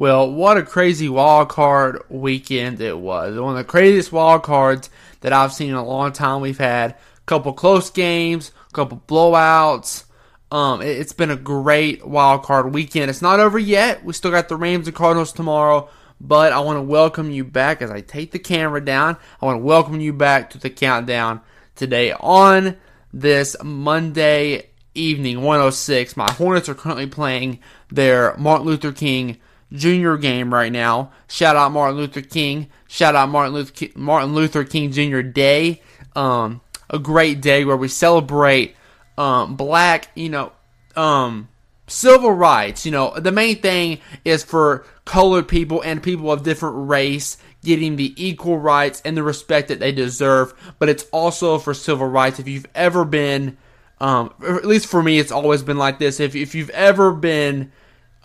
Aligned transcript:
Well, 0.00 0.32
what 0.32 0.56
a 0.56 0.62
crazy 0.62 1.10
wild 1.10 1.50
card 1.50 2.04
weekend 2.08 2.80
it 2.80 2.98
was. 2.98 3.38
One 3.38 3.50
of 3.50 3.58
the 3.58 3.70
craziest 3.70 4.10
wild 4.10 4.42
cards 4.42 4.88
that 5.20 5.34
I've 5.34 5.52
seen 5.52 5.68
in 5.68 5.74
a 5.74 5.84
long 5.84 6.12
time. 6.12 6.40
We've 6.40 6.56
had 6.56 6.92
a 6.92 6.96
couple 7.26 7.52
close 7.52 7.90
games, 7.90 8.50
a 8.70 8.72
couple 8.72 9.02
blowouts. 9.06 10.04
Um, 10.50 10.80
it, 10.80 10.96
has 10.96 11.12
been 11.12 11.30
a 11.30 11.36
great 11.36 12.06
wild 12.06 12.44
card 12.44 12.72
weekend. 12.72 13.10
It's 13.10 13.20
not 13.20 13.40
over 13.40 13.58
yet. 13.58 14.02
We 14.02 14.14
still 14.14 14.30
got 14.30 14.48
the 14.48 14.56
Rams 14.56 14.86
and 14.86 14.96
Cardinals 14.96 15.34
tomorrow, 15.34 15.90
but 16.18 16.54
I 16.54 16.60
want 16.60 16.78
to 16.78 16.82
welcome 16.82 17.30
you 17.30 17.44
back 17.44 17.82
as 17.82 17.90
I 17.90 18.00
take 18.00 18.30
the 18.30 18.38
camera 18.38 18.82
down. 18.82 19.18
I 19.42 19.44
want 19.44 19.58
to 19.58 19.64
welcome 19.64 20.00
you 20.00 20.14
back 20.14 20.48
to 20.48 20.58
the 20.58 20.70
countdown 20.70 21.42
today 21.76 22.14
on 22.18 22.78
this 23.12 23.54
Monday 23.62 24.70
evening, 24.94 25.42
106. 25.42 26.16
My 26.16 26.32
Hornets 26.32 26.70
are 26.70 26.74
currently 26.74 27.06
playing 27.06 27.58
their 27.90 28.34
Martin 28.38 28.66
Luther 28.66 28.92
King 28.92 29.36
Jr. 29.72 30.14
game 30.16 30.52
right 30.52 30.72
now. 30.72 31.12
Shout 31.28 31.56
out 31.56 31.72
Martin 31.72 31.96
Luther 31.96 32.22
King. 32.22 32.68
Shout 32.88 33.14
out 33.14 33.28
Martin 33.28 33.54
Luther 33.54 33.72
King, 33.72 33.92
Martin 33.94 34.34
Luther 34.34 34.64
King 34.64 34.90
Jr. 34.90 35.22
Day. 35.22 35.82
Um, 36.16 36.60
a 36.88 36.98
great 36.98 37.40
day 37.40 37.64
where 37.64 37.76
we 37.76 37.88
celebrate 37.88 38.74
um, 39.16 39.54
black, 39.56 40.08
you 40.14 40.28
know, 40.28 40.52
um, 40.96 41.48
civil 41.86 42.32
rights. 42.32 42.84
You 42.84 42.92
know, 42.92 43.18
the 43.18 43.32
main 43.32 43.60
thing 43.60 44.00
is 44.24 44.42
for 44.42 44.84
colored 45.04 45.48
people 45.48 45.82
and 45.82 46.02
people 46.02 46.30
of 46.32 46.42
different 46.42 46.88
race 46.88 47.36
getting 47.62 47.96
the 47.96 48.14
equal 48.16 48.58
rights 48.58 49.02
and 49.04 49.16
the 49.16 49.22
respect 49.22 49.68
that 49.68 49.80
they 49.80 49.92
deserve. 49.92 50.54
But 50.78 50.88
it's 50.88 51.04
also 51.12 51.58
for 51.58 51.74
civil 51.74 52.06
rights. 52.06 52.38
If 52.38 52.48
you've 52.48 52.66
ever 52.74 53.04
been, 53.04 53.56
um, 54.00 54.32
at 54.46 54.64
least 54.64 54.86
for 54.86 55.02
me, 55.02 55.18
it's 55.18 55.32
always 55.32 55.62
been 55.62 55.78
like 55.78 55.98
this. 55.98 56.20
If 56.20 56.34
if 56.34 56.54
you've 56.54 56.70
ever 56.70 57.12
been, 57.12 57.72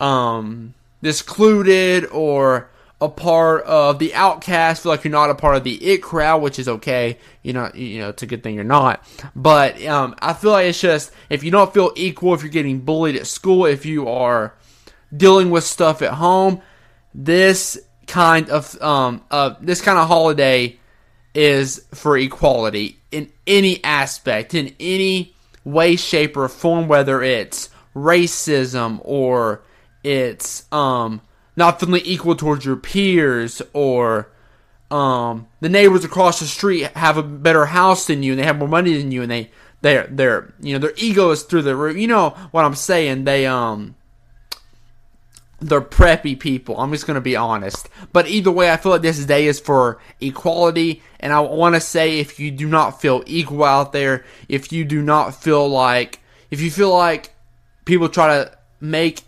um, 0.00 0.74
discluded 1.02 2.06
or 2.06 2.70
a 3.00 3.08
part 3.08 3.64
of 3.64 3.98
the 3.98 4.14
outcast, 4.14 4.82
feel 4.82 4.92
like 4.92 5.04
you're 5.04 5.10
not 5.10 5.28
a 5.28 5.34
part 5.34 5.56
of 5.56 5.64
the 5.64 5.74
it 5.84 6.02
crowd, 6.02 6.40
which 6.40 6.58
is 6.58 6.68
okay. 6.68 7.18
You 7.42 7.52
know, 7.52 7.70
you 7.74 8.00
know, 8.00 8.08
it's 8.08 8.22
a 8.22 8.26
good 8.26 8.42
thing 8.42 8.54
you're 8.54 8.64
not. 8.64 9.06
But 9.34 9.84
um, 9.84 10.14
I 10.18 10.32
feel 10.32 10.52
like 10.52 10.66
it's 10.66 10.80
just 10.80 11.12
if 11.28 11.44
you 11.44 11.50
don't 11.50 11.72
feel 11.74 11.92
equal, 11.94 12.34
if 12.34 12.42
you're 12.42 12.50
getting 12.50 12.80
bullied 12.80 13.16
at 13.16 13.26
school, 13.26 13.66
if 13.66 13.84
you 13.84 14.08
are 14.08 14.54
dealing 15.14 15.50
with 15.50 15.64
stuff 15.64 16.00
at 16.00 16.14
home, 16.14 16.62
this 17.14 17.78
kind 18.06 18.48
of 18.48 18.80
um, 18.80 19.22
uh, 19.30 19.54
this 19.60 19.82
kind 19.82 19.98
of 19.98 20.08
holiday 20.08 20.78
is 21.34 21.84
for 21.92 22.16
equality 22.16 22.98
in 23.10 23.30
any 23.46 23.84
aspect, 23.84 24.54
in 24.54 24.74
any 24.80 25.34
way, 25.64 25.96
shape, 25.96 26.34
or 26.36 26.48
form, 26.48 26.88
whether 26.88 27.22
it's 27.22 27.68
racism 27.94 29.00
or 29.04 29.62
it's 30.06 30.72
um 30.72 31.20
not 31.56 31.80
feeling 31.80 32.02
equal 32.04 32.36
towards 32.36 32.64
your 32.64 32.76
peers 32.76 33.60
or 33.72 34.30
um, 34.88 35.48
the 35.60 35.68
neighbors 35.68 36.04
across 36.04 36.38
the 36.38 36.46
street 36.46 36.82
have 36.96 37.16
a 37.16 37.22
better 37.22 37.66
house 37.66 38.06
than 38.06 38.22
you 38.22 38.32
and 38.32 38.38
they 38.38 38.44
have 38.44 38.58
more 38.58 38.68
money 38.68 38.96
than 38.96 39.10
you 39.10 39.22
and 39.22 39.30
they 39.30 39.50
they're 39.80 40.06
they're 40.08 40.54
you 40.60 40.72
know 40.72 40.78
their 40.78 40.92
ego 40.96 41.30
is 41.30 41.42
through 41.42 41.62
the 41.62 41.74
roof. 41.74 41.96
You 41.96 42.06
know 42.06 42.30
what 42.52 42.64
I'm 42.64 42.76
saying? 42.76 43.24
They 43.24 43.46
um 43.46 43.96
they're 45.60 45.80
preppy 45.80 46.38
people. 46.38 46.78
I'm 46.78 46.92
just 46.92 47.06
gonna 47.06 47.20
be 47.20 47.34
honest. 47.34 47.88
But 48.12 48.28
either 48.28 48.52
way, 48.52 48.70
I 48.70 48.76
feel 48.76 48.92
like 48.92 49.02
this 49.02 49.24
day 49.26 49.46
is 49.46 49.58
for 49.58 49.98
equality, 50.20 51.02
and 51.18 51.32
I 51.32 51.40
want 51.40 51.74
to 51.74 51.80
say 51.80 52.20
if 52.20 52.38
you 52.38 52.52
do 52.52 52.68
not 52.68 53.00
feel 53.00 53.24
equal 53.26 53.64
out 53.64 53.92
there, 53.92 54.24
if 54.48 54.72
you 54.72 54.84
do 54.84 55.02
not 55.02 55.34
feel 55.34 55.68
like 55.68 56.20
if 56.50 56.60
you 56.60 56.70
feel 56.70 56.92
like 56.96 57.34
people 57.84 58.08
try 58.08 58.38
to 58.38 58.56
make 58.80 59.22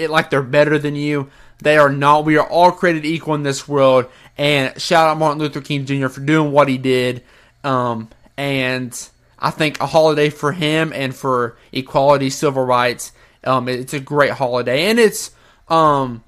it 0.00 0.10
like 0.10 0.30
they're 0.30 0.42
better 0.42 0.78
than 0.78 0.96
you, 0.96 1.30
they 1.58 1.76
are 1.76 1.90
not. 1.90 2.24
We 2.24 2.38
are 2.38 2.46
all 2.46 2.72
created 2.72 3.04
equal 3.04 3.34
in 3.34 3.42
this 3.42 3.68
world. 3.68 4.06
And 4.38 4.80
shout 4.80 5.08
out 5.08 5.18
Martin 5.18 5.38
Luther 5.38 5.60
King 5.60 5.84
Jr. 5.84 6.08
for 6.08 6.20
doing 6.20 6.52
what 6.52 6.68
he 6.68 6.78
did. 6.78 7.22
Um, 7.62 8.08
and 8.36 9.08
I 9.38 9.50
think 9.50 9.80
a 9.80 9.86
holiday 9.86 10.30
for 10.30 10.52
him 10.52 10.92
and 10.94 11.14
for 11.14 11.56
equality, 11.72 12.30
civil 12.30 12.64
rights. 12.64 13.12
Um, 13.44 13.68
it's 13.68 13.94
a 13.94 14.00
great 14.00 14.32
holiday, 14.32 14.90
and 14.90 14.98
it's 14.98 15.30
um, 15.68 16.22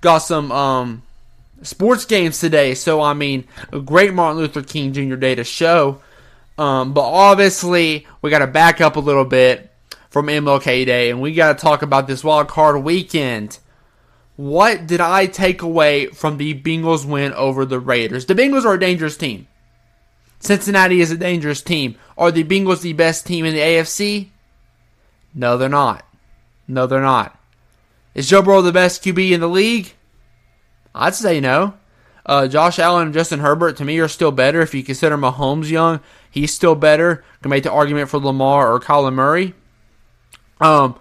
got 0.00 0.18
some 0.18 0.52
um, 0.52 1.02
sports 1.62 2.04
games 2.04 2.40
today. 2.40 2.74
So 2.74 3.00
I 3.00 3.14
mean, 3.14 3.44
a 3.72 3.80
great 3.80 4.12
Martin 4.12 4.38
Luther 4.38 4.62
King 4.62 4.92
Jr. 4.92 5.16
Day 5.16 5.34
to 5.34 5.44
show. 5.44 6.00
Um, 6.58 6.92
but 6.92 7.02
obviously, 7.04 8.06
we 8.20 8.30
got 8.30 8.40
to 8.40 8.46
back 8.46 8.80
up 8.80 8.96
a 8.96 9.00
little 9.00 9.24
bit 9.24 9.67
from 10.08 10.26
MLK 10.26 10.86
Day, 10.86 11.10
and 11.10 11.20
we 11.20 11.34
got 11.34 11.58
to 11.58 11.62
talk 11.62 11.82
about 11.82 12.06
this 12.06 12.24
wild 12.24 12.48
card 12.48 12.82
weekend. 12.82 13.58
What 14.36 14.86
did 14.86 15.00
I 15.00 15.26
take 15.26 15.62
away 15.62 16.06
from 16.06 16.36
the 16.36 16.54
Bengals 16.60 17.04
win 17.04 17.32
over 17.32 17.64
the 17.64 17.80
Raiders? 17.80 18.26
The 18.26 18.34
Bengals 18.34 18.64
are 18.64 18.74
a 18.74 18.80
dangerous 18.80 19.16
team. 19.16 19.48
Cincinnati 20.40 21.00
is 21.00 21.10
a 21.10 21.16
dangerous 21.16 21.60
team. 21.60 21.96
Are 22.16 22.30
the 22.30 22.44
Bengals 22.44 22.82
the 22.82 22.92
best 22.92 23.26
team 23.26 23.44
in 23.44 23.54
the 23.54 23.60
AFC? 23.60 24.28
No, 25.34 25.58
they're 25.58 25.68
not. 25.68 26.04
No, 26.68 26.86
they're 26.86 27.00
not. 27.00 27.38
Is 28.14 28.28
Joe 28.28 28.42
Burrow 28.42 28.62
the 28.62 28.72
best 28.72 29.02
QB 29.02 29.32
in 29.32 29.40
the 29.40 29.48
league? 29.48 29.92
I'd 30.94 31.14
say 31.14 31.40
no. 31.40 31.74
Uh, 32.24 32.46
Josh 32.46 32.78
Allen 32.78 33.06
and 33.06 33.14
Justin 33.14 33.40
Herbert 33.40 33.76
to 33.78 33.84
me 33.84 33.98
are 34.00 34.08
still 34.08 34.32
better. 34.32 34.60
If 34.60 34.74
you 34.74 34.82
consider 34.82 35.16
Mahomes 35.16 35.70
young, 35.70 36.00
he's 36.30 36.54
still 36.54 36.74
better. 36.74 37.24
Can 37.42 37.50
make 37.50 37.62
the 37.62 37.72
argument 37.72 38.10
for 38.10 38.18
Lamar 38.18 38.72
or 38.72 38.80
Kyler 38.80 39.12
Murray. 39.12 39.54
Um, 40.60 40.98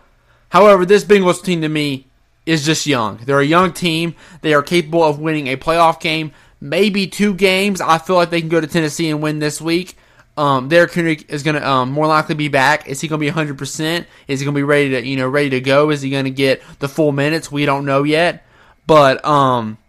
however, 0.49 0.85
this 0.85 1.03
Bengals 1.03 1.43
team 1.43 1.61
to 1.61 1.69
me 1.69 2.07
is 2.45 2.65
just 2.65 2.85
young. 2.87 3.17
They're 3.17 3.39
a 3.39 3.45
young 3.45 3.73
team. 3.73 4.15
They 4.41 4.53
are 4.53 4.63
capable 4.63 5.03
of 5.03 5.19
winning 5.19 5.47
a 5.47 5.57
playoff 5.57 5.99
game, 5.99 6.31
maybe 6.61 7.07
two 7.07 7.33
games. 7.33 7.81
I 7.81 7.97
feel 7.97 8.15
like 8.15 8.29
they 8.29 8.39
can 8.39 8.49
go 8.49 8.61
to 8.61 8.67
Tennessee 8.67 9.09
and 9.09 9.21
win 9.21 9.39
this 9.39 9.61
week. 9.61 9.97
Um, 10.37 10.69
Derrick 10.69 10.93
Henry 10.93 11.19
is 11.27 11.41
going 11.41 11.55
to 11.55 11.67
um, 11.67 11.91
more 11.91 12.05
likely 12.05 12.35
be 12.35 12.47
back. 12.47 12.87
Is 12.87 13.01
he 13.01 13.07
going 13.07 13.19
to 13.19 13.23
be 13.23 13.29
100? 13.29 13.57
percent 13.57 14.07
Is 14.27 14.39
he 14.39 14.45
going 14.45 14.53
to 14.53 14.59
be 14.59 14.63
ready 14.63 14.91
to 14.91 15.05
you 15.05 15.17
know 15.17 15.27
ready 15.27 15.49
to 15.49 15.61
go? 15.61 15.89
Is 15.89 16.01
he 16.01 16.11
going 16.11 16.25
to 16.25 16.31
get 16.31 16.61
the 16.79 16.87
full 16.87 17.11
minutes? 17.11 17.51
We 17.51 17.65
don't 17.65 17.85
know 17.85 18.03
yet. 18.03 18.45
But 18.85 19.25
um, 19.25 19.79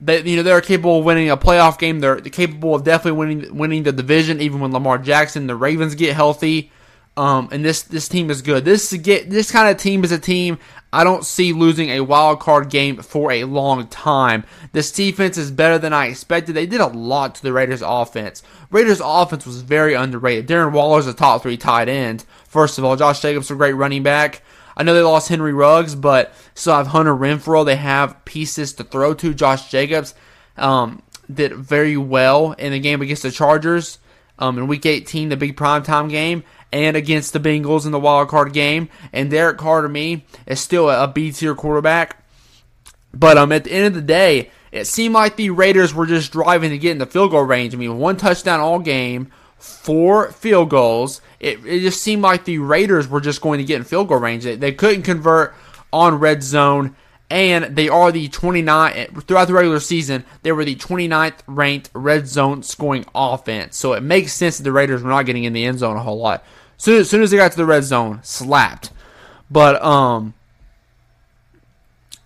they 0.00 0.22
you 0.22 0.36
know 0.36 0.42
they're 0.42 0.60
capable 0.60 0.98
of 0.98 1.04
winning 1.06 1.30
a 1.30 1.38
playoff 1.38 1.78
game. 1.78 2.00
They're 2.00 2.20
capable 2.20 2.74
of 2.74 2.84
definitely 2.84 3.18
winning 3.18 3.56
winning 3.56 3.82
the 3.82 3.92
division, 3.92 4.42
even 4.42 4.60
when 4.60 4.72
Lamar 4.72 4.98
Jackson, 4.98 5.46
the 5.46 5.56
Ravens 5.56 5.94
get 5.94 6.14
healthy. 6.14 6.70
Um, 7.16 7.48
and 7.50 7.64
this 7.64 7.82
this 7.82 8.08
team 8.08 8.30
is 8.30 8.42
good. 8.42 8.64
This 8.64 8.92
get 8.92 9.30
this 9.30 9.50
kind 9.50 9.70
of 9.70 9.78
team 9.80 10.04
is 10.04 10.12
a 10.12 10.18
team 10.18 10.58
I 10.96 11.04
don't 11.04 11.26
see 11.26 11.52
losing 11.52 11.90
a 11.90 12.00
wild 12.00 12.40
card 12.40 12.70
game 12.70 13.02
for 13.02 13.30
a 13.30 13.44
long 13.44 13.86
time. 13.88 14.44
This 14.72 14.90
defense 14.90 15.36
is 15.36 15.50
better 15.50 15.78
than 15.78 15.92
I 15.92 16.06
expected. 16.06 16.54
They 16.54 16.64
did 16.64 16.80
a 16.80 16.86
lot 16.86 17.34
to 17.34 17.42
the 17.42 17.52
Raiders 17.52 17.82
offense. 17.84 18.42
Raiders 18.70 19.02
offense 19.04 19.44
was 19.44 19.60
very 19.60 19.92
underrated. 19.92 20.46
Darren 20.46 20.72
Waller's 20.72 21.06
a 21.06 21.12
top 21.12 21.42
three 21.42 21.58
tight 21.58 21.90
end. 21.90 22.24
First 22.46 22.78
of 22.78 22.84
all, 22.84 22.96
Josh 22.96 23.20
Jacobs 23.20 23.50
a 23.50 23.56
great 23.56 23.74
running 23.74 24.04
back. 24.04 24.42
I 24.74 24.84
know 24.84 24.94
they 24.94 25.02
lost 25.02 25.28
Henry 25.28 25.52
Ruggs, 25.52 25.94
but 25.94 26.32
still 26.54 26.76
have 26.76 26.86
Hunter 26.86 27.14
Renfrow. 27.14 27.66
They 27.66 27.76
have 27.76 28.24
pieces 28.24 28.72
to 28.74 28.84
throw 28.84 29.12
to. 29.14 29.34
Josh 29.34 29.70
Jacobs 29.70 30.14
um, 30.56 31.02
did 31.30 31.52
very 31.54 31.98
well 31.98 32.52
in 32.52 32.72
the 32.72 32.80
game 32.80 33.02
against 33.02 33.22
the 33.22 33.30
Chargers 33.30 33.98
um, 34.38 34.56
in 34.56 34.66
Week 34.66 34.86
18, 34.86 35.28
the 35.28 35.36
big 35.36 35.56
primetime 35.58 36.08
game 36.08 36.42
and 36.72 36.96
against 36.96 37.32
the 37.32 37.40
Bengals 37.40 37.86
in 37.86 37.92
the 37.92 38.00
wild 38.00 38.28
card 38.28 38.52
game. 38.52 38.88
And 39.12 39.30
Derek 39.30 39.58
Carr 39.58 39.82
to 39.82 39.88
me 39.88 40.24
is 40.46 40.60
still 40.60 40.90
a 40.90 41.08
B 41.08 41.32
tier 41.32 41.54
quarterback. 41.54 42.22
But 43.12 43.38
um, 43.38 43.52
at 43.52 43.64
the 43.64 43.72
end 43.72 43.86
of 43.86 43.94
the 43.94 44.02
day, 44.02 44.50
it 44.72 44.86
seemed 44.86 45.14
like 45.14 45.36
the 45.36 45.50
Raiders 45.50 45.94
were 45.94 46.06
just 46.06 46.32
driving 46.32 46.70
to 46.70 46.78
get 46.78 46.92
in 46.92 46.98
the 46.98 47.06
field 47.06 47.30
goal 47.30 47.44
range. 47.44 47.74
I 47.74 47.78
mean, 47.78 47.98
one 47.98 48.16
touchdown 48.16 48.60
all 48.60 48.78
game, 48.78 49.32
four 49.58 50.30
field 50.32 50.70
goals. 50.70 51.20
It, 51.40 51.64
it 51.64 51.80
just 51.80 52.02
seemed 52.02 52.22
like 52.22 52.44
the 52.44 52.58
Raiders 52.58 53.08
were 53.08 53.20
just 53.20 53.40
going 53.40 53.58
to 53.58 53.64
get 53.64 53.76
in 53.76 53.84
field 53.84 54.08
goal 54.08 54.18
range. 54.18 54.44
They, 54.44 54.56
they 54.56 54.72
couldn't 54.72 55.02
convert 55.02 55.54
on 55.92 56.18
red 56.18 56.42
zone 56.42 56.94
and 57.30 57.76
they 57.76 57.88
are 57.88 58.12
the 58.12 58.28
29th 58.28 59.24
throughout 59.24 59.46
the 59.46 59.54
regular 59.54 59.80
season 59.80 60.24
they 60.42 60.52
were 60.52 60.64
the 60.64 60.76
29th 60.76 61.38
ranked 61.46 61.90
red 61.94 62.28
zone 62.28 62.62
scoring 62.62 63.04
offense 63.14 63.76
so 63.76 63.92
it 63.94 64.02
makes 64.02 64.32
sense 64.32 64.58
that 64.58 64.64
the 64.64 64.72
raiders 64.72 65.02
were 65.02 65.10
not 65.10 65.26
getting 65.26 65.44
in 65.44 65.52
the 65.52 65.64
end 65.64 65.78
zone 65.78 65.96
a 65.96 66.02
whole 66.02 66.18
lot 66.18 66.44
soon, 66.76 67.00
as 67.00 67.10
soon 67.10 67.22
as 67.22 67.30
they 67.30 67.36
got 67.36 67.50
to 67.50 67.56
the 67.56 67.66
red 67.66 67.84
zone 67.84 68.20
slapped 68.22 68.90
but 69.50 69.82
um 69.82 70.34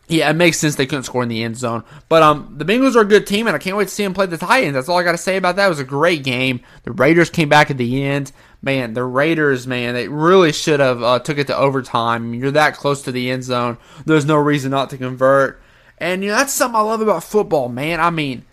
yeah, 0.09 0.29
it 0.29 0.35
makes 0.35 0.59
sense 0.59 0.75
they 0.75 0.87
couldn't 0.87 1.05
score 1.05 1.23
in 1.23 1.29
the 1.29 1.45
end 1.45 1.57
zone. 1.57 1.85
But 2.09 2.25
um, 2.25 2.57
the 2.59 2.65
Bengals 2.65 2.97
are 2.97 3.03
a 3.03 3.05
good 3.05 3.29
team, 3.29 3.47
and 3.47 3.55
I 3.55 3.61
can't 3.61 3.77
wait 3.77 3.87
to 3.87 3.95
see 3.95 4.03
them 4.03 4.13
play 4.13 4.27
the 4.27 4.37
Titans. 4.37 4.75
That's 4.75 4.89
all 4.89 4.99
I 4.99 5.05
got 5.05 5.13
to 5.13 5.19
say 5.19 5.37
about 5.37 5.55
that. 5.55 5.67
It 5.67 5.69
was 5.69 5.79
a 5.79 5.85
great 5.85 6.25
game. 6.25 6.63
The 6.83 6.91
Raiders 6.91 7.31
came 7.31 7.49
back 7.49 7.71
at 7.71 7.79
the 7.79 8.03
end 8.03 8.33
man, 8.63 8.95
the 8.95 9.05
Raiders, 9.05 9.67
man, 9.67 9.95
they 9.95 10.09
really 10.09 10.53
should 10.53 10.81
have 10.81 11.03
uh, 11.03 11.19
took 11.19 11.39
it 11.39 11.47
to 11.49 11.57
overtime. 11.57 12.35
You're 12.35 12.51
that 12.53 12.77
close 12.77 13.03
to 13.03 13.13
the 13.13 13.31
end 13.31 13.45
zone. 13.45 13.79
There's 14.05 14.25
no 14.25 14.37
reason 14.37 14.71
not 14.71 14.91
to 14.91 14.99
convert. 14.99 15.63
And 15.99 16.23
you 16.23 16.31
know 16.31 16.37
that's 16.37 16.53
something 16.53 16.77
I 16.77 16.83
love 16.83 17.01
about 17.01 17.25
football, 17.25 17.69
man. 17.69 18.01
I 18.01 18.11
mean, 18.11 18.45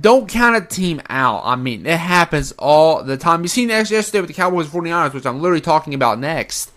don't 0.00 0.28
count 0.28 0.56
a 0.56 0.60
team 0.60 1.00
out. 1.08 1.42
I 1.44 1.56
mean, 1.56 1.86
it 1.86 1.98
happens 1.98 2.52
all 2.58 3.02
the 3.02 3.16
time. 3.16 3.42
You 3.42 3.48
seen 3.48 3.68
that 3.68 3.90
yesterday 3.90 4.20
with 4.20 4.28
the 4.28 4.34
Cowboys 4.34 4.66
49ers, 4.66 5.14
which 5.14 5.26
I'm 5.26 5.40
literally 5.40 5.60
talking 5.60 5.94
about 5.94 6.18
next. 6.18 6.72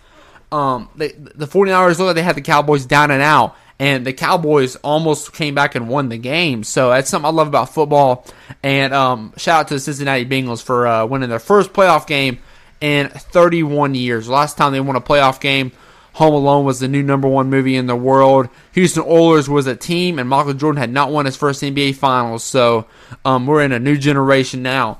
Um, 0.52 0.88
they, 0.96 1.08
the 1.12 1.46
49ers 1.46 1.98
looked 1.98 2.00
like 2.00 2.14
they 2.16 2.22
had 2.22 2.36
the 2.36 2.42
Cowboys 2.42 2.86
down 2.86 3.10
and 3.10 3.22
out, 3.22 3.56
and 3.78 4.04
the 4.06 4.12
Cowboys 4.12 4.76
almost 4.76 5.32
came 5.32 5.54
back 5.54 5.74
and 5.74 5.88
won 5.88 6.08
the 6.08 6.18
game. 6.18 6.64
So 6.64 6.90
that's 6.90 7.08
something 7.08 7.26
I 7.26 7.32
love 7.32 7.48
about 7.48 7.72
football. 7.72 8.26
And 8.62 8.92
um, 8.92 9.32
shout 9.36 9.60
out 9.60 9.68
to 9.68 9.74
the 9.74 9.80
Cincinnati 9.80 10.26
Bengals 10.26 10.62
for 10.62 10.86
uh, 10.86 11.06
winning 11.06 11.28
their 11.28 11.38
first 11.38 11.72
playoff 11.72 12.06
game 12.06 12.38
in 12.80 13.08
31 13.08 13.94
years. 13.94 14.28
Last 14.28 14.56
time 14.56 14.72
they 14.72 14.80
won 14.80 14.96
a 14.96 15.00
playoff 15.00 15.40
game, 15.40 15.72
Home 16.14 16.34
Alone 16.34 16.64
was 16.64 16.80
the 16.80 16.88
new 16.88 17.02
number 17.02 17.28
one 17.28 17.50
movie 17.50 17.76
in 17.76 17.86
the 17.86 17.96
world. 17.96 18.48
Houston 18.72 19.04
Oilers 19.06 19.48
was 19.48 19.66
a 19.66 19.76
team, 19.76 20.18
and 20.18 20.28
Michael 20.28 20.54
Jordan 20.54 20.80
had 20.80 20.90
not 20.90 21.12
won 21.12 21.26
his 21.26 21.36
first 21.36 21.62
NBA 21.62 21.94
Finals. 21.96 22.44
So 22.44 22.86
um, 23.24 23.46
we're 23.46 23.62
in 23.62 23.72
a 23.72 23.78
new 23.78 23.96
generation 23.96 24.62
now. 24.62 24.98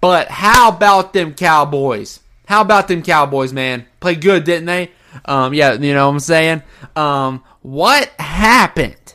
But 0.00 0.28
how 0.28 0.68
about 0.68 1.12
them 1.12 1.34
Cowboys? 1.34 2.20
How 2.46 2.62
about 2.62 2.88
them 2.88 3.02
Cowboys, 3.02 3.52
man? 3.52 3.86
Played 4.00 4.22
good, 4.22 4.44
didn't 4.44 4.66
they? 4.66 4.90
Um, 5.24 5.54
yeah, 5.54 5.72
you 5.74 5.94
know 5.94 6.06
what 6.06 6.14
I'm 6.14 6.20
saying? 6.20 6.62
Um, 6.96 7.44
what 7.62 8.08
happened? 8.18 9.14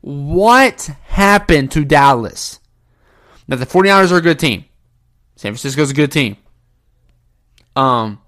What 0.00 0.90
happened 1.04 1.70
to 1.72 1.84
Dallas? 1.84 2.58
Now, 3.48 3.56
the 3.56 3.66
49ers 3.66 4.12
are 4.12 4.16
a 4.16 4.22
good 4.22 4.38
team. 4.38 4.64
San 5.36 5.52
Francisco's 5.52 5.90
a 5.90 5.94
good 5.94 6.12
team. 6.12 6.36
Um, 7.74 8.21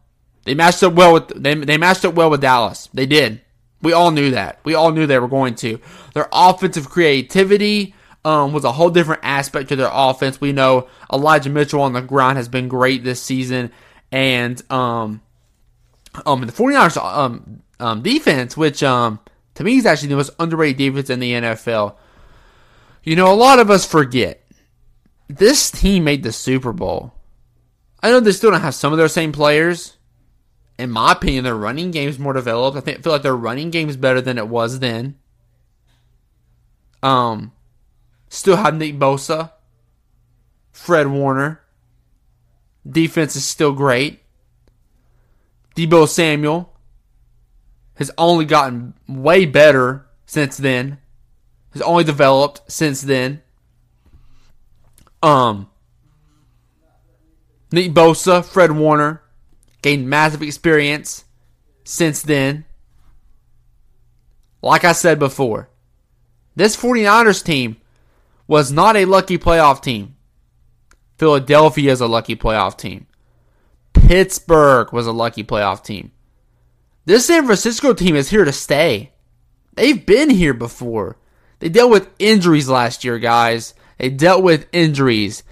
they 0.44 0.55
matched 0.55 0.82
up 0.82 0.93
well 0.94 1.14
with 1.14 1.29
they, 1.29 1.55
they 1.55 1.79
matched 1.79 2.05
up 2.05 2.14
well 2.14 2.31
with 2.31 2.41
Dallas. 2.41 2.88
They 2.94 3.06
did. 3.06 3.41
We 3.82 3.93
all 3.93 4.11
knew 4.11 4.31
that. 4.31 4.61
We 4.64 4.75
all 4.75 4.93
knew 4.93 5.06
they 5.06 5.19
were 5.19 5.29
going 5.29 5.55
to. 5.56 5.79
Their 6.14 6.29
offensive 6.32 6.88
creativity 6.88 7.94
um, 8.25 8.52
was 8.52 8.64
a 8.64 8.73
whole 8.73 8.91
different 8.91 9.20
aspect 9.23 9.69
to 9.69 9.76
their 9.76 9.91
offense. 9.93 10.41
We 10.41 10.52
know 10.52 10.88
Elijah 11.12 11.50
Mitchell 11.50 11.82
on 11.82 11.93
the 11.93 12.00
ground 12.00 12.38
has 12.38 12.49
been 12.49 12.69
great 12.69 13.05
this 13.05 13.23
season, 13.23 13.70
and 14.11 14.62
um, 14.73 15.20
um, 16.25 16.41
the 16.41 16.52
49ers 16.52 16.97
um, 16.97 17.62
um, 17.79 18.02
defense, 18.02 18.56
which 18.56 18.82
um, 18.82 19.20
to 19.55 19.64
me 19.64 19.76
is 19.76 19.87
actually 19.87 20.08
the 20.08 20.17
most 20.17 20.31
underrated 20.38 20.79
defense 20.79 21.11
in 21.11 21.20
the 21.20 21.32
NFL. 21.32 21.97
You 23.02 23.17
know, 23.17 23.32
a 23.32 23.37
lot 23.37 23.58
of 23.58 23.70
us 23.70 23.85
forget 23.85 24.43
this 25.29 25.70
team 25.70 26.05
made 26.05 26.23
the 26.23 26.32
Super 26.32 26.73
Bowl. 26.73 27.12
I 28.02 28.11
know 28.11 28.20
they 28.20 28.32
still 28.32 28.50
don't 28.50 28.61
have 28.61 28.75
some 28.75 28.93
of 28.93 28.99
their 28.99 29.08
same 29.08 29.32
players. 29.32 29.97
In 30.79 30.91
my 30.91 31.12
opinion, 31.12 31.44
their 31.44 31.55
running 31.55 31.91
game 31.91 32.09
is 32.09 32.19
more 32.19 32.32
developed. 32.32 32.76
I 32.76 32.81
think 32.81 33.03
feel 33.03 33.12
like 33.12 33.23
their 33.23 33.37
running 33.37 33.71
game 33.71 33.88
is 33.88 33.97
better 33.97 34.21
than 34.21 34.38
it 34.38 34.49
was 34.49 34.81
then. 34.81 35.17
Um, 37.03 37.53
still 38.29 38.56
have 38.56 38.75
Nick 38.75 38.99
Bosa, 38.99 39.53
Fred 40.73 41.06
Warner. 41.06 41.61
Defense 42.88 43.37
is 43.37 43.44
still 43.44 43.73
great. 43.73 44.21
Deebo 45.76 46.09
Samuel 46.09 46.73
has 47.94 48.11
only 48.19 48.44
gotten 48.44 48.94
way 49.09 49.47
better 49.47 50.06
since 50.26 50.56
then. 50.56 50.99
Has 51.73 51.82
only 51.82 52.05
developed 52.05 52.61
since 52.71 53.03
then. 53.03 53.43
Um, 55.23 55.69
Nick 57.73 57.93
Bosa, 57.93 58.44
Fred 58.44 58.73
Warner 58.73 59.24
gained 59.84 60.08
massive 60.08 60.40
experience 60.40 61.26
since 61.84 62.22
then. 62.22 62.64
Like 64.62 64.82
I 64.82 64.92
said 64.92 65.19
before, 65.19 65.69
this 66.56 66.75
49ers 66.75 67.44
team 67.44 67.76
was 68.46 68.72
not 68.72 68.96
a 68.96 69.04
lucky 69.04 69.36
playoff 69.36 69.82
team. 69.82 70.16
Philadelphia 71.19 71.92
is 71.92 72.00
a 72.00 72.06
lucky 72.06 72.34
playoff 72.34 72.78
team. 72.78 73.06
Pittsburgh 73.92 74.90
was 74.90 75.06
a 75.06 75.12
lucky 75.12 75.44
playoff 75.44 75.84
team. 75.84 76.12
This 77.04 77.26
San 77.26 77.44
Francisco 77.44 77.92
team 77.92 78.16
is 78.16 78.30
here 78.30 78.46
to 78.46 78.52
stay. 78.52 79.12
They've 79.75 80.06
been 80.06 80.30
here 80.30 80.54
before. 80.54 81.19
They 81.58 81.69
dealt 81.69 81.90
with 81.90 82.08
injuries 82.19 82.70
last 82.70 83.04
year, 83.04 83.19
guys. 83.19 83.75
They 83.98 84.08
dealt 84.08 84.42
with 84.42 84.66
injuries. 84.72 85.42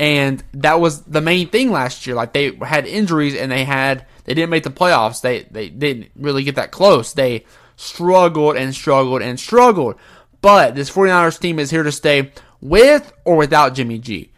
And 0.00 0.42
that 0.54 0.80
was 0.80 1.02
the 1.02 1.20
main 1.20 1.50
thing 1.50 1.70
last 1.72 2.06
year. 2.06 2.16
Like 2.16 2.32
they 2.32 2.56
had 2.62 2.86
injuries 2.86 3.36
and 3.36 3.52
they 3.52 3.64
had 3.64 4.06
they 4.24 4.32
didn't 4.32 4.48
make 4.48 4.62
the 4.62 4.70
playoffs. 4.70 5.20
They 5.20 5.42
they 5.42 5.68
didn't 5.68 6.10
really 6.16 6.42
get 6.42 6.54
that 6.54 6.70
close. 6.70 7.12
They 7.12 7.44
struggled 7.76 8.56
and 8.56 8.74
struggled 8.74 9.20
and 9.20 9.38
struggled. 9.38 9.96
But 10.40 10.74
this 10.74 10.90
49ers 10.90 11.38
team 11.38 11.58
is 11.58 11.70
here 11.70 11.82
to 11.82 11.92
stay 11.92 12.32
with 12.62 13.12
or 13.26 13.36
without 13.36 13.74
Jimmy 13.74 13.98
G. 13.98 14.32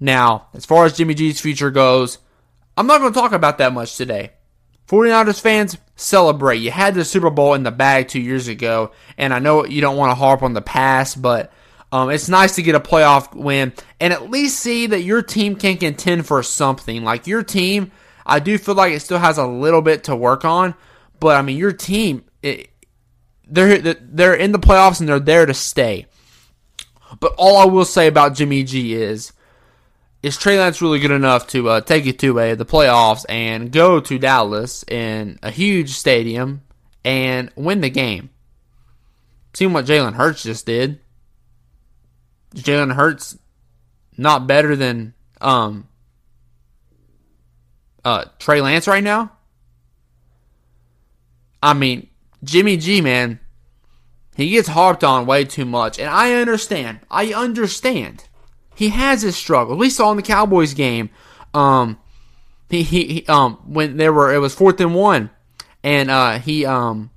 Now, 0.00 0.48
as 0.52 0.66
far 0.66 0.84
as 0.84 0.96
Jimmy 0.96 1.14
G's 1.14 1.40
future 1.40 1.70
goes, 1.70 2.18
I'm 2.76 2.88
not 2.88 2.98
going 2.98 3.12
to 3.12 3.20
talk 3.20 3.30
about 3.30 3.58
that 3.58 3.72
much 3.72 3.96
today. 3.96 4.32
49ers 4.88 5.40
fans, 5.40 5.78
celebrate. 5.94 6.56
You 6.56 6.72
had 6.72 6.94
the 6.94 7.04
Super 7.04 7.30
Bowl 7.30 7.54
in 7.54 7.62
the 7.62 7.70
bag 7.70 8.08
two 8.08 8.20
years 8.20 8.48
ago, 8.48 8.90
and 9.16 9.32
I 9.32 9.38
know 9.38 9.64
you 9.64 9.80
don't 9.80 9.96
want 9.96 10.10
to 10.10 10.16
harp 10.16 10.42
on 10.42 10.54
the 10.54 10.60
past, 10.60 11.22
but 11.22 11.52
um, 11.94 12.10
it's 12.10 12.28
nice 12.28 12.56
to 12.56 12.62
get 12.62 12.74
a 12.74 12.80
playoff 12.80 13.32
win 13.36 13.72
and 14.00 14.12
at 14.12 14.28
least 14.28 14.58
see 14.58 14.88
that 14.88 15.02
your 15.02 15.22
team 15.22 15.54
can 15.54 15.76
contend 15.76 16.26
for 16.26 16.42
something. 16.42 17.04
Like 17.04 17.28
your 17.28 17.44
team, 17.44 17.92
I 18.26 18.40
do 18.40 18.58
feel 18.58 18.74
like 18.74 18.92
it 18.92 18.98
still 18.98 19.20
has 19.20 19.38
a 19.38 19.46
little 19.46 19.80
bit 19.80 20.02
to 20.04 20.16
work 20.16 20.44
on, 20.44 20.74
but 21.20 21.36
I 21.36 21.42
mean, 21.42 21.56
your 21.56 21.72
team, 21.72 22.24
it, 22.42 22.68
they're 23.46 23.94
they're 23.94 24.34
in 24.34 24.50
the 24.50 24.58
playoffs 24.58 24.98
and 24.98 25.08
they're 25.08 25.20
there 25.20 25.46
to 25.46 25.54
stay. 25.54 26.06
But 27.20 27.32
all 27.36 27.58
I 27.58 27.66
will 27.66 27.84
say 27.84 28.08
about 28.08 28.34
Jimmy 28.34 28.64
G 28.64 28.94
is 28.94 29.32
is 30.20 30.36
Trey 30.36 30.58
Lance 30.58 30.82
really 30.82 30.98
good 30.98 31.12
enough 31.12 31.46
to 31.48 31.68
uh, 31.68 31.80
take 31.80 32.06
you 32.06 32.12
to 32.12 32.40
a, 32.40 32.54
the 32.56 32.66
playoffs 32.66 33.24
and 33.28 33.70
go 33.70 34.00
to 34.00 34.18
Dallas 34.18 34.84
in 34.88 35.38
a 35.44 35.50
huge 35.52 35.90
stadium 35.90 36.62
and 37.04 37.52
win 37.54 37.82
the 37.82 37.90
game? 37.90 38.30
Seeing 39.52 39.72
what 39.72 39.86
Jalen 39.86 40.14
Hurts 40.14 40.42
just 40.42 40.66
did. 40.66 40.98
Jalen 42.54 42.94
Hurts 42.94 43.38
not 44.16 44.46
better 44.46 44.76
than 44.76 45.14
um 45.40 45.88
uh 48.04 48.24
Trey 48.38 48.60
Lance 48.60 48.86
right 48.86 49.04
now? 49.04 49.32
I 51.62 51.72
mean, 51.72 52.08
Jimmy 52.42 52.76
G, 52.76 53.00
man, 53.00 53.40
he 54.36 54.50
gets 54.50 54.68
harped 54.68 55.02
on 55.02 55.26
way 55.26 55.44
too 55.44 55.64
much, 55.64 55.98
and 55.98 56.08
I 56.08 56.34
understand. 56.34 57.00
I 57.10 57.32
understand 57.32 58.24
he 58.74 58.90
has 58.90 59.22
his 59.22 59.36
struggle. 59.36 59.76
We 59.76 59.90
saw 59.90 60.10
in 60.10 60.16
the 60.16 60.22
Cowboys 60.22 60.74
game, 60.74 61.10
um, 61.54 61.98
he, 62.68 62.82
he, 62.82 63.26
um 63.26 63.58
when 63.66 63.96
there 63.96 64.12
were 64.12 64.32
it 64.34 64.38
was 64.38 64.54
fourth 64.54 64.80
and 64.80 64.94
one, 64.94 65.30
and 65.82 66.10
uh 66.10 66.38
he 66.38 66.66
um 66.66 67.10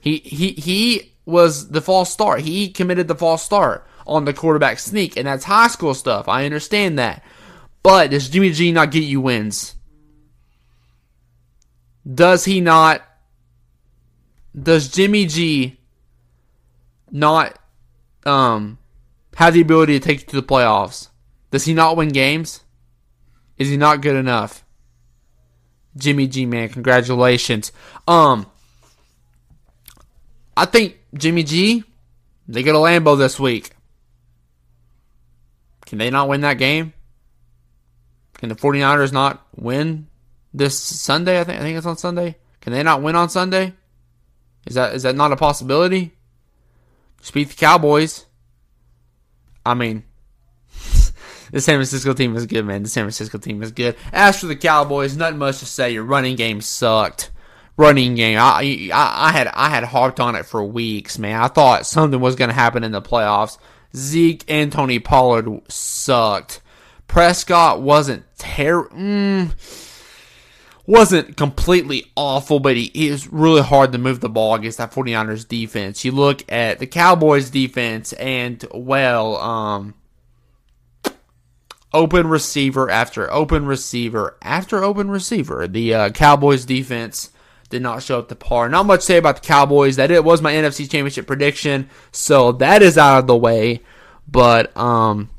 he 0.00 0.18
he 0.18 0.52
he 0.52 1.12
was 1.24 1.68
the 1.68 1.80
false 1.80 2.12
start. 2.12 2.40
He 2.40 2.68
committed 2.70 3.08
the 3.08 3.14
false 3.14 3.42
start 3.42 3.86
on 4.06 4.24
the 4.24 4.32
quarterback 4.32 4.78
sneak, 4.78 5.16
and 5.16 5.26
that's 5.26 5.44
high 5.44 5.68
school 5.68 5.94
stuff. 5.94 6.28
I 6.28 6.44
understand 6.44 6.98
that, 6.98 7.22
but 7.82 8.10
does 8.10 8.28
Jimmy 8.28 8.50
G 8.52 8.72
not 8.72 8.90
get 8.90 9.04
you 9.04 9.20
wins? 9.20 9.74
Does 12.12 12.44
he 12.44 12.60
not? 12.60 13.02
Does 14.60 14.88
Jimmy 14.88 15.26
G 15.26 15.78
not 17.10 17.58
um 18.24 18.78
have 19.36 19.54
the 19.54 19.60
ability 19.60 19.98
to 19.98 20.04
take 20.04 20.20
you 20.20 20.26
to 20.26 20.36
the 20.36 20.42
playoffs. 20.42 21.08
Does 21.50 21.64
he 21.64 21.74
not 21.74 21.96
win 21.96 22.08
games? 22.08 22.60
Is 23.58 23.68
he 23.68 23.76
not 23.76 24.00
good 24.00 24.16
enough? 24.16 24.64
Jimmy 25.96 26.26
G 26.26 26.46
man, 26.46 26.68
congratulations. 26.68 27.72
Um 28.06 28.46
I 30.56 30.64
think 30.64 30.98
Jimmy 31.14 31.42
G 31.42 31.84
they 32.48 32.62
get 32.62 32.74
a 32.74 32.78
Lambo 32.78 33.18
this 33.18 33.40
week. 33.40 33.70
Can 35.86 35.98
they 35.98 36.10
not 36.10 36.28
win 36.28 36.42
that 36.42 36.54
game? 36.54 36.92
Can 38.34 38.48
the 38.48 38.54
49ers 38.54 39.12
not 39.12 39.46
win 39.56 40.08
this 40.52 40.78
Sunday? 40.78 41.40
I 41.40 41.44
think 41.44 41.60
I 41.60 41.62
think 41.62 41.78
it's 41.78 41.86
on 41.86 41.96
Sunday. 41.96 42.36
Can 42.60 42.72
they 42.72 42.82
not 42.82 43.02
win 43.02 43.16
on 43.16 43.30
Sunday? 43.30 43.72
Is 44.66 44.74
that 44.74 44.94
is 44.94 45.04
that 45.04 45.14
not 45.14 45.32
a 45.32 45.36
possibility? 45.36 46.12
Just 47.20 47.32
beat 47.32 47.48
the 47.48 47.54
Cowboys. 47.54 48.26
I 49.64 49.74
mean, 49.74 50.04
the 51.50 51.60
San 51.60 51.76
Francisco 51.76 52.12
team 52.12 52.36
is 52.36 52.46
good, 52.46 52.64
man. 52.64 52.82
The 52.82 52.88
San 52.88 53.04
Francisco 53.04 53.38
team 53.38 53.62
is 53.62 53.72
good. 53.72 53.96
As 54.12 54.40
for 54.40 54.46
the 54.46 54.56
Cowboys, 54.56 55.16
nothing 55.16 55.38
much 55.38 55.60
to 55.60 55.66
say. 55.66 55.92
Your 55.92 56.04
running 56.04 56.36
game 56.36 56.60
sucked. 56.60 57.30
Running 57.78 58.14
game, 58.14 58.38
I, 58.38 58.88
I, 58.92 59.28
I 59.28 59.32
had 59.32 59.48
I 59.48 59.68
had 59.68 59.84
harped 59.84 60.18
on 60.18 60.34
it 60.34 60.46
for 60.46 60.64
weeks, 60.64 61.18
man. 61.18 61.38
I 61.38 61.48
thought 61.48 61.84
something 61.84 62.18
was 62.18 62.34
going 62.34 62.48
to 62.48 62.54
happen 62.54 62.84
in 62.84 62.92
the 62.92 63.02
playoffs. 63.02 63.58
Zeke 63.96 64.44
and 64.48 64.70
Tony 64.70 64.98
Pollard 64.98 65.62
sucked. 65.70 66.60
Prescott 67.08 67.80
wasn't 67.80 68.24
terrible. 68.36 68.96
Mm, 68.96 69.52
wasn't 70.86 71.36
completely 71.36 72.12
awful, 72.14 72.60
but 72.60 72.76
he, 72.76 73.10
was 73.10 73.26
really 73.26 73.62
hard 73.62 73.92
to 73.92 73.98
move 73.98 74.20
the 74.20 74.28
ball 74.28 74.54
against 74.54 74.78
that 74.78 74.92
49ers 74.92 75.48
defense. 75.48 76.04
You 76.04 76.12
look 76.12 76.44
at 76.50 76.78
the 76.78 76.86
Cowboys 76.86 77.50
defense 77.50 78.12
and 78.14 78.64
well, 78.72 79.36
um 79.36 79.94
open 81.92 82.26
receiver 82.26 82.90
after 82.90 83.32
open 83.32 83.64
receiver 83.64 84.36
after 84.42 84.84
open 84.84 85.10
receiver. 85.10 85.66
The 85.66 85.94
uh, 85.94 86.10
Cowboys 86.10 86.66
defense 86.66 87.30
did 87.68 87.82
not 87.82 88.02
show 88.02 88.18
up 88.18 88.28
to 88.28 88.36
par. 88.36 88.68
Not 88.68 88.86
much 88.86 89.00
to 89.00 89.06
say 89.06 89.16
about 89.18 89.42
the 89.42 89.46
Cowboys. 89.46 89.96
That 89.96 90.10
it 90.10 90.24
was 90.24 90.42
my 90.42 90.52
NFC 90.52 90.90
Championship 90.90 91.26
prediction, 91.26 91.88
so 92.12 92.52
that 92.52 92.82
is 92.82 92.96
out 92.98 93.20
of 93.20 93.26
the 93.26 93.36
way. 93.36 93.80
But 94.28 94.76
um, 94.76 95.30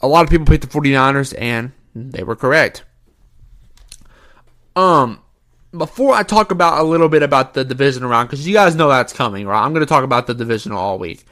a 0.00 0.08
lot 0.08 0.24
of 0.24 0.30
people 0.30 0.46
picked 0.46 0.62
the 0.62 0.80
49ers, 0.80 1.34
and 1.38 1.72
they 1.94 2.22
were 2.22 2.36
correct. 2.36 2.84
Um, 4.74 5.22
before 5.76 6.14
I 6.14 6.22
talk 6.22 6.50
about 6.50 6.80
a 6.80 6.84
little 6.84 7.08
bit 7.08 7.22
about 7.22 7.54
the 7.54 7.64
divisional 7.64 8.10
round, 8.10 8.28
because 8.28 8.46
you 8.46 8.52
guys 8.52 8.74
know 8.74 8.88
that's 8.88 9.12
coming, 9.12 9.46
right? 9.46 9.64
I'm 9.64 9.72
going 9.72 9.84
to 9.84 9.88
talk 9.88 10.04
about 10.04 10.26
the 10.26 10.34
divisional 10.34 10.78
all 10.78 10.98
week. 10.98 11.24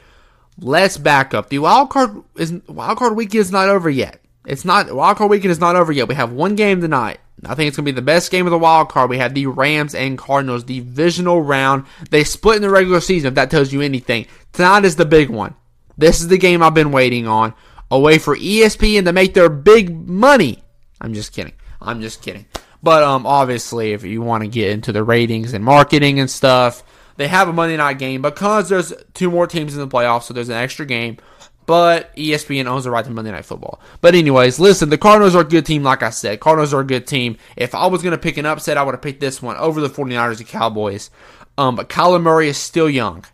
Let's 0.57 0.97
back 0.97 1.33
up. 1.33 1.49
The 1.49 1.59
wild 1.59 1.89
card 1.89 2.23
is 2.37 2.53
wild 2.67 2.97
card 2.97 3.15
weekend 3.15 3.41
is 3.41 3.51
not 3.51 3.69
over 3.69 3.89
yet. 3.89 4.21
It's 4.45 4.65
not 4.65 4.93
wild 4.93 5.17
card 5.17 5.29
weekend 5.29 5.51
is 5.51 5.59
not 5.59 5.75
over 5.75 5.91
yet. 5.91 6.07
We 6.07 6.15
have 6.15 6.31
one 6.31 6.55
game 6.55 6.81
tonight. 6.81 7.19
I 7.43 7.55
think 7.55 7.67
it's 7.67 7.77
gonna 7.77 7.85
be 7.85 7.91
the 7.91 8.01
best 8.01 8.31
game 8.31 8.45
of 8.45 8.51
the 8.51 8.57
wild 8.57 8.89
card. 8.89 9.09
We 9.09 9.17
have 9.17 9.33
the 9.33 9.47
Rams 9.47 9.95
and 9.95 10.17
Cardinals 10.17 10.63
divisional 10.63 11.41
round. 11.41 11.85
They 12.09 12.23
split 12.23 12.57
in 12.57 12.61
the 12.61 12.69
regular 12.69 13.01
season. 13.01 13.29
If 13.29 13.35
that 13.35 13.51
tells 13.51 13.73
you 13.73 13.81
anything, 13.81 14.27
tonight 14.53 14.85
is 14.85 14.95
the 14.95 15.05
big 15.05 15.29
one. 15.29 15.55
This 15.97 16.21
is 16.21 16.27
the 16.27 16.37
game 16.37 16.61
I've 16.61 16.73
been 16.73 16.91
waiting 16.91 17.27
on. 17.27 17.53
A 17.91 17.99
way 17.99 18.17
for 18.17 18.35
ESPN 18.35 19.05
to 19.05 19.13
make 19.13 19.33
their 19.33 19.49
big 19.49 20.07
money. 20.07 20.63
I'm 20.99 21.13
just 21.13 21.33
kidding. 21.33 21.53
I'm 21.81 22.01
just 22.01 22.21
kidding. 22.21 22.45
But 22.81 23.03
um, 23.03 23.25
obviously, 23.25 23.93
if 23.93 24.03
you 24.03 24.21
want 24.21 24.43
to 24.43 24.47
get 24.47 24.71
into 24.71 24.91
the 24.91 25.03
ratings 25.03 25.53
and 25.53 25.63
marketing 25.63 26.19
and 26.19 26.29
stuff, 26.29 26.83
they 27.17 27.27
have 27.27 27.47
a 27.47 27.53
Monday 27.53 27.77
night 27.77 27.99
game 27.99 28.21
because 28.21 28.69
there's 28.69 28.93
two 29.13 29.31
more 29.31 29.47
teams 29.47 29.73
in 29.73 29.79
the 29.79 29.87
playoffs, 29.87 30.23
so 30.23 30.33
there's 30.33 30.49
an 30.49 30.55
extra 30.55 30.85
game. 30.85 31.17
But 31.65 32.15
ESPN 32.15 32.67
owns 32.67 32.83
the 32.83 32.91
right 32.91 33.03
to 33.03 33.09
Monday 33.11 33.31
Night 33.31 33.45
Football. 33.45 33.81
But 34.01 34.13
anyways, 34.13 34.59
listen, 34.59 34.89
the 34.89 34.97
Cardinals 34.97 35.35
are 35.35 35.41
a 35.41 35.45
good 35.45 35.65
team, 35.65 35.81
like 35.83 36.03
I 36.03 36.11
said. 36.11 36.39
Cardinals 36.39 36.73
are 36.73 36.81
a 36.81 36.85
good 36.85 37.07
team. 37.07 37.37
If 37.55 37.73
I 37.73 37.87
was 37.87 38.03
going 38.03 38.11
to 38.11 38.17
pick 38.17 38.37
an 38.37 38.45
upset, 38.45 38.77
I 38.77 38.83
would 38.83 38.93
have 38.93 39.01
picked 39.01 39.19
this 39.19 39.41
one 39.41 39.57
over 39.57 39.81
the 39.81 39.89
49ers 39.89 40.37
and 40.37 40.47
Cowboys. 40.47 41.09
Um, 41.57 41.75
but 41.75 41.89
Kyler 41.89 42.21
Murray 42.21 42.49
is 42.49 42.57
still 42.57 42.89
young. 42.89 43.25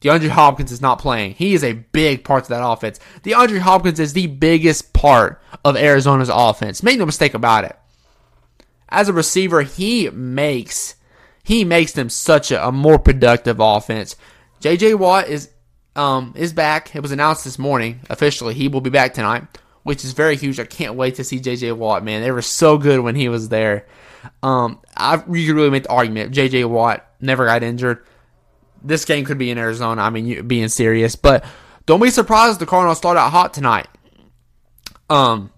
DeAndre 0.00 0.28
Hopkins 0.28 0.70
is 0.70 0.80
not 0.80 1.00
playing. 1.00 1.34
He 1.34 1.54
is 1.54 1.64
a 1.64 1.72
big 1.72 2.24
part 2.24 2.44
of 2.44 2.48
that 2.48 2.66
offense. 2.66 3.00
DeAndre 3.22 3.58
Hopkins 3.58 3.98
is 3.98 4.12
the 4.12 4.28
biggest 4.28 4.92
part 4.92 5.42
of 5.64 5.76
Arizona's 5.76 6.30
offense. 6.32 6.82
Make 6.82 6.98
no 6.98 7.06
mistake 7.06 7.34
about 7.34 7.64
it. 7.64 7.76
As 8.88 9.08
a 9.08 9.12
receiver, 9.12 9.62
he 9.62 10.08
makes 10.10 10.94
he 11.42 11.64
makes 11.64 11.92
them 11.92 12.10
such 12.10 12.50
a, 12.50 12.68
a 12.68 12.70
more 12.70 12.98
productive 12.98 13.58
offense. 13.58 14.16
JJ 14.60 14.98
Watt 14.98 15.28
is 15.28 15.50
um, 15.98 16.32
is 16.36 16.52
back. 16.52 16.94
It 16.94 17.02
was 17.02 17.10
announced 17.10 17.44
this 17.44 17.58
morning 17.58 18.00
officially. 18.08 18.54
He 18.54 18.68
will 18.68 18.80
be 18.80 18.88
back 18.88 19.14
tonight, 19.14 19.44
which 19.82 20.04
is 20.04 20.12
very 20.12 20.36
huge. 20.36 20.60
I 20.60 20.64
can't 20.64 20.94
wait 20.94 21.16
to 21.16 21.24
see 21.24 21.40
JJ 21.40 21.76
Watt. 21.76 22.04
Man, 22.04 22.22
they 22.22 22.30
were 22.30 22.40
so 22.40 22.78
good 22.78 23.00
when 23.00 23.16
he 23.16 23.28
was 23.28 23.48
there. 23.48 23.86
Um, 24.42 24.80
I 24.96 25.16
you 25.16 25.46
could 25.46 25.56
really 25.56 25.70
make 25.70 25.82
the 25.82 25.90
argument 25.90 26.32
JJ 26.32 26.68
Watt 26.70 27.04
never 27.20 27.46
got 27.46 27.64
injured. 27.64 28.06
This 28.82 29.04
game 29.04 29.24
could 29.24 29.38
be 29.38 29.50
in 29.50 29.58
Arizona. 29.58 30.00
I 30.02 30.10
mean, 30.10 30.26
you, 30.26 30.42
being 30.44 30.68
serious, 30.68 31.16
but 31.16 31.44
don't 31.84 32.00
be 32.00 32.10
surprised 32.10 32.54
if 32.54 32.58
the 32.60 32.66
Cardinals 32.66 32.98
start 32.98 33.16
out 33.16 33.32
hot 33.32 33.52
tonight. 33.52 33.88
Um, 35.10 35.50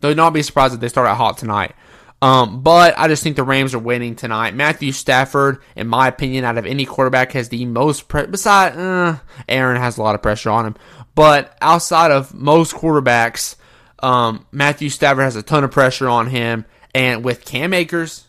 do 0.00 0.14
not 0.14 0.32
be 0.32 0.42
surprised 0.42 0.74
if 0.74 0.80
they 0.80 0.88
start 0.88 1.08
out 1.08 1.16
hot 1.16 1.38
tonight. 1.38 1.74
Um, 2.20 2.62
but 2.62 2.98
I 2.98 3.06
just 3.06 3.22
think 3.22 3.36
the 3.36 3.44
Rams 3.44 3.74
are 3.74 3.78
winning 3.78 4.16
tonight. 4.16 4.54
Matthew 4.54 4.90
Stafford, 4.90 5.62
in 5.76 5.86
my 5.86 6.08
opinion, 6.08 6.44
out 6.44 6.58
of 6.58 6.66
any 6.66 6.84
quarterback, 6.84 7.32
has 7.32 7.48
the 7.48 7.64
most 7.64 8.08
pre- 8.08 8.26
beside 8.26 8.76
uh, 8.76 9.18
Aaron 9.48 9.80
has 9.80 9.98
a 9.98 10.02
lot 10.02 10.16
of 10.16 10.22
pressure 10.22 10.50
on 10.50 10.66
him. 10.66 10.76
But 11.14 11.56
outside 11.60 12.10
of 12.10 12.34
most 12.34 12.74
quarterbacks, 12.74 13.54
um, 14.00 14.46
Matthew 14.50 14.88
Stafford 14.88 15.24
has 15.24 15.36
a 15.36 15.42
ton 15.42 15.62
of 15.62 15.70
pressure 15.70 16.08
on 16.08 16.26
him. 16.26 16.64
And 16.94 17.24
with 17.24 17.44
Cam 17.44 17.72
Akers, 17.72 18.26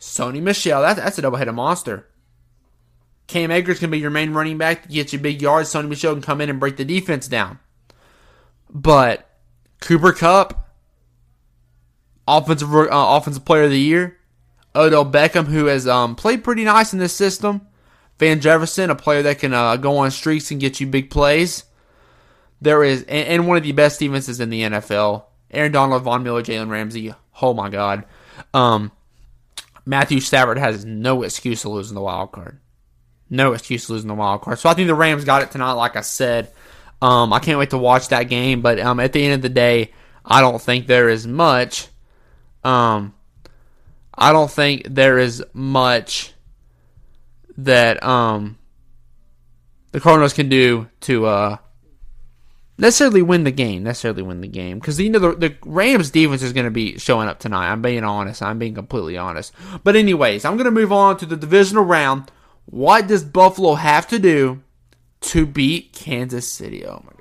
Sony 0.00 0.42
Michel, 0.42 0.82
that, 0.82 0.96
that's 0.96 1.18
a 1.18 1.22
double-headed 1.22 1.54
monster. 1.54 2.08
Cam 3.28 3.50
Akers 3.50 3.78
can 3.78 3.90
be 3.90 3.98
your 3.98 4.10
main 4.10 4.32
running 4.32 4.58
back 4.58 4.82
to 4.82 4.88
get 4.88 5.12
you 5.12 5.18
big 5.18 5.42
yards. 5.42 5.72
Sony 5.72 5.88
Michel 5.88 6.12
can 6.14 6.22
come 6.22 6.40
in 6.40 6.50
and 6.50 6.60
break 6.60 6.76
the 6.76 6.84
defense 6.84 7.28
down. 7.28 7.58
But 8.70 9.28
Cooper 9.80 10.12
Kupp, 10.12 10.65
offensive 12.26 12.74
uh, 12.74 12.88
offensive 12.90 13.44
player 13.44 13.64
of 13.64 13.70
the 13.70 13.80
year. 13.80 14.18
Odell 14.74 15.10
Beckham, 15.10 15.46
who 15.46 15.66
has 15.66 15.88
um, 15.88 16.14
played 16.14 16.44
pretty 16.44 16.64
nice 16.64 16.92
in 16.92 16.98
this 16.98 17.14
system. 17.14 17.66
Van 18.18 18.40
Jefferson, 18.40 18.90
a 18.90 18.94
player 18.94 19.22
that 19.22 19.38
can 19.38 19.52
uh, 19.52 19.76
go 19.76 19.98
on 19.98 20.10
streaks 20.10 20.50
and 20.50 20.60
get 20.60 20.80
you 20.80 20.86
big 20.86 21.10
plays. 21.10 21.64
There 22.60 22.82
is, 22.82 23.02
and, 23.02 23.28
and, 23.28 23.46
one 23.46 23.58
of 23.58 23.62
the 23.62 23.72
best 23.72 24.00
defenses 24.00 24.40
in 24.40 24.48
the 24.48 24.62
NFL. 24.62 25.24
Aaron 25.50 25.72
Donald, 25.72 26.02
Von 26.02 26.22
Miller, 26.22 26.42
Jalen 26.42 26.70
Ramsey. 26.70 27.14
Oh 27.42 27.52
my 27.52 27.68
God. 27.68 28.04
Um, 28.54 28.90
Matthew 29.84 30.20
Stafford 30.20 30.58
has 30.58 30.84
no 30.84 31.22
excuse 31.22 31.62
to 31.62 31.68
lose 31.68 31.90
in 31.90 31.94
the 31.94 32.00
wild 32.00 32.32
card. 32.32 32.58
No 33.28 33.52
excuse 33.52 33.86
to 33.86 33.92
lose 33.92 34.02
in 34.02 34.08
the 34.08 34.14
wild 34.14 34.42
card. 34.42 34.58
So 34.58 34.68
I 34.68 34.74
think 34.74 34.88
the 34.88 34.94
Rams 34.94 35.24
got 35.24 35.42
it 35.42 35.50
tonight, 35.50 35.72
like 35.72 35.96
I 35.96 36.00
said. 36.00 36.50
Um, 37.02 37.32
I 37.32 37.38
can't 37.38 37.58
wait 37.58 37.70
to 37.70 37.78
watch 37.78 38.08
that 38.08 38.24
game. 38.24 38.62
But 38.62 38.80
um, 38.80 39.00
at 39.00 39.12
the 39.12 39.22
end 39.22 39.34
of 39.34 39.42
the 39.42 39.48
day, 39.50 39.92
I 40.24 40.40
don't 40.40 40.60
think 40.60 40.86
there 40.86 41.10
is 41.10 41.26
much 41.26 41.88
um, 42.66 43.14
I 44.14 44.32
don't 44.32 44.50
think 44.50 44.86
there 44.88 45.18
is 45.18 45.44
much 45.52 46.32
that 47.58 48.02
um 48.02 48.58
the 49.92 50.00
Cardinals 50.00 50.34
can 50.34 50.48
do 50.48 50.88
to 51.00 51.26
uh 51.26 51.56
necessarily 52.78 53.22
win 53.22 53.44
the 53.44 53.50
game. 53.50 53.82
Necessarily 53.82 54.22
win 54.22 54.40
the 54.40 54.48
game 54.48 54.78
because 54.78 55.00
you 55.00 55.10
know 55.10 55.18
the, 55.18 55.34
the 55.34 55.56
Rams 55.64 56.10
defense 56.10 56.42
is 56.42 56.52
going 56.52 56.64
to 56.64 56.70
be 56.70 56.98
showing 56.98 57.28
up 57.28 57.38
tonight. 57.38 57.70
I'm 57.70 57.82
being 57.82 58.04
honest. 58.04 58.42
I'm 58.42 58.58
being 58.58 58.74
completely 58.74 59.16
honest. 59.16 59.52
But 59.84 59.96
anyways, 59.96 60.44
I'm 60.44 60.56
going 60.56 60.66
to 60.66 60.70
move 60.70 60.92
on 60.92 61.16
to 61.18 61.26
the 61.26 61.36
divisional 61.36 61.84
round. 61.84 62.30
What 62.66 63.06
does 63.06 63.24
Buffalo 63.24 63.74
have 63.74 64.06
to 64.08 64.18
do 64.18 64.62
to 65.22 65.46
beat 65.46 65.92
Kansas 65.92 66.50
City? 66.50 66.84
Oh 66.84 67.02
my 67.04 67.15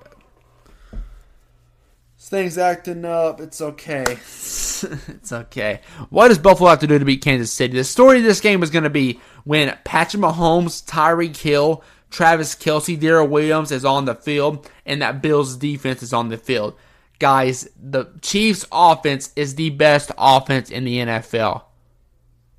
thing's 2.30 2.58
acting 2.58 3.06
up. 3.06 3.40
It's 3.40 3.62
okay. 3.62 4.04
it's 4.10 5.32
okay. 5.32 5.82
What 6.10 6.30
does 6.30 6.40
Buffalo 6.40 6.70
have 6.70 6.80
to 6.80 6.88
do 6.88 7.00
to 7.00 7.06
beat 7.06 7.24
Kansas 7.24 7.54
City? 7.54 7.76
The 7.78 7.84
story 7.84 8.20
of 8.20 8.24
this 8.24 8.42
game 8.42 8.64
is 8.64 8.70
going 8.70 8.84
to 8.84 8.90
be 8.90 9.20
when 9.44 9.78
Patrick 9.84 10.22
Mahomes, 10.22 10.84
Tyreek 10.86 11.38
Hill, 11.38 11.84
Travis 12.10 12.56
Kelce, 12.56 13.00
Darrel 13.00 13.28
Williams 13.28 13.72
is 13.72 13.86
on 13.86 14.06
the 14.06 14.16
field, 14.16 14.70
and 14.86 15.02
that 15.02 15.22
Bills 15.22 15.58
defense 15.58 16.02
is 16.02 16.14
on 16.14 16.30
the 16.30 16.38
field. 16.38 16.76
Guys, 17.20 17.70
the 17.82 18.06
Chiefs 18.22 18.66
offense 18.72 19.32
is 19.36 19.56
the 19.56 19.70
best 19.70 20.12
offense 20.18 20.70
in 20.70 20.84
the 20.84 20.98
NFL. 20.98 21.64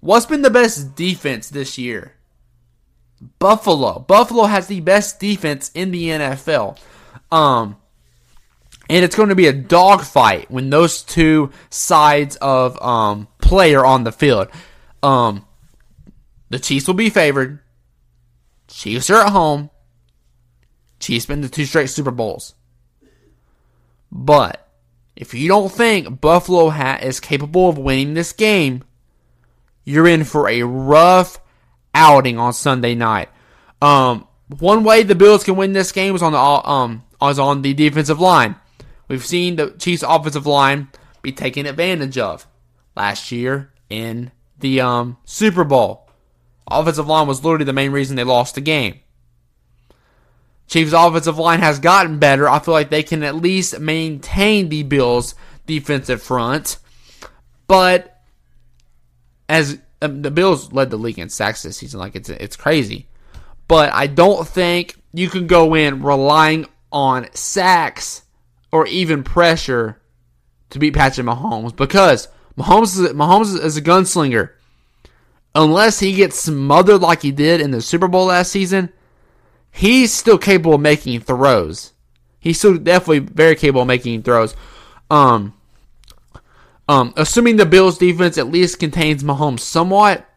What's 0.01 0.27
been 0.27 0.43
the 0.43 0.51
best 0.51 0.95
defense 0.95 1.49
this 1.49 1.79
year? 1.79 2.15
Buffalo. 3.39 3.99
Buffalo 3.99 4.45
has 4.45 4.67
the 4.67 4.81
best 4.81 5.21
defense 5.21 5.71
in 5.75 5.91
the 5.91 6.09
NFL. 6.09 6.79
Um, 7.33 7.77
and 8.89 9.05
it's 9.05 9.17
going 9.17 9.31
to 9.31 9.35
be 9.35 9.47
a 9.47 9.53
dogfight 9.53 10.51
when 10.51 10.71
those 10.71 11.03
two 11.03 11.51
sides 11.71 12.37
of 12.37 12.81
um, 12.83 13.29
play 13.39 13.75
are 13.75 13.87
on 13.87 14.05
the 14.05 14.13
field. 14.13 14.49
Um, 15.03 15.45
the 16.51 16.59
Chiefs 16.59 16.87
will 16.87 16.95
be 16.95 17.11
favored. 17.11 17.61
Chiefs 18.69 19.11
are 19.11 19.23
at 19.23 19.33
home. 19.33 19.71
Chiefs 21.01 21.27
been 21.27 21.43
to 21.43 21.49
two 21.49 21.67
straight 21.67 21.91
Super 21.91 22.11
Bowls. 22.11 22.55
But 24.11 24.69
if 25.15 25.35
you 25.35 25.49
don't 25.49 25.71
think 25.71 26.21
Buffalo 26.21 26.69
Hat 26.69 27.03
is 27.03 27.21
capable 27.21 27.69
of 27.69 27.79
winning 27.79 28.15
this 28.15 28.33
game, 28.33 28.85
you're 29.85 30.07
in 30.07 30.25
for 30.25 30.49
a 30.49 30.63
rough 30.63 31.39
outing 31.95 32.39
on 32.39 32.53
Sunday 32.53 32.95
night. 32.95 33.29
Um, 33.83 34.27
one 34.59 34.85
way 34.85 35.03
the 35.03 35.15
Bills 35.15 35.45
can 35.45 35.57
win 35.57 35.73
this 35.73 35.93
game 35.93 36.15
is 36.15 36.23
on 36.23 36.33
the 36.33 36.39
um 36.39 37.05
is 37.23 37.39
on 37.39 37.63
the 37.63 37.75
defensive 37.75 38.21
line. 38.21 38.57
We've 39.09 39.25
seen 39.25 39.57
the 39.57 39.71
Chiefs' 39.71 40.05
offensive 40.07 40.47
line 40.47 40.89
be 41.23 41.33
taken 41.33 41.67
advantage 41.67 42.19
of 42.19 42.47
last 42.97 43.31
year 43.31 43.73
in 43.89 44.33
the 44.59 44.81
um, 44.81 45.17
Super 45.25 45.65
Bowl. 45.65 46.09
Offensive 46.69 47.07
line 47.07 47.29
was 47.29 47.45
literally 47.45 47.65
the 47.65 47.73
main 47.73 47.93
reason 47.93 48.17
they 48.17 48.25
lost 48.25 48.57
the 48.57 48.61
game. 48.61 49.01
Chiefs' 50.67 50.93
offensive 50.93 51.39
line 51.39 51.61
has 51.61 51.79
gotten 51.79 52.19
better. 52.19 52.49
I 52.49 52.59
feel 52.59 52.75
like 52.75 52.91
they 52.91 53.05
can 53.05 53.23
at 53.23 53.37
least 53.37 53.79
maintain 53.79 54.69
the 54.69 54.83
Bills' 54.83 55.35
defensive 55.67 56.23
front. 56.23 56.79
But 57.69 58.21
as 59.49 59.79
um, 60.03 60.23
the 60.23 60.31
Bills 60.31 60.73
led 60.73 60.91
the 60.91 60.97
league 60.97 61.19
in 61.19 61.29
sacks 61.29 61.63
this 61.63 61.77
season, 61.77 62.01
like 62.01 62.17
it's 62.17 62.29
it's 62.29 62.57
crazy. 62.57 63.07
But 63.69 63.93
I 63.93 64.07
don't 64.07 64.47
think 64.47 64.97
you 65.13 65.29
can 65.29 65.47
go 65.47 65.75
in 65.75 66.03
relying 66.03 66.67
on 66.93 67.29
sacks 67.35 68.23
or 68.73 68.87
even 68.87 69.23
pressure 69.23 70.01
to 70.71 70.79
beat 70.79 70.95
Patrick 70.95 71.27
Mahomes 71.27 71.75
because 71.75 72.29
Mahomes 72.59 72.99
is, 72.99 73.13
Mahomes 73.13 73.63
is 73.63 73.77
a 73.77 73.83
gunslinger. 73.83 74.51
Unless 75.55 76.01
he 76.01 76.15
gets 76.15 76.39
smothered 76.39 77.01
like 77.01 77.23
he 77.23 77.33
did 77.33 77.61
in 77.61 77.71
the 77.71 77.81
Super 77.81 78.09
Bowl 78.09 78.27
last 78.27 78.53
season, 78.53 78.93
he's 79.71 80.13
still 80.13 80.39
capable 80.39 80.75
of 80.75 80.81
making 80.81 81.21
throws. 81.21 81.93
He's 82.39 82.59
still 82.59 82.77
definitely 82.77 83.21
very 83.21 83.57
capable 83.57 83.83
of 83.83 83.89
making 83.89 84.23
throws. 84.23 84.55
Um, 85.11 85.55
Um, 86.89 87.15
assuming 87.17 87.57
the 87.57 87.67
Bills 87.67 87.99
defense 87.99 88.39
at 88.39 88.47
least 88.47 88.79
contains 88.79 89.25
Mahomes 89.25 89.61
somewhat, 89.61 90.29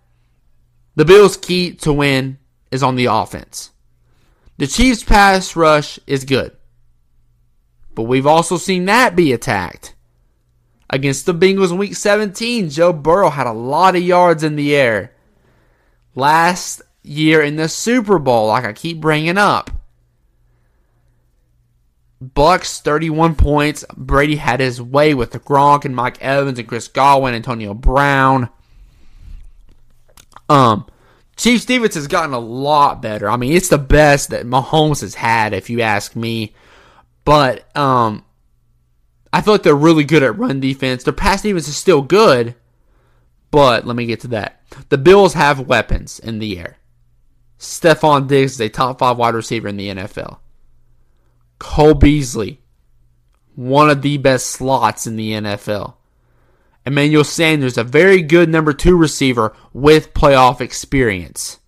the 0.96 1.06
Bills' 1.06 1.38
key 1.38 1.74
to 1.76 1.94
win 1.94 2.40
is 2.72 2.82
on 2.82 2.96
the 2.96 3.06
offense. 3.06 3.70
The 4.58 4.66
Chiefs' 4.68 5.04
pass 5.04 5.56
rush 5.56 6.00
is 6.08 6.26
good, 6.26 6.52
but 8.00 8.06
we've 8.06 8.26
also 8.26 8.56
seen 8.56 8.86
that 8.86 9.14
be 9.14 9.34
attacked. 9.34 9.94
Against 10.90 11.26
the 11.26 11.34
Bengals 11.34 11.72
in 11.72 11.78
Week 11.78 11.98
17, 11.98 12.70
Joe 12.70 12.94
Burrow 12.94 13.30
had 13.30 13.46
a 13.46 13.52
lot 13.52 13.98
of 13.98 14.02
yards 14.02 14.42
in 14.42 14.56
the 14.56 14.74
air. 14.74 15.14
Last 16.16 16.82
year 17.04 17.42
in 17.42 17.58
the 17.58 17.68
Super 17.68 18.18
Bowl, 18.18 18.48
like 18.48 18.64
I 18.64 18.72
keep 18.72 19.02
bringing 19.02 19.38
up, 19.38 19.70
Bucks 22.22 22.80
31 22.80 23.36
points. 23.36 23.84
Brady 23.98 24.38
had 24.38 24.62
his 24.62 24.82
way 24.82 25.14
with 25.14 25.32
the 25.32 25.40
Gronk 25.42 25.84
and 25.84 25.94
Mike 25.94 26.22
Evans 26.22 26.58
and 26.58 26.70
Chris 26.70 26.88
Godwin, 26.88 27.34
and 27.34 27.46
Antonio 27.46 27.74
Brown. 27.74 28.48
Um, 30.48 30.88
Chief 31.36 31.60
Stevens 31.60 31.96
has 31.96 32.08
gotten 32.08 32.34
a 32.34 32.40
lot 32.40 33.02
better. 33.02 33.30
I 33.30 33.36
mean, 33.36 33.58
it's 33.58 33.68
the 33.68 33.78
best 33.78 34.30
that 34.30 34.46
Mahomes 34.46 35.02
has 35.02 35.16
had, 35.16 35.54
if 35.54 35.70
you 35.70 35.82
ask 35.82 36.16
me. 36.16 36.54
But 37.26 37.76
um, 37.78 38.24
I 39.32 39.42
feel 39.42 39.54
like 39.54 39.64
they're 39.64 39.76
really 39.76 40.04
good 40.04 40.24
at 40.24 40.38
run 40.38 40.60
defense. 40.60 41.04
Their 41.04 41.14
pass 41.14 41.42
defense 41.42 41.68
is 41.68 41.78
still 41.78 42.02
good, 42.02 42.56
but 43.52 43.86
let 43.86 43.96
me 43.96 44.06
get 44.06 44.22
to 44.22 44.28
that. 44.30 44.62
The 44.90 44.98
Bills 44.98 45.34
have 45.34 45.68
weapons 45.68 46.20
in 46.20 46.40
the 46.40 46.58
air. 46.60 46.78
Stefon 47.60 48.28
Diggs 48.28 48.54
is 48.54 48.62
a 48.62 48.70
top 48.70 49.00
five 49.00 49.18
wide 49.18 49.36
receiver 49.36 49.68
in 49.68 49.78
the 49.78 49.90
NFL. 49.90 50.40
Cole 51.60 51.94
Beasley, 51.94 52.62
one 53.56 53.90
of 53.90 54.02
the 54.02 54.18
best 54.18 54.48
slots 54.48 55.06
in 55.06 55.18
the 55.18 55.32
NFL. 55.32 55.96
Emmanuel 56.86 57.26
Sanders, 57.26 57.78
a 57.78 57.84
very 57.84 58.22
good 58.22 58.50
number 58.50 58.72
two 58.72 58.96
receiver 58.96 59.54
with 59.74 60.14
playoff 60.14 60.62
experience. 60.62 61.60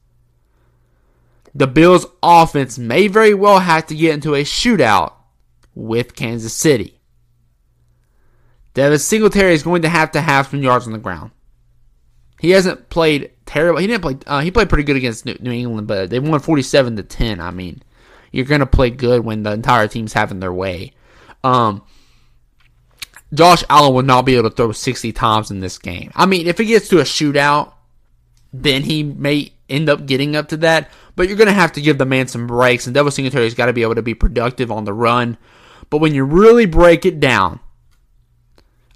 The 1.53 1.67
Bills' 1.67 2.05
offense 2.23 2.79
may 2.79 3.07
very 3.07 3.33
well 3.33 3.59
have 3.59 3.85
to 3.87 3.95
get 3.95 4.13
into 4.13 4.33
a 4.33 4.43
shootout 4.43 5.13
with 5.75 6.15
Kansas 6.15 6.53
City. 6.53 6.99
Devin 8.73 8.99
Singletary 8.99 9.53
is 9.53 9.63
going 9.63 9.81
to 9.81 9.89
have 9.89 10.11
to 10.11 10.21
have 10.21 10.47
some 10.47 10.63
yards 10.63 10.87
on 10.87 10.93
the 10.93 10.99
ground. 10.99 11.31
He 12.39 12.51
hasn't 12.51 12.89
played 12.89 13.31
terrible. 13.45 13.79
He 13.79 13.87
didn't 13.87 14.01
play. 14.01 14.17
Uh, 14.25 14.39
he 14.39 14.49
played 14.49 14.69
pretty 14.69 14.83
good 14.83 14.95
against 14.95 15.25
New 15.25 15.51
England, 15.51 15.87
but 15.87 16.09
they 16.09 16.19
won 16.19 16.39
forty-seven 16.39 16.95
to 16.95 17.03
ten. 17.03 17.39
I 17.39 17.51
mean, 17.51 17.83
you're 18.31 18.45
going 18.45 18.61
to 18.61 18.65
play 18.65 18.89
good 18.89 19.23
when 19.23 19.43
the 19.43 19.51
entire 19.51 19.87
team's 19.87 20.13
having 20.13 20.39
their 20.39 20.53
way. 20.53 20.93
Um, 21.43 21.83
Josh 23.33 23.63
Allen 23.69 23.93
will 23.93 24.03
not 24.03 24.25
be 24.25 24.35
able 24.35 24.49
to 24.49 24.55
throw 24.55 24.71
60 24.71 25.11
times 25.13 25.51
in 25.51 25.59
this 25.61 25.77
game. 25.77 26.11
I 26.15 26.25
mean, 26.25 26.47
if 26.47 26.59
it 26.59 26.65
gets 26.65 26.89
to 26.89 26.99
a 26.99 27.03
shootout, 27.03 27.73
then 28.51 28.83
he 28.83 29.03
may 29.03 29.53
end 29.69 29.89
up 29.89 30.05
getting 30.05 30.35
up 30.35 30.49
to 30.49 30.57
that. 30.57 30.89
But 31.15 31.27
you're 31.27 31.37
going 31.37 31.47
to 31.47 31.53
have 31.53 31.73
to 31.73 31.81
give 31.81 31.97
the 31.97 32.05
man 32.05 32.27
some 32.27 32.47
breaks, 32.47 32.87
and 32.87 32.93
Devin 32.93 33.11
Singletary's 33.11 33.53
got 33.53 33.67
to 33.67 33.73
be 33.73 33.83
able 33.83 33.95
to 33.95 34.01
be 34.01 34.13
productive 34.13 34.71
on 34.71 34.85
the 34.85 34.93
run. 34.93 35.37
But 35.91 35.99
when 35.99 36.15
you 36.15 36.23
really 36.23 36.65
break 36.65 37.05
it 37.05 37.19
down, 37.19 37.59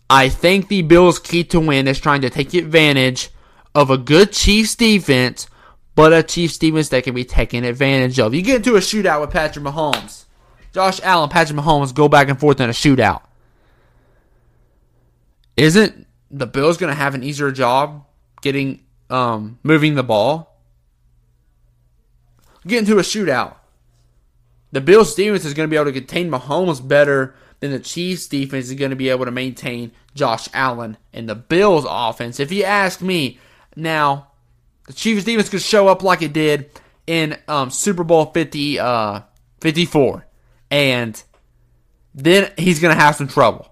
I 0.09 0.29
think 0.29 0.67
the 0.67 0.81
Bills' 0.81 1.19
key 1.19 1.43
to 1.43 1.59
win 1.59 1.87
is 1.87 1.99
trying 1.99 2.21
to 2.21 2.31
take 2.31 2.55
advantage 2.55 3.29
of 3.75 3.91
a 3.91 3.97
good 3.97 4.31
Chiefs 4.31 4.75
defense 4.75 5.47
but 5.95 6.11
a 6.11 6.21
Chiefs 6.21 6.57
defense 6.57 6.89
that 6.89 7.03
can 7.03 7.15
be 7.15 7.23
taken 7.23 7.63
advantage 7.63 8.19
of. 8.19 8.33
You 8.33 8.41
get 8.41 8.57
into 8.57 8.75
a 8.75 8.79
shootout 8.79 9.21
with 9.21 9.31
Patrick 9.31 9.65
Mahomes. 9.65 10.25
Josh 10.73 10.99
Allen, 11.01 11.29
Patrick 11.29 11.57
Mahomes 11.57 11.93
go 11.93 12.09
back 12.09 12.27
and 12.27 12.37
forth 12.37 12.59
in 12.59 12.69
a 12.69 12.73
shootout. 12.73 13.21
Isn't 15.55 16.05
the 16.29 16.45
Bills 16.45 16.75
going 16.75 16.91
to 16.91 16.97
have 16.97 17.15
an 17.15 17.23
easier 17.23 17.49
job 17.49 18.05
getting 18.41 18.83
um, 19.09 19.57
moving 19.63 19.95
the 19.95 20.03
ball? 20.03 20.59
Get 22.67 22.79
into 22.79 22.99
a 22.99 23.03
shootout. 23.03 23.55
The 24.71 24.81
Bills 24.81 25.15
defense 25.15 25.45
is 25.45 25.53
going 25.53 25.67
to 25.67 25.71
be 25.71 25.77
able 25.77 25.85
to 25.85 25.99
contain 25.99 26.29
Mahomes 26.29 26.85
better 26.85 27.35
than 27.59 27.71
the 27.71 27.79
Chiefs 27.79 28.27
defense 28.27 28.67
is 28.67 28.75
going 28.75 28.89
to 28.89 28.95
be 28.95 29.09
able 29.09 29.25
to 29.25 29.31
maintain 29.31 29.91
Josh 30.13 30.47
Allen 30.53 30.97
and 31.13 31.29
the 31.29 31.35
Bills 31.35 31.85
offense. 31.87 32.39
If 32.39 32.51
you 32.51 32.63
ask 32.63 33.01
me, 33.01 33.39
now 33.75 34.27
the 34.87 34.93
Chiefs 34.93 35.23
defense 35.23 35.49
could 35.49 35.61
show 35.61 35.87
up 35.87 36.03
like 36.03 36.21
it 36.21 36.33
did 36.33 36.69
in 37.07 37.37
um, 37.47 37.69
Super 37.69 38.03
Bowl 38.03 38.25
50, 38.25 38.79
uh, 38.79 39.21
54. 39.61 40.25
And 40.71 41.21
then 42.13 42.51
he's 42.57 42.79
going 42.79 42.95
to 42.95 43.01
have 43.01 43.15
some 43.15 43.27
trouble. 43.27 43.71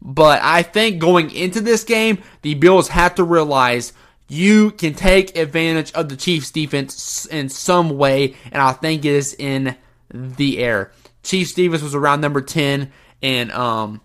But 0.00 0.40
I 0.42 0.62
think 0.62 1.00
going 1.00 1.30
into 1.30 1.60
this 1.60 1.84
game, 1.84 2.22
the 2.42 2.54
Bills 2.54 2.88
have 2.88 3.16
to 3.16 3.24
realize 3.24 3.92
you 4.28 4.72
can 4.72 4.94
take 4.94 5.36
advantage 5.36 5.92
of 5.92 6.08
the 6.08 6.16
Chiefs 6.16 6.50
defense 6.50 7.26
in 7.26 7.48
some 7.48 7.96
way, 7.96 8.34
and 8.50 8.62
I 8.62 8.72
think 8.72 9.04
it 9.04 9.12
is 9.12 9.34
in 9.34 9.76
the 10.12 10.58
air. 10.58 10.92
Chiefs 11.22 11.52
defense 11.52 11.82
was 11.82 11.94
around 11.94 12.20
number 12.20 12.40
10 12.40 12.92
and 13.22 13.50
um 13.50 14.00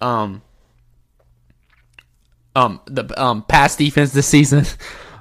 um 0.00 0.42
um 2.54 2.80
the 2.86 3.20
um 3.20 3.42
pass 3.42 3.76
defense 3.76 4.12
this 4.12 4.26
season. 4.26 4.64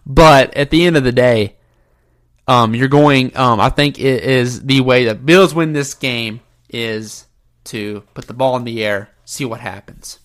But 0.06 0.58
at 0.58 0.72
the 0.72 0.88
end 0.88 0.98
of 0.98 1.04
the 1.04 1.12
day, 1.12 1.56
um, 2.48 2.74
you're 2.74 2.88
going. 2.88 3.38
Um, 3.38 3.60
I 3.60 3.70
think 3.70 4.00
it 4.00 4.24
is 4.24 4.64
the 4.64 4.82
way 4.82 5.06
that 5.06 5.24
Bills 5.24 5.54
win 5.54 5.74
this 5.74 5.94
game 5.94 6.42
is 6.68 7.28
to 7.66 8.02
put 8.16 8.26
the 8.26 8.34
ball 8.34 8.56
in 8.58 8.64
the 8.64 8.84
air, 8.84 9.10
see 9.24 9.46
what 9.46 9.60
happens. 9.60 10.19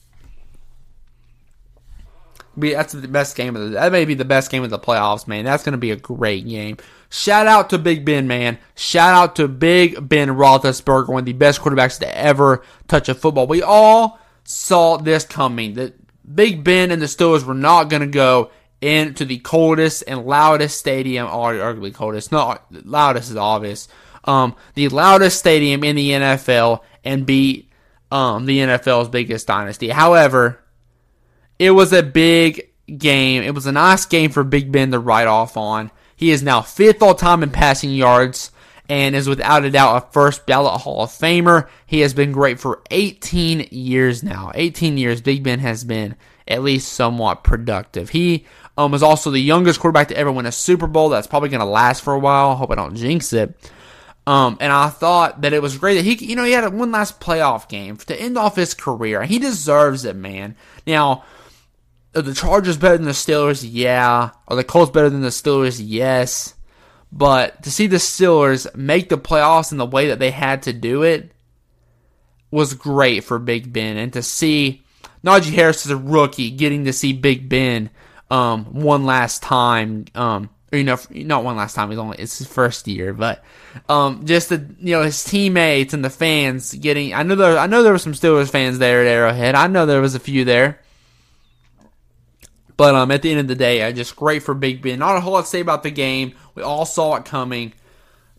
Be, 2.59 2.73
that's 2.73 2.93
the 2.93 3.09
best 3.09 3.37
game 3.37 3.57
of 3.57 3.63
the. 3.63 3.69
That 3.71 3.93
may 3.93 4.05
be 4.05 4.15
the 4.15 4.25
best 4.25 4.51
game 4.51 4.63
of 4.63 4.71
the 4.71 4.79
playoffs, 4.79 5.27
man. 5.27 5.45
That's 5.45 5.65
going 5.65 5.73
to 5.73 5.79
be 5.79 5.91
a 5.91 5.97
great 5.97 6.47
game. 6.47 6.77
Shout 7.11 7.47
out 7.47 7.71
to 7.71 7.79
Big 7.79 8.05
Ben, 8.05 8.27
man. 8.27 8.59
Shout 8.75 9.15
out 9.15 9.37
to 9.37 9.49
Big 9.49 10.09
Ben 10.09 10.29
Roethlisberger, 10.29 11.09
one 11.09 11.21
of 11.21 11.27
the 11.27 11.33
best 11.33 11.61
quarterbacks 11.61 11.99
to 12.01 12.19
ever 12.19 12.65
touch 12.89 13.09
a 13.09 13.15
football. 13.15 13.47
We 13.47 13.63
all 13.63 14.19
saw 14.45 14.97
this 14.97 15.25
coming. 15.25 15.75
That 15.75 15.95
Big 16.35 16.65
Ben 16.65 16.91
and 16.91 17.01
the 17.01 17.07
Steelers 17.07 17.45
were 17.45 17.55
not 17.55 17.91
going 17.91 18.03
to 18.03 18.09
go 18.09 18.51
into 18.81 19.25
the 19.25 19.39
coldest 19.39 20.05
and 20.07 20.27
loudest 20.27 20.79
stadium, 20.79 21.27
or 21.27 21.55
arguably 21.55 21.95
coldest, 21.95 22.31
not 22.33 22.67
loudest 22.71 23.31
is 23.31 23.37
obvious, 23.37 23.89
um, 24.25 24.55
the 24.75 24.89
loudest 24.89 25.39
stadium 25.39 25.85
in 25.85 25.97
the 25.97 26.11
NFL 26.11 26.81
and 27.05 27.27
beat 27.27 27.71
um, 28.11 28.47
the 28.47 28.59
NFL's 28.59 29.09
biggest 29.09 29.47
dynasty. 29.47 29.89
However, 29.89 30.64
it 31.59 31.71
was 31.71 31.93
a 31.93 32.03
big 32.03 32.71
game. 32.99 33.43
It 33.43 33.55
was 33.55 33.67
a 33.67 33.73
nice 33.73 34.07
game 34.07 34.31
for 34.31 34.45
Big 34.45 34.71
Ben 34.73 34.91
to 34.91 34.99
write 34.99 35.27
off 35.27 35.57
on. 35.57 35.91
He 36.17 36.31
is 36.31 36.43
now 36.43 36.63
fifth 36.63 37.03
all 37.03 37.15
time 37.15 37.43
in 37.43 37.51
passing 37.51 37.91
yards 37.91 38.51
and 38.89 39.17
is 39.17 39.29
without 39.29 39.65
a 39.65 39.71
doubt 39.71 39.97
a 39.97 40.13
first 40.13 40.47
ballot 40.47 40.83
Hall 40.83 41.05
of 41.05 41.11
Famer. 41.11 41.69
He 41.87 42.01
has 42.01 42.15
been 42.15 42.33
great 42.33 42.61
for 42.61 42.83
18 42.91 43.69
years 43.71 44.23
now. 44.23 44.53
18 44.55 44.99
years, 44.99 45.21
Big 45.21 45.43
Ben 45.43 45.61
has 45.61 45.85
been 45.85 46.17
at 46.47 46.63
least 46.63 46.93
somewhat 46.93 47.45
productive. 47.45 48.11
He 48.11 48.45
um, 48.77 48.93
was 48.93 49.03
also 49.03 49.31
the 49.31 49.41
youngest 49.41 49.81
quarterback 49.81 50.09
to 50.09 50.17
ever 50.17 50.31
win 50.31 50.47
a 50.47 50.53
Super 50.53 50.87
Bowl. 50.87 51.09
That's 51.09 51.27
probably 51.27 51.49
going 51.49 51.61
to 51.61 51.67
last 51.67 52.03
for 52.03 52.13
a 52.13 52.19
while. 52.19 52.55
Hope 52.57 52.71
I 52.71 52.75
don't 52.75 52.97
jinx 52.97 53.33
it. 53.33 53.55
Um, 54.27 54.57
and 54.61 54.73
I 54.73 54.89
thought 54.89 55.43
that 55.43 55.53
it 55.53 55.61
was 55.61 55.77
great 55.77 55.97
that 55.97 56.05
he, 56.05 56.15
you 56.27 56.37
know, 56.37 56.45
he 56.45 56.53
had 56.53 56.73
one 56.73 56.91
last 56.91 57.21
playoff 57.21 57.69
game 57.69 57.97
to 57.97 58.19
end 58.19 58.39
off 58.39 58.57
his 58.57 58.75
career. 58.75 59.23
He 59.25 59.39
deserves 59.39 60.05
it, 60.05 60.17
man. 60.17 60.57
Now, 60.87 61.25
are 62.15 62.23
the 62.23 62.35
Chargers 62.35 62.77
better 62.77 62.97
than 62.97 63.07
the 63.07 63.13
Steelers? 63.13 63.67
Yeah. 63.69 64.31
Are 64.49 64.57
the 64.57 64.65
Colts 64.65 64.91
better 64.91 65.11
than 65.11 65.23
the 65.23 65.29
Steelers? 65.29 65.81
Yes. 65.85 66.55
But 67.13 67.63
to 67.63 67.71
see 67.71 67.87
the 67.87 67.97
Steelers 67.97 68.75
make 68.75 69.09
the 69.09 69.19
playoffs 69.19 69.73
in 69.73 69.79
the 69.79 69.87
way 69.87 70.09
that 70.09 70.19
they 70.19 70.31
had 70.31 70.63
to 70.65 70.73
do 70.73 71.03
it 71.03 71.31
was 72.51 72.75
great 72.75 73.25
for 73.25 73.39
Big 73.39 73.73
Ben. 73.73 73.97
And 73.97 74.13
to 74.13 74.23
see 74.23 74.85
Najee 75.25 75.53
Harris 75.53 75.87
as 75.87 75.93
a 75.93 75.97
rookie 75.97 76.51
getting 76.51 76.85
to 76.85 76.93
see 76.93 77.13
Big 77.13 77.49
Ben 77.49 77.91
um, 78.31 78.65
one 78.83 79.05
last 79.05 79.43
time. 79.43 80.07
Um, 80.15 80.51
or, 80.73 80.79
you 80.79 80.85
know, 80.85 80.99
not 81.11 81.45
one 81.45 81.57
last 81.57 81.75
time. 81.75 81.91
He's 81.91 81.99
only 81.99 82.19
it's 82.19 82.39
his 82.39 82.47
first 82.47 82.87
year, 82.89 83.13
but 83.13 83.45
um, 83.89 84.27
just 84.27 84.49
the 84.49 84.57
you 84.79 84.97
know 84.97 85.03
his 85.03 85.23
teammates 85.23 85.95
and 85.95 86.05
the 86.05 86.11
fans 86.11 86.75
getting. 86.75 87.15
I 87.15 87.23
know 87.23 87.37
there. 87.37 87.59
I 87.59 87.67
know 87.67 87.83
there 87.83 87.93
were 87.93 87.99
some 87.99 88.13
Steelers 88.13 88.51
fans 88.51 88.79
there 88.79 89.03
at 89.03 89.07
Arrowhead. 89.07 89.55
I 89.55 89.69
know 89.69 89.87
there 89.87 90.01
was 90.01 90.15
a 90.15 90.21
few 90.21 90.45
there. 90.45 90.81
But 92.77 92.95
um, 92.95 93.11
at 93.11 93.23
the 93.23 93.31
end 93.31 93.41
of 93.41 93.49
the 93.49 93.55
day, 93.55 93.83
I 93.83 93.93
just 93.93 94.17
great 94.17 94.43
for 94.43 94.55
Big 94.55 94.83
Ben. 94.83 94.99
Not 94.99 95.17
a 95.17 95.21
whole 95.21 95.35
lot 95.35 95.43
to 95.43 95.47
say 95.47 95.61
about 95.61 95.83
the 95.83 95.91
game. 95.91 96.35
We 96.55 96.63
all 96.63 96.87
saw 96.87 97.17
it 97.17 97.25
coming, 97.25 97.73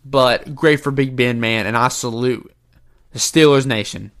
but 0.04 0.54
great 0.54 0.80
for 0.80 0.90
Big 0.90 1.16
Ben, 1.16 1.40
man. 1.40 1.66
And 1.66 1.76
I 1.76 1.88
salute 1.88 2.52
the 3.12 3.18
Steelers 3.18 3.66
Nation. 3.66 4.12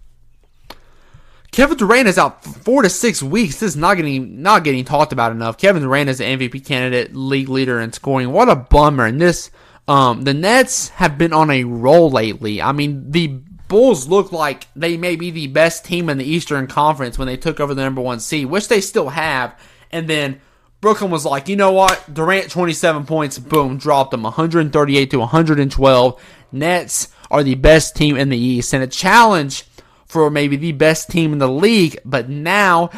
Kevin 1.52 1.76
Durant 1.76 2.08
is 2.08 2.18
out 2.18 2.44
four 2.44 2.82
to 2.82 2.88
six 2.90 3.22
weeks. 3.22 3.60
This 3.60 3.70
is 3.70 3.76
not 3.76 3.96
getting 3.96 4.42
not 4.42 4.64
getting 4.64 4.84
talked 4.84 5.12
about 5.12 5.32
enough. 5.32 5.58
Kevin 5.58 5.82
Durant 5.82 6.10
is 6.10 6.18
the 6.18 6.24
MVP 6.24 6.64
candidate, 6.66 7.14
league 7.14 7.48
leader 7.48 7.80
in 7.80 7.92
scoring. 7.92 8.32
What 8.32 8.48
a 8.48 8.56
bummer! 8.56 9.06
And 9.06 9.20
this, 9.20 9.50
um, 9.88 10.22
the 10.22 10.34
Nets 10.34 10.90
have 10.90 11.16
been 11.16 11.32
on 11.32 11.50
a 11.50 11.64
roll 11.64 12.10
lately. 12.10 12.60
I 12.60 12.72
mean, 12.72 13.10
the 13.10 13.40
Bulls 13.68 14.06
look 14.06 14.30
like 14.32 14.68
they 14.76 14.96
may 14.96 15.16
be 15.16 15.30
the 15.30 15.48
best 15.48 15.84
team 15.84 16.08
in 16.08 16.18
the 16.18 16.24
Eastern 16.24 16.66
Conference 16.66 17.18
when 17.18 17.26
they 17.26 17.36
took 17.36 17.58
over 17.58 17.74
the 17.74 17.82
number 17.82 18.00
one 18.00 18.20
seed, 18.20 18.46
which 18.46 18.68
they 18.68 18.80
still 18.80 19.08
have. 19.08 19.58
And 19.90 20.08
then 20.08 20.40
Brooklyn 20.80 21.10
was 21.10 21.24
like, 21.24 21.48
you 21.48 21.56
know 21.56 21.72
what? 21.72 22.12
Durant 22.12 22.50
27 22.50 23.06
points, 23.06 23.38
boom, 23.38 23.78
dropped 23.78 24.10
them 24.10 24.22
138 24.22 25.10
to 25.10 25.18
112. 25.18 26.22
Nets 26.52 27.08
are 27.30 27.42
the 27.42 27.54
best 27.54 27.96
team 27.96 28.16
in 28.16 28.28
the 28.28 28.38
East 28.38 28.72
and 28.72 28.82
a 28.82 28.86
challenge 28.86 29.64
for 30.06 30.30
maybe 30.30 30.56
the 30.56 30.72
best 30.72 31.10
team 31.10 31.32
in 31.32 31.38
the 31.38 31.48
league. 31.48 31.98
But 32.04 32.28
now 32.28 32.90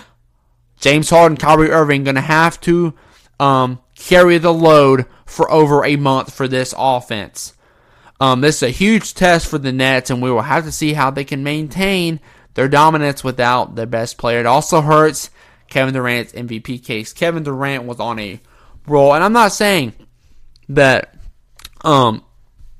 James 0.81 1.11
Harden, 1.11 1.37
Kyrie 1.37 1.70
Irving 1.70 2.05
going 2.05 2.14
to 2.14 2.20
have 2.20 2.61
to 2.62 2.94
um, 3.40 3.81
carry 3.96 4.38
the 4.38 4.53
load 4.53 5.07
for 5.27 5.51
over 5.51 5.85
a 5.85 5.96
month 5.96 6.35
for 6.35 6.48
this 6.48 6.74
offense. 6.77 7.55
Um, 8.20 8.40
this 8.40 8.57
is 8.57 8.62
a 8.64 8.70
huge 8.70 9.14
test 9.14 9.46
for 9.46 9.59
the 9.59 9.72
Nets, 9.72 10.11
and 10.11 10.20
we 10.20 10.31
will 10.31 10.42
have 10.42 10.64
to 10.64 10.72
see 10.72 10.92
how 10.92 11.11
they 11.11 11.24
can 11.24 11.42
maintain 11.42 12.20
their 12.55 12.68
dominance 12.68 13.22
without 13.22 13.77
their 13.77 13.87
best 13.87 14.18
player. 14.18 14.40
It 14.40 14.46
also 14.46 14.81
hurts 14.81 15.31
Kevin 15.68 15.94
Durant's 15.94 16.33
MVP 16.33 16.85
case. 16.85 17.12
Kevin 17.12 17.42
Durant 17.42 17.85
was 17.85 18.00
on 18.00 18.18
a 18.18 18.40
roll, 18.87 19.14
and 19.14 19.22
I'm 19.22 19.33
not 19.33 19.52
saying 19.52 19.92
that 20.70 21.14
um 21.85 22.24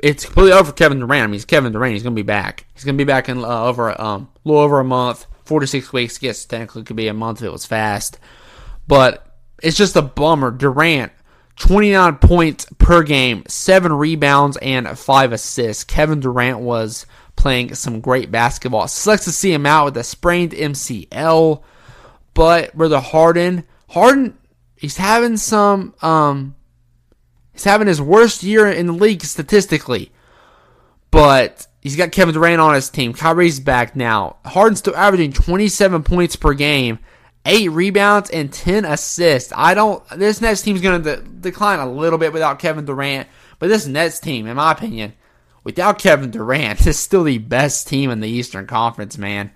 it's 0.03 0.25
completely 0.25 0.53
over 0.53 0.67
for 0.67 0.73
Kevin 0.73 1.01
Durant. 1.01 1.25
I 1.25 1.27
mean, 1.27 1.33
he's 1.35 1.45
Kevin 1.45 1.73
Durant. 1.73 1.95
He's 1.95 2.03
going 2.03 2.15
to 2.15 2.23
be 2.23 2.27
back. 2.27 2.67
He's 2.75 2.85
going 2.85 2.97
to 2.97 3.05
be 3.05 3.09
back 3.09 3.29
in 3.29 3.39
uh, 3.39 3.65
over 3.65 4.01
um 4.01 4.29
a 4.45 4.49
little 4.49 4.63
over 4.63 4.81
a 4.81 4.85
month, 4.85 5.27
four 5.45 5.61
to 5.61 5.67
six 5.67 5.93
weeks. 5.93 6.23
Yes, 6.23 6.45
technically 6.45 6.85
could 6.85 6.97
be 6.97 7.09
a 7.09 7.15
month 7.15 7.41
if 7.41 7.47
it 7.47 7.53
was 7.53 7.67
fast, 7.67 8.19
but 8.87 9.27
it's 9.63 9.77
just 9.77 9.97
a 9.97 10.03
bummer. 10.03 10.51
Durant 10.51 11.13
29 11.59 12.17
points 12.17 12.67
per 12.79 13.03
game, 13.03 13.43
7 13.49 13.93
rebounds, 13.93 14.57
and 14.59 14.97
5 14.97 15.33
assists. 15.33 15.85
Kevin 15.85 16.21
Durant 16.21 16.61
was 16.61 17.05
playing 17.37 17.75
some 17.75 18.01
great 18.01 18.31
basketball. 18.31 18.87
Sucks 18.89 19.25
to 19.25 19.33
see 19.33 19.53
him 19.53 19.67
out 19.67 19.87
with 19.87 19.97
a 19.97 20.05
sprained 20.05 20.53
MCL, 20.53 21.63
but 22.39 22.71
the 22.77 23.01
Harden, 23.01 23.65
Harden, 23.89 24.39
he's 24.77 24.97
having 24.97 25.37
some, 25.37 25.93
um, 26.03 26.55
he's 27.53 27.65
having 27.65 27.89
his 27.89 28.01
worst 28.01 28.45
year 28.45 28.71
in 28.71 28.87
the 28.87 28.93
league 28.93 29.25
statistically, 29.25 30.13
but 31.11 31.67
he's 31.81 31.97
got 31.97 32.13
Kevin 32.13 32.33
Durant 32.33 32.61
on 32.61 32.77
his 32.77 32.91
team. 32.91 33.13
Kyrie's 33.13 33.59
back 33.59 33.97
now. 33.97 34.37
Harden's 34.45 34.79
still 34.79 34.95
averaging 34.95 35.33
27 35.33 36.05
points 36.05 36.37
per 36.37 36.55
game 36.55 37.01
eight 37.45 37.73
rebounds 37.73 38.31
and 38.31 38.53
10 38.53 38.85
assists. 38.85 39.53
I 39.57 39.75
don't, 39.75 40.01
this 40.11 40.41
Nets 40.41 40.63
team's 40.63 40.81
going 40.81 41.03
to 41.03 41.17
de- 41.17 41.23
decline 41.23 41.81
a 41.81 41.91
little 41.91 42.21
bit 42.21 42.33
without 42.33 42.61
Kevin 42.61 42.85
Durant, 42.85 43.27
but 43.59 43.69
this 43.69 43.89
Nets 43.89 44.21
team, 44.21 44.47
in 44.47 44.55
my 44.55 44.71
opinion, 44.71 45.15
without 45.65 45.99
Kevin 45.99 46.31
Durant, 46.31 46.87
is 46.87 47.01
still 47.01 47.25
the 47.25 47.39
best 47.39 47.89
team 47.89 48.11
in 48.11 48.21
the 48.21 48.29
Eastern 48.29 48.69
Conference, 48.69 49.19
man. 49.19 49.51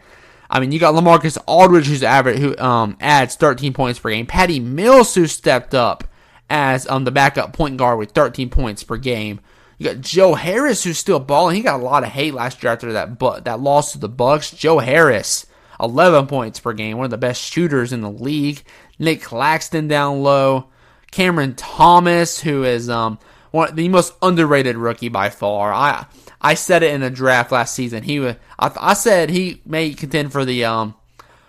I 0.52 0.60
mean, 0.60 0.70
you 0.70 0.78
got 0.78 0.94
LaMarcus 0.94 1.38
Aldridge, 1.46 1.86
who's 1.86 2.02
average, 2.02 2.38
who 2.38 2.56
um, 2.58 2.98
adds 3.00 3.36
13 3.36 3.72
points 3.72 3.98
per 3.98 4.10
game. 4.10 4.26
Patty 4.26 4.60
Mills, 4.60 5.14
who 5.14 5.26
stepped 5.26 5.74
up 5.74 6.04
as 6.50 6.86
um, 6.88 7.04
the 7.04 7.10
backup 7.10 7.54
point 7.54 7.78
guard 7.78 7.98
with 7.98 8.10
13 8.10 8.50
points 8.50 8.84
per 8.84 8.98
game. 8.98 9.40
You 9.78 9.86
got 9.86 10.02
Joe 10.02 10.34
Harris, 10.34 10.84
who's 10.84 10.98
still 10.98 11.18
balling. 11.18 11.56
He 11.56 11.62
got 11.62 11.80
a 11.80 11.82
lot 11.82 12.02
of 12.02 12.10
hate 12.10 12.34
last 12.34 12.62
year 12.62 12.70
after 12.70 12.92
that, 12.92 13.18
but 13.18 13.46
that 13.46 13.60
loss 13.60 13.92
to 13.92 13.98
the 13.98 14.10
Bucks. 14.10 14.50
Joe 14.50 14.78
Harris 14.78 15.46
11 15.80 16.26
points 16.26 16.60
per 16.60 16.74
game, 16.74 16.98
one 16.98 17.06
of 17.06 17.10
the 17.10 17.16
best 17.16 17.42
shooters 17.42 17.90
in 17.90 18.02
the 18.02 18.10
league. 18.10 18.62
Nick 18.98 19.22
Claxton 19.22 19.88
down 19.88 20.22
low. 20.22 20.66
Cameron 21.10 21.54
Thomas, 21.54 22.40
who 22.40 22.62
is 22.62 22.90
um 22.90 23.18
one 23.52 23.74
the 23.74 23.88
most 23.88 24.12
underrated 24.20 24.76
rookie 24.76 25.08
by 25.08 25.30
far. 25.30 25.72
I 25.72 26.06
I 26.42 26.55
said 26.55 26.83
it 26.83 26.92
in 26.92 27.02
a 27.02 27.11
draft 27.11 27.52
last 27.52 27.74
season. 27.74 28.02
He 28.02 28.18
was 28.18 28.37
I, 28.59 28.72
I 28.78 28.94
said 28.94 29.31
he 29.31 29.62
may 29.64 29.94
contend 29.94 30.33
for 30.33 30.44
the 30.44 30.64
um 30.64 30.94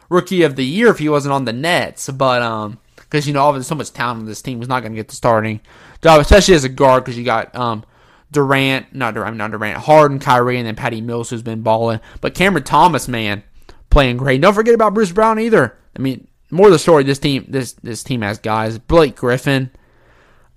rookie 0.09 0.43
of 0.43 0.55
the 0.55 0.65
year 0.65 0.89
if 0.89 0.99
he 0.99 1.09
wasn't 1.09 1.33
on 1.33 1.45
the 1.45 1.53
Nets, 1.53 2.09
but 2.09 2.41
um 2.41 2.79
because 2.95 3.27
you 3.27 3.33
know 3.33 3.51
there's 3.51 3.67
so 3.67 3.75
much 3.75 3.91
talent 3.91 4.21
on 4.21 4.25
this 4.25 4.41
team, 4.41 4.59
he's 4.59 4.67
not 4.67 4.81
going 4.81 4.91
to 4.91 4.95
get 4.95 5.07
the 5.07 5.15
starting 5.15 5.59
job, 6.01 6.21
especially 6.21 6.55
as 6.55 6.63
a 6.63 6.69
guard 6.69 7.03
because 7.03 7.17
you 7.17 7.25
got 7.25 7.53
um 7.55 7.83
Durant, 8.31 8.93
not 8.93 9.13
Durant, 9.13 9.37
not 9.37 9.51
Durant, 9.51 9.77
Harden, 9.77 10.19
Kyrie, 10.19 10.57
and 10.57 10.67
then 10.67 10.75
Patty 10.75 11.01
Mills 11.01 11.29
who's 11.29 11.43
been 11.43 11.61
balling. 11.61 11.99
But 12.21 12.33
Cameron 12.33 12.63
Thomas, 12.63 13.07
man, 13.07 13.43
playing 13.89 14.17
great. 14.17 14.41
Don't 14.41 14.53
forget 14.53 14.73
about 14.73 14.93
Bruce 14.93 15.11
Brown 15.11 15.39
either. 15.39 15.77
I 15.95 15.99
mean, 15.99 16.27
more 16.49 16.69
the 16.69 16.79
story. 16.79 17.03
This 17.03 17.19
team, 17.19 17.45
this 17.47 17.73
this 17.73 18.03
team 18.03 18.21
has 18.21 18.39
guys. 18.39 18.77
Blake 18.77 19.15
Griffin. 19.15 19.71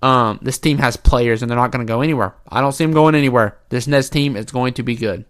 Um, 0.06 0.38
this 0.40 0.58
team 0.58 0.78
has 0.78 0.96
players, 0.96 1.42
and 1.42 1.50
they're 1.50 1.58
not 1.58 1.72
going 1.72 1.84
to 1.84 1.92
go 1.92 2.00
anywhere. 2.00 2.36
I 2.48 2.60
don't 2.60 2.70
see 2.70 2.84
them 2.84 2.94
going 2.94 3.16
anywhere. 3.16 3.58
This 3.70 3.88
Nets 3.88 4.08
team 4.08 4.36
is 4.36 4.44
going 4.44 4.74
to 4.74 4.84
be 4.84 4.94
good, 4.94 5.24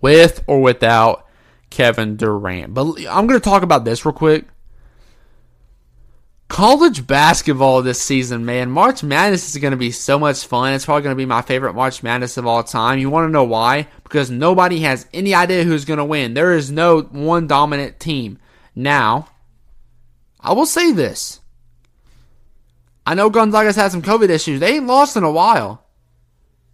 with 0.00 0.42
or 0.48 0.60
without 0.60 1.28
Kevin 1.70 2.16
Durant. 2.16 2.74
But 2.74 2.94
I'm 3.08 3.28
going 3.28 3.38
to 3.38 3.40
talk 3.40 3.62
about 3.62 3.84
this 3.84 4.04
real 4.04 4.12
quick. 4.12 4.48
College 6.48 7.06
basketball 7.06 7.82
this 7.82 8.02
season, 8.02 8.44
man. 8.44 8.68
March 8.68 9.04
Madness 9.04 9.48
is 9.48 9.62
going 9.62 9.70
to 9.70 9.76
be 9.76 9.92
so 9.92 10.18
much 10.18 10.44
fun. 10.44 10.72
It's 10.72 10.84
probably 10.84 11.02
going 11.04 11.14
to 11.14 11.22
be 11.22 11.24
my 11.24 11.40
favorite 11.40 11.74
March 11.74 12.02
Madness 12.02 12.36
of 12.36 12.48
all 12.48 12.64
time. 12.64 12.98
You 12.98 13.10
want 13.10 13.28
to 13.28 13.32
know 13.32 13.44
why? 13.44 13.86
Because 14.02 14.28
nobody 14.28 14.80
has 14.80 15.06
any 15.14 15.34
idea 15.34 15.62
who's 15.62 15.84
going 15.84 15.98
to 15.98 16.04
win. 16.04 16.34
There 16.34 16.52
is 16.52 16.68
no 16.68 17.02
one 17.02 17.46
dominant 17.46 18.00
team. 18.00 18.40
Now, 18.74 19.28
I 20.40 20.52
will 20.52 20.66
say 20.66 20.90
this. 20.90 21.38
I 23.06 23.14
know 23.14 23.30
Gonzaga's 23.30 23.76
had 23.76 23.90
some 23.90 24.02
COVID 24.02 24.28
issues. 24.28 24.60
They 24.60 24.76
ain't 24.76 24.86
lost 24.86 25.16
in 25.16 25.24
a 25.24 25.30
while. 25.30 25.84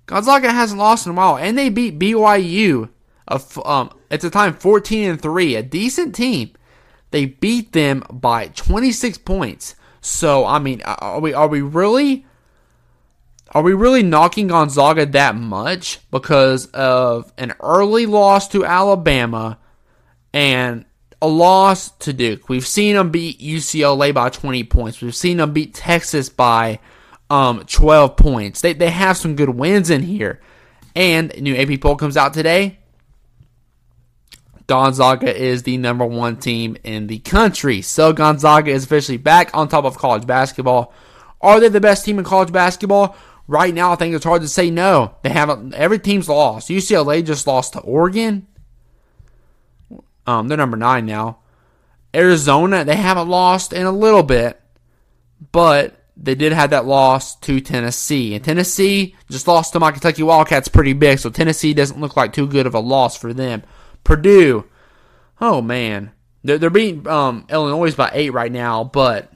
Gonzaga 0.07 0.51
hasn't 0.51 0.79
lost 0.79 1.07
in 1.07 1.13
a 1.13 1.15
while, 1.15 1.37
and 1.37 1.57
they 1.57 1.69
beat 1.69 1.99
BYU. 1.99 2.91
Of 3.27 3.59
um, 3.67 3.91
at 4.11 4.23
the 4.23 4.31
time, 4.31 4.55
fourteen 4.55 5.11
and 5.11 5.21
three, 5.21 5.55
a 5.55 5.63
decent 5.63 6.15
team. 6.15 6.53
They 7.11 7.25
beat 7.27 7.73
them 7.73 8.03
by 8.11 8.49
26 8.49 9.19
points. 9.19 9.75
So 10.01 10.45
I 10.47 10.59
mean, 10.59 10.83
are 10.83 11.21
we 11.21 11.35
are 11.35 11.49
we 11.49 11.61
really 11.61 12.27
are 13.51 13.63
we 13.63 13.73
really 13.73 14.03
knocking 14.03 14.49
Gonzaga 14.49 15.07
that 15.07 15.35
much 15.35 16.01
because 16.11 16.67
of 16.67 17.33
an 17.39 17.55
early 17.61 18.07
loss 18.07 18.49
to 18.49 18.65
Alabama 18.65 19.59
and 20.33 20.85
a 21.21 21.29
loss 21.29 21.91
to 21.99 22.13
Duke? 22.13 22.49
We've 22.49 22.67
seen 22.67 22.97
them 22.97 23.11
beat 23.11 23.41
UCLA 23.41 24.15
by 24.15 24.29
20 24.31 24.65
points. 24.65 25.01
We've 25.01 25.15
seen 25.15 25.39
them 25.39 25.53
beat 25.53 25.75
Texas 25.75 26.29
by 26.29 26.81
um, 27.31 27.65
12 27.67 28.17
points. 28.17 28.61
They 28.61 28.73
they 28.73 28.91
have 28.91 29.17
some 29.17 29.37
good 29.37 29.51
wins 29.51 29.91
in 29.91 30.03
here. 30.03 30.41
And 30.95 31.33
new 31.41 31.55
AP 31.55 31.81
poll 31.81 31.97
comes 31.97 32.17
out 32.17 32.35
today. 32.35 32.79
Gonzaga 34.67 35.35
is 35.35 35.63
the 35.63 35.79
number 35.79 36.05
one 36.05 36.37
team 36.37 36.77
in 36.85 37.07
the 37.07 37.21
country. 37.21 37.83
So 37.83 38.13
Gonzaga 38.13 38.71
is 38.71 38.85
officially 38.85 39.17
back 39.17 39.51
on 39.55 39.69
top 39.69 39.85
of 39.85 39.97
college 39.97 40.27
basketball. 40.27 40.93
Are 41.41 41.61
they 41.61 41.69
the 41.69 41.81
best 41.81 42.05
team 42.05 42.19
in 42.19 42.25
college 42.25 42.53
basketball? 42.53 43.17
Right 43.47 43.73
now, 43.73 43.93
I 43.93 43.95
think 43.95 44.15
it's 44.15 44.27
hard 44.27 44.43
to 44.43 44.49
say 44.49 44.71
no. 44.71 45.15
They 45.23 45.31
haven't. 45.31 45.73
Every 45.73 45.99
team's 45.99 46.29
lost. 46.29 46.69
UCLA 46.69 47.25
just 47.25 47.47
lost 47.47 47.75
to 47.75 47.81
Oregon. 47.81 48.48
Um, 50.29 50.47
they're 50.47 50.59
number 50.59 50.77
nine 50.77 51.07
now. 51.07 51.39
Arizona, 52.15 52.85
they 52.85 52.97
haven't 52.97 53.31
lost 53.31 53.73
in 53.73 53.87
a 53.87 53.91
little 53.91 54.23
bit, 54.23 54.61
but 55.53 56.05
they 56.19 56.35
did 56.35 56.53
have 56.53 56.69
that 56.69 56.85
loss 56.85 57.35
to 57.37 57.63
Tennessee. 57.63 58.35
And 58.35 58.45
Tennessee 58.45 59.17
just 59.31 59.49
lost 59.49 59.73
to 59.73 59.81
my 59.81 59.91
Kentucky 59.91 60.23
Wildcats 60.23 60.69
pretty 60.69 60.93
big, 60.93 61.19
so 61.19 61.31
Tennessee 61.31 61.73
doesn't 61.73 61.99
look 61.99 62.15
like 62.15 62.35
too 62.35 62.47
good 62.47 62.67
of 62.67 62.75
a 62.75 62.79
loss 62.79 63.17
for 63.17 63.33
them. 63.33 63.63
Purdue, 64.05 64.67
oh 65.41 65.63
man, 65.63 66.11
they're, 66.45 66.59
they're 66.59 66.69
beating 66.69 67.09
um, 67.09 67.47
Illinois 67.49 67.95
by 67.95 68.11
eight 68.13 68.35
right 68.35 68.53
now, 68.53 68.85
but 68.85 69.33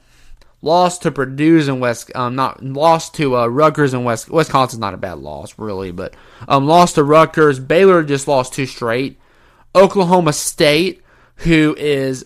lost 0.61 1.01
to 1.03 1.11
Purdue's 1.11 1.69
and 1.69 1.81
West, 1.81 2.15
um, 2.15 2.37
not 2.37 2.63
lost 2.63 3.15
to 3.15 3.35
uh, 3.39 3.47
Rutgers 3.47 3.95
and 3.95 4.05
West. 4.05 4.29
Wisconsin's 4.29 4.81
not 4.81 4.93
a 4.93 4.99
bad 4.99 5.21
loss 5.21 5.59
really, 5.59 5.91
but 5.91 6.15
um, 6.49 6.67
lost 6.67 6.97
to 6.97 7.03
Rutgers. 7.03 7.59
Baylor 7.59 8.03
just 8.03 8.29
lost 8.29 8.53
two 8.53 8.67
straight. 8.67 9.19
Oklahoma 9.75 10.33
State, 10.33 11.03
who 11.37 11.75
is 11.79 12.25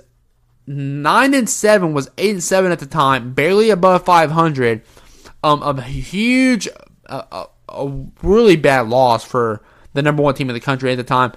nine 0.66 1.34
and 1.34 1.48
seven, 1.48 1.92
was 1.94 2.10
eight 2.18 2.32
and 2.32 2.42
seven 2.42 2.72
at 2.72 2.78
the 2.78 2.86
time, 2.86 3.32
barely 3.32 3.70
above 3.70 4.04
five 4.04 4.30
hundred. 4.30 4.82
Um, 5.42 5.62
a 5.62 5.80
huge, 5.80 6.68
uh, 7.06 7.46
a, 7.68 7.92
really 8.22 8.56
bad 8.56 8.88
loss 8.88 9.24
for 9.24 9.62
the 9.92 10.02
number 10.02 10.22
one 10.22 10.34
team 10.34 10.50
in 10.50 10.54
the 10.54 10.60
country 10.60 10.90
at 10.90 10.96
the 10.96 11.04
time. 11.04 11.32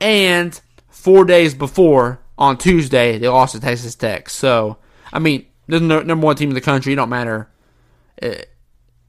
And 0.00 0.60
four 0.90 1.24
days 1.24 1.54
before, 1.54 2.20
on 2.38 2.58
Tuesday, 2.58 3.18
they 3.18 3.28
lost 3.28 3.54
to 3.54 3.60
Texas 3.60 3.94
Tech. 3.94 4.28
So, 4.28 4.76
I 5.12 5.18
mean, 5.18 5.46
the 5.68 5.80
number 5.80 6.26
one 6.26 6.36
team 6.36 6.50
in 6.50 6.54
the 6.54 6.60
country. 6.60 6.92
It 6.92 6.96
don't 6.96 7.08
matter. 7.08 7.48
It, 8.18 8.50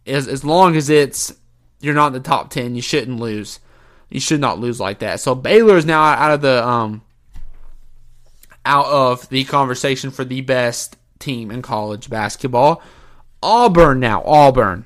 as, 0.05 0.27
as 0.27 0.45
long 0.45 0.75
as 0.75 0.89
it's 0.89 1.33
you're 1.79 1.93
not 1.93 2.07
in 2.07 2.13
the 2.13 2.19
top 2.19 2.49
ten, 2.49 2.75
you 2.75 2.81
shouldn't 2.81 3.19
lose. 3.19 3.59
You 4.09 4.19
should 4.19 4.39
not 4.39 4.59
lose 4.59 4.79
like 4.79 4.99
that. 4.99 5.19
So 5.19 5.35
Baylor 5.35 5.77
is 5.77 5.85
now 5.85 6.01
out 6.01 6.31
of 6.31 6.41
the 6.41 6.65
um 6.65 7.01
out 8.65 8.85
of 8.87 9.27
the 9.29 9.43
conversation 9.45 10.11
for 10.11 10.25
the 10.25 10.41
best 10.41 10.97
team 11.19 11.51
in 11.51 11.61
college 11.61 12.09
basketball. 12.09 12.81
Auburn 13.41 13.99
now, 13.99 14.23
Auburn. 14.23 14.85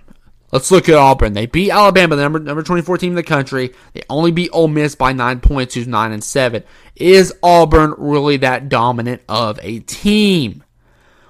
Let's 0.52 0.70
look 0.70 0.90
at 0.90 0.96
Auburn. 0.96 1.34
They 1.34 1.46
beat 1.46 1.72
Alabama, 1.72 2.16
the 2.16 2.24
number 2.24 2.40
number 2.40 2.62
24 2.62 2.98
team 2.98 3.12
in 3.12 3.16
the 3.16 3.24
country. 3.24 3.74
They 3.94 4.04
only 4.10 4.32
beat 4.32 4.50
Ole 4.52 4.68
Miss 4.68 4.96
by 4.96 5.14
nine 5.14 5.40
points, 5.40 5.76
who's 5.76 5.88
nine 5.88 6.12
and 6.12 6.24
seven. 6.24 6.64
Is 6.96 7.34
Auburn 7.42 7.96
really 7.98 8.38
that 8.38 8.68
dominant 8.68 9.22
of 9.30 9.60
a 9.64 9.80
team? 9.80 10.64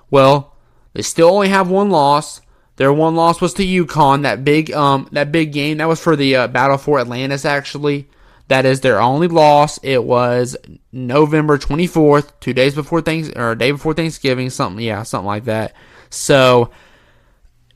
Well, 0.09 0.55
they 0.93 1.03
still 1.03 1.29
only 1.29 1.49
have 1.49 1.69
one 1.69 1.91
loss. 1.91 2.41
Their 2.81 2.91
one 2.91 3.15
loss 3.15 3.39
was 3.39 3.53
to 3.53 3.63
UConn. 3.63 4.23
That 4.23 4.43
big 4.43 4.71
um 4.71 5.07
that 5.11 5.31
big 5.31 5.53
game 5.53 5.77
that 5.77 5.87
was 5.87 5.99
for 5.99 6.15
the 6.15 6.35
uh, 6.35 6.47
battle 6.47 6.79
for 6.79 6.99
Atlantis. 6.99 7.45
Actually, 7.45 8.07
that 8.47 8.65
is 8.65 8.81
their 8.81 8.99
only 8.99 9.27
loss. 9.27 9.77
It 9.83 10.03
was 10.03 10.57
November 10.91 11.59
24th, 11.59 12.31
two 12.39 12.53
days 12.53 12.73
before 12.73 13.03
things 13.03 13.29
or 13.35 13.53
day 13.53 13.69
before 13.69 13.93
Thanksgiving, 13.93 14.49
something 14.49 14.83
yeah, 14.83 15.03
something 15.03 15.27
like 15.27 15.45
that. 15.45 15.75
So 16.09 16.71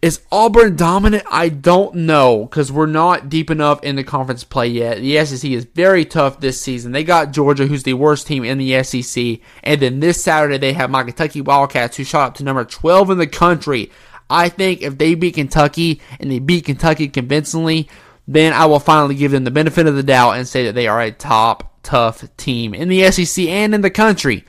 is 0.02 0.22
Auburn 0.32 0.76
dominant? 0.76 1.24
I 1.32 1.50
don't 1.50 1.94
know 1.94 2.46
because 2.46 2.72
we're 2.72 2.88
not 2.88 3.30
deep 3.30 3.52
enough 3.52 3.84
in 3.84 3.98
the 3.98 4.04
conference 4.04 4.44
play 4.44 4.70
yet. 4.70 4.98
The 4.98 5.24
SEC 5.24 5.52
is 5.52 5.66
very 5.66 6.04
tough 6.04 6.40
this 6.40 6.60
season. 6.60 6.94
They 6.94 7.04
got 7.04 7.32
Georgia, 7.32 7.68
who's 7.68 7.84
the 7.84 7.94
worst 7.94 8.26
team 8.26 8.44
in 8.44 8.58
the 8.58 8.84
SEC, 8.84 9.40
and 9.64 9.82
then 9.82 10.00
this 10.00 10.24
Saturday 10.24 10.58
they 10.58 10.74
have 10.74 10.90
my 10.90 11.04
Kentucky 11.04 11.42
Wildcats, 11.42 11.98
who 11.98 12.04
shot 12.04 12.28
up 12.30 12.34
to 12.38 12.44
number 12.44 12.66
12 12.66 13.12
in 13.12 13.18
the 13.20 13.28
country. 13.28 13.92
I 14.30 14.50
think 14.50 14.82
if 14.82 14.98
they 14.98 15.16
beat 15.16 15.36
Kentucky 15.36 16.02
and 16.20 16.32
they 16.32 16.40
beat 16.40 16.66
Kentucky 16.66 17.08
convincingly, 17.08 17.90
then 18.28 18.54
I 18.54 18.66
will 18.66 18.80
finally 18.80 19.16
give 19.16 19.32
them 19.32 19.44
the 19.44 19.52
benefit 19.52 19.88
of 19.88 19.96
the 19.96 20.04
doubt 20.04 20.32
and 20.32 20.48
say 20.48 20.66
that 20.66 20.74
they 20.74 20.88
are 20.88 21.00
a 21.00 21.12
top, 21.12 21.82
tough 21.84 22.26
team 22.38 22.74
in 22.74 22.90
the 22.90 23.12
SEC 23.12 23.46
and 23.46 23.76
in 23.76 23.82
the 23.82 23.90
country. 23.90 24.46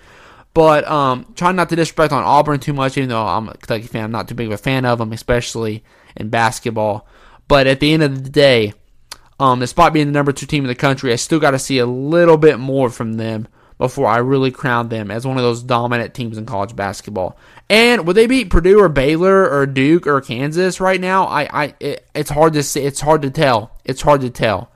But 0.54 0.88
um, 0.88 1.32
trying 1.34 1.56
not 1.56 1.68
to 1.68 1.76
disrespect 1.76 2.14
on 2.14 2.24
Auburn 2.24 2.60
too 2.60 2.72
much, 2.72 2.96
even 2.96 3.10
though 3.10 3.26
I'm 3.26 3.48
a 3.48 3.52
Kentucky 3.52 3.86
fan, 3.86 4.04
I'm 4.04 4.10
not 4.10 4.28
too 4.28 4.34
big 4.34 4.46
of 4.46 4.54
a 4.54 4.58
fan 4.58 4.86
of 4.86 4.98
them, 4.98 5.12
especially 5.12 5.84
in 6.16 6.30
basketball. 6.30 7.06
But 7.46 7.66
at 7.66 7.80
the 7.80 7.92
end 7.92 8.02
of 8.02 8.24
the 8.24 8.30
day, 8.30 8.72
um, 9.38 9.60
despite 9.60 9.92
being 9.92 10.06
the 10.06 10.12
number 10.12 10.32
two 10.32 10.46
team 10.46 10.64
in 10.64 10.68
the 10.68 10.74
country, 10.74 11.12
I 11.12 11.16
still 11.16 11.38
got 11.38 11.50
to 11.50 11.58
see 11.58 11.78
a 11.78 11.84
little 11.84 12.38
bit 12.38 12.58
more 12.58 12.88
from 12.88 13.14
them 13.14 13.48
before 13.78 14.06
I 14.06 14.18
really 14.18 14.50
crown 14.50 14.88
them 14.88 15.10
as 15.10 15.26
one 15.26 15.36
of 15.36 15.42
those 15.42 15.62
dominant 15.62 16.14
teams 16.14 16.38
in 16.38 16.46
college 16.46 16.74
basketball. 16.74 17.38
And 17.68 18.06
would 18.06 18.16
they 18.16 18.26
beat 18.26 18.50
Purdue 18.50 18.80
or 18.80 18.88
Baylor 18.88 19.50
or 19.50 19.66
Duke 19.66 20.06
or 20.06 20.20
Kansas 20.20 20.80
right 20.80 21.00
now? 21.00 21.24
I, 21.24 21.64
I, 21.64 21.74
it, 21.80 22.06
it's 22.14 22.30
hard 22.30 22.54
to 22.54 22.62
say. 22.62 22.84
It's 22.84 23.00
hard 23.00 23.22
to 23.22 23.30
tell. 23.30 23.76
It's 23.84 24.02
hard 24.02 24.22
to 24.22 24.30
tell. 24.30 24.70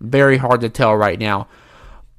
Very 0.00 0.36
hard 0.36 0.60
to 0.62 0.68
tell 0.68 0.96
right 0.96 1.18
now. 1.18 1.48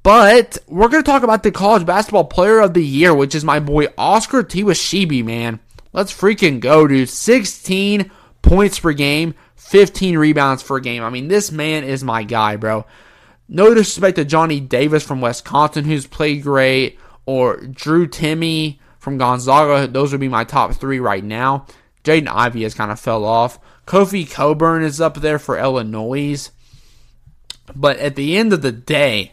But 0.02 0.58
we're 0.66 0.88
going 0.88 1.02
to 1.02 1.10
talk 1.10 1.22
about 1.22 1.42
the 1.42 1.50
college 1.50 1.84
basketball 1.84 2.24
player 2.24 2.60
of 2.60 2.74
the 2.74 2.84
year, 2.84 3.14
which 3.14 3.34
is 3.34 3.44
my 3.44 3.60
boy 3.60 3.86
Oscar 3.98 4.42
Tshiebwe, 4.42 5.24
man. 5.24 5.60
Let's 5.92 6.12
freaking 6.12 6.60
go, 6.60 6.86
dude. 6.86 7.08
16 7.08 8.10
points 8.42 8.78
per 8.78 8.92
game, 8.92 9.34
15 9.56 10.16
rebounds 10.16 10.62
per 10.62 10.78
game. 10.78 11.02
I 11.02 11.10
mean, 11.10 11.28
this 11.28 11.50
man 11.50 11.84
is 11.84 12.04
my 12.04 12.22
guy, 12.22 12.56
bro. 12.56 12.86
No 13.52 13.74
disrespect 13.74 14.14
to 14.16 14.24
Johnny 14.24 14.60
Davis 14.60 15.02
from 15.02 15.20
Wisconsin, 15.20 15.84
who's 15.84 16.06
played 16.06 16.44
great, 16.44 17.00
or 17.26 17.56
Drew 17.56 18.06
Timme 18.06 18.78
from 19.00 19.18
Gonzaga. 19.18 19.88
Those 19.88 20.12
would 20.12 20.20
be 20.20 20.28
my 20.28 20.44
top 20.44 20.74
three 20.74 21.00
right 21.00 21.24
now. 21.24 21.66
Jaden 22.04 22.28
Ivey 22.28 22.62
has 22.62 22.74
kind 22.74 22.92
of 22.92 23.00
fell 23.00 23.24
off. 23.24 23.58
Kofi 23.86 24.30
Cockburn 24.30 24.84
is 24.84 25.00
up 25.00 25.16
there 25.16 25.40
for 25.40 25.58
Illinois. 25.58 26.48
But 27.74 27.98
at 27.98 28.14
the 28.14 28.36
end 28.36 28.52
of 28.52 28.62
the 28.62 28.70
day, 28.70 29.32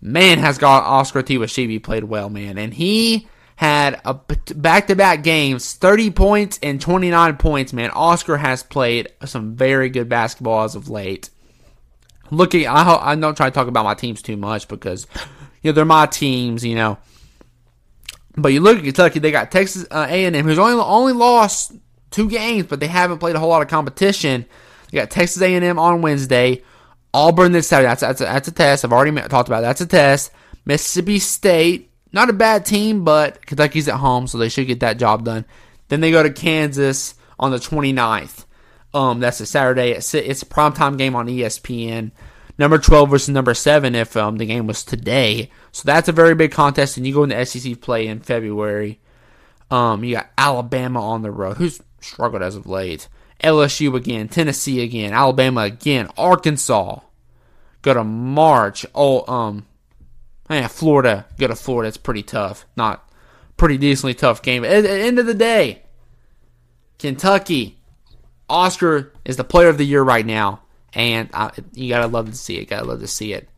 man, 0.00 0.38
has 0.38 0.56
got 0.56 0.84
Oscar 0.84 1.24
Tshiebwe 1.24 1.82
played 1.82 2.04
well, 2.04 2.30
man. 2.30 2.58
And 2.58 2.72
he 2.72 3.26
had 3.56 4.00
a 4.04 4.14
back-to-back 4.54 5.24
games, 5.24 5.74
30 5.74 6.12
points 6.12 6.60
and 6.62 6.80
29 6.80 7.36
points, 7.38 7.72
man. 7.72 7.90
Oscar 7.90 8.36
has 8.36 8.62
played 8.62 9.08
some 9.24 9.56
very 9.56 9.88
good 9.88 10.08
basketball 10.08 10.62
as 10.62 10.76
of 10.76 10.88
late. 10.88 11.28
Looking, 12.32 12.66
I, 12.66 13.12
I 13.12 13.14
don't 13.14 13.36
try 13.36 13.50
to 13.50 13.54
talk 13.54 13.68
about 13.68 13.84
my 13.84 13.92
teams 13.92 14.22
too 14.22 14.38
much 14.38 14.66
because, 14.66 15.06
you 15.62 15.70
know, 15.70 15.72
they're 15.72 15.84
my 15.84 16.06
teams, 16.06 16.64
you 16.64 16.74
know. 16.74 16.96
But 18.36 18.54
you 18.54 18.60
look 18.60 18.78
at 18.78 18.84
Kentucky, 18.84 19.18
they 19.18 19.30
got 19.30 19.50
Texas 19.50 19.86
uh, 19.90 20.06
A&M, 20.08 20.34
who's 20.44 20.58
only 20.58 20.82
only 20.82 21.12
lost 21.12 21.72
two 22.10 22.30
games, 22.30 22.66
but 22.68 22.80
they 22.80 22.86
haven't 22.86 23.18
played 23.18 23.36
a 23.36 23.38
whole 23.38 23.50
lot 23.50 23.60
of 23.60 23.68
competition. 23.68 24.46
You 24.90 24.98
got 24.98 25.10
Texas 25.10 25.42
A&M 25.42 25.78
on 25.78 26.00
Wednesday, 26.00 26.62
Auburn 27.12 27.52
this 27.52 27.68
Saturday. 27.68 27.88
That's 27.88 28.00
that's 28.00 28.20
a, 28.22 28.24
that's 28.24 28.48
a 28.48 28.52
test. 28.52 28.84
I've 28.84 28.92
already 28.92 29.14
talked 29.28 29.50
about. 29.50 29.60
That's 29.60 29.82
a 29.82 29.86
test. 29.86 30.32
Mississippi 30.64 31.18
State, 31.18 31.90
not 32.12 32.30
a 32.30 32.32
bad 32.32 32.64
team, 32.64 33.04
but 33.04 33.44
Kentucky's 33.44 33.88
at 33.88 33.96
home, 33.96 34.26
so 34.26 34.38
they 34.38 34.48
should 34.48 34.66
get 34.66 34.80
that 34.80 34.98
job 34.98 35.24
done. 35.24 35.44
Then 35.88 36.00
they 36.00 36.10
go 36.10 36.22
to 36.22 36.30
Kansas 36.30 37.14
on 37.38 37.50
the 37.50 37.58
29th. 37.58 38.46
Um, 38.94 39.20
that's 39.20 39.40
a 39.40 39.46
Saturday. 39.46 39.92
It's, 39.92 40.14
it's 40.14 40.42
a 40.42 40.46
primetime 40.46 40.98
game 40.98 41.14
on 41.14 41.26
ESPN. 41.26 42.12
Number 42.58 42.78
12 42.78 43.10
versus 43.10 43.28
number 43.30 43.54
7 43.54 43.94
if 43.94 44.16
um, 44.16 44.36
the 44.36 44.46
game 44.46 44.66
was 44.66 44.84
today. 44.84 45.50
So 45.72 45.82
that's 45.86 46.08
a 46.08 46.12
very 46.12 46.34
big 46.34 46.52
contest, 46.52 46.96
and 46.96 47.06
you 47.06 47.14
go 47.14 47.24
into 47.24 47.46
SEC 47.46 47.80
play 47.80 48.06
in 48.06 48.20
February. 48.20 49.00
Um, 49.70 50.04
you 50.04 50.16
got 50.16 50.30
Alabama 50.36 51.00
on 51.02 51.22
the 51.22 51.30
road, 51.30 51.56
who's 51.56 51.80
struggled 52.00 52.42
as 52.42 52.54
of 52.54 52.66
late. 52.66 53.08
LSU 53.42 53.94
again, 53.96 54.28
Tennessee 54.28 54.82
again, 54.82 55.12
Alabama 55.12 55.62
again, 55.62 56.08
Arkansas. 56.16 57.00
Go 57.80 57.94
to 57.94 58.04
March. 58.04 58.86
Oh, 58.94 59.26
um, 59.32 59.66
yeah, 60.48 60.68
Florida. 60.68 61.26
Go 61.38 61.48
to 61.48 61.56
Florida. 61.56 61.88
It's 61.88 61.96
pretty 61.96 62.22
tough. 62.22 62.66
Not 62.76 63.08
pretty 63.56 63.78
decently 63.78 64.14
tough 64.14 64.42
game. 64.42 64.64
At, 64.64 64.82
the 64.82 64.90
end 64.90 65.18
of 65.18 65.26
the 65.26 65.34
day, 65.34 65.82
Kentucky. 66.98 67.78
Oscar 68.52 69.12
is 69.24 69.36
the 69.36 69.44
player 69.44 69.68
of 69.68 69.78
the 69.78 69.86
year 69.86 70.02
right 70.02 70.26
now, 70.26 70.60
and 70.92 71.30
I, 71.32 71.50
you 71.72 71.88
gotta 71.88 72.06
love 72.06 72.30
to 72.30 72.36
see 72.36 72.58
it. 72.58 72.66
Gotta 72.66 72.84
love 72.84 73.00
to 73.00 73.06
see 73.06 73.32
it. 73.32 73.48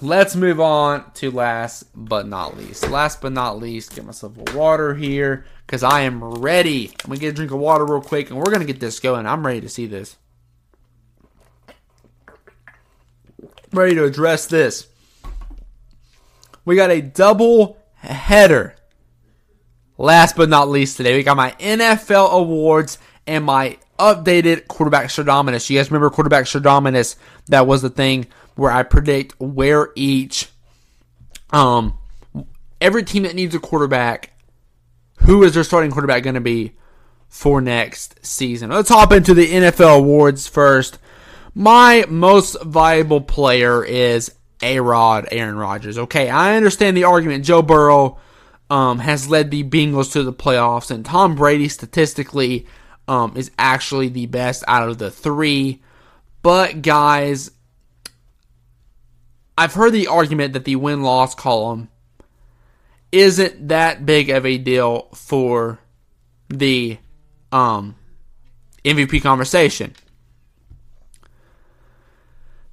Let's 0.00 0.34
move 0.34 0.60
on 0.60 1.10
to 1.14 1.30
last 1.30 1.84
but 1.94 2.26
not 2.26 2.58
least. 2.58 2.90
Last 2.90 3.20
but 3.20 3.32
not 3.32 3.58
least, 3.58 3.94
get 3.94 4.04
myself 4.04 4.32
a 4.36 4.56
water 4.56 4.94
here 4.94 5.46
because 5.64 5.84
I 5.84 6.00
am 6.00 6.22
ready. 6.22 6.88
I'm 7.04 7.10
gonna 7.10 7.20
get 7.20 7.28
a 7.28 7.32
drink 7.32 7.52
of 7.52 7.60
water 7.60 7.86
real 7.86 8.00
quick, 8.00 8.28
and 8.28 8.38
we're 8.38 8.52
gonna 8.52 8.64
get 8.64 8.80
this 8.80 8.98
going. 8.98 9.24
I'm 9.24 9.46
ready 9.46 9.60
to 9.60 9.68
see 9.68 9.86
this. 9.86 10.16
ready 13.74 13.94
to 13.94 14.04
address 14.04 14.46
this. 14.46 14.88
We 16.64 16.76
got 16.76 16.90
a 16.90 17.00
double 17.00 17.78
header. 17.96 18.76
Last 19.96 20.36
but 20.36 20.48
not 20.48 20.68
least, 20.68 20.96
today 20.96 21.16
we 21.16 21.22
got 21.22 21.36
my 21.36 21.52
NFL 21.52 22.32
awards 22.32 22.98
and 23.26 23.44
my 23.44 23.78
updated 23.98 24.66
quarterback 24.66 25.06
Stradamus. 25.06 25.70
You 25.70 25.78
guys 25.78 25.90
remember 25.90 26.10
quarterback 26.10 26.46
Stradamus? 26.46 27.16
That 27.48 27.66
was 27.66 27.82
the 27.82 27.90
thing 27.90 28.26
where 28.56 28.72
I 28.72 28.82
predict 28.82 29.40
where 29.40 29.90
each 29.94 30.48
um 31.50 31.98
every 32.80 33.04
team 33.04 33.22
that 33.22 33.34
needs 33.34 33.54
a 33.54 33.60
quarterback 33.60 34.32
who 35.20 35.42
is 35.42 35.54
their 35.54 35.64
starting 35.64 35.90
quarterback 35.90 36.22
going 36.22 36.34
to 36.34 36.40
be 36.40 36.72
for 37.28 37.60
next 37.60 38.24
season? 38.24 38.70
Let's 38.70 38.88
hop 38.88 39.12
into 39.12 39.34
the 39.34 39.46
NFL 39.46 39.98
awards 39.98 40.46
first. 40.48 40.98
My 41.54 42.04
most 42.08 42.62
valuable 42.62 43.20
player 43.20 43.84
is 43.84 44.34
A 44.62 44.80
Rod, 44.80 45.28
Aaron 45.30 45.56
Rodgers. 45.56 45.98
Okay, 45.98 46.28
I 46.28 46.56
understand 46.56 46.96
the 46.96 47.04
argument. 47.04 47.44
Joe 47.44 47.62
Burrow 47.62 48.18
um, 48.70 48.98
has 48.98 49.28
led 49.28 49.50
the 49.50 49.64
Bengals 49.64 50.12
to 50.12 50.22
the 50.22 50.32
playoffs, 50.32 50.90
and 50.90 51.04
Tom 51.04 51.34
Brady 51.34 51.68
statistically 51.68 52.66
um, 53.06 53.34
is 53.36 53.50
actually 53.58 54.08
the 54.08 54.26
best 54.26 54.64
out 54.66 54.88
of 54.88 54.98
the 54.98 55.10
three. 55.10 55.82
But, 56.42 56.82
guys, 56.82 57.50
I've 59.56 59.74
heard 59.74 59.92
the 59.92 60.08
argument 60.08 60.52
that 60.54 60.64
the 60.64 60.76
win 60.76 61.02
loss 61.02 61.34
column 61.34 61.88
isn't 63.12 63.68
that 63.68 64.04
big 64.04 64.30
of 64.30 64.44
a 64.44 64.58
deal 64.58 65.08
for 65.14 65.78
the 66.48 66.98
um, 67.52 67.94
MVP 68.84 69.22
conversation. 69.22 69.94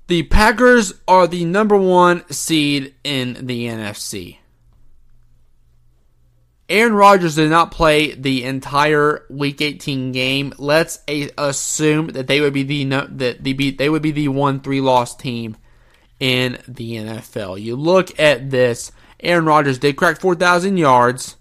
The 0.08 0.24
Packers 0.24 0.94
are 1.08 1.28
the 1.28 1.46
number 1.46 1.78
one 1.78 2.30
seed 2.30 2.96
in 3.04 3.46
the 3.46 3.68
NFC. 3.68 4.40
Aaron 6.72 6.94
Rodgers 6.94 7.36
did 7.36 7.50
not 7.50 7.72
play 7.72 8.16
the 8.16 8.46
entire 8.46 9.26
Week 9.30 9.62
18 9.62 10.14
game. 10.14 10.54
Let's 10.58 11.00
assume 11.38 12.08
that 12.08 12.28
they 12.28 12.40
would 12.40 12.54
be 12.54 12.64
the 12.64 12.86
that 12.86 13.44
the 13.44 13.72
they 13.72 13.90
would 13.90 14.02
be 14.02 14.12
the 14.12 14.30
one 14.30 14.62
three 14.62 14.80
loss 14.80 15.14
team 15.14 15.58
in 16.18 16.60
the 16.70 16.96
NFL. 16.96 17.62
You 17.62 17.76
look 17.76 18.18
at 18.18 18.52
this. 18.52 18.94
Aaron 19.20 19.46
Rodgers 19.46 19.80
did 19.80 19.98
crack 19.98 20.20
4,000 20.20 20.78
yards, 20.78 21.36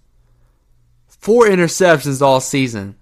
four 1.07 1.47
interceptions 1.47 2.21
all 2.21 2.41
season. 2.41 2.97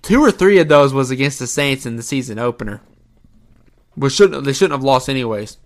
Two 0.00 0.24
or 0.24 0.30
three 0.30 0.58
of 0.58 0.68
those 0.68 0.94
was 0.94 1.10
against 1.10 1.38
the 1.38 1.46
Saints 1.46 1.84
in 1.84 1.96
the 1.96 2.02
season 2.02 2.38
opener. 2.38 2.80
Which 3.94 4.14
shouldn't 4.14 4.44
they 4.44 4.54
shouldn't 4.54 4.78
have 4.78 4.84
lost 4.84 5.10
anyways. 5.10 5.58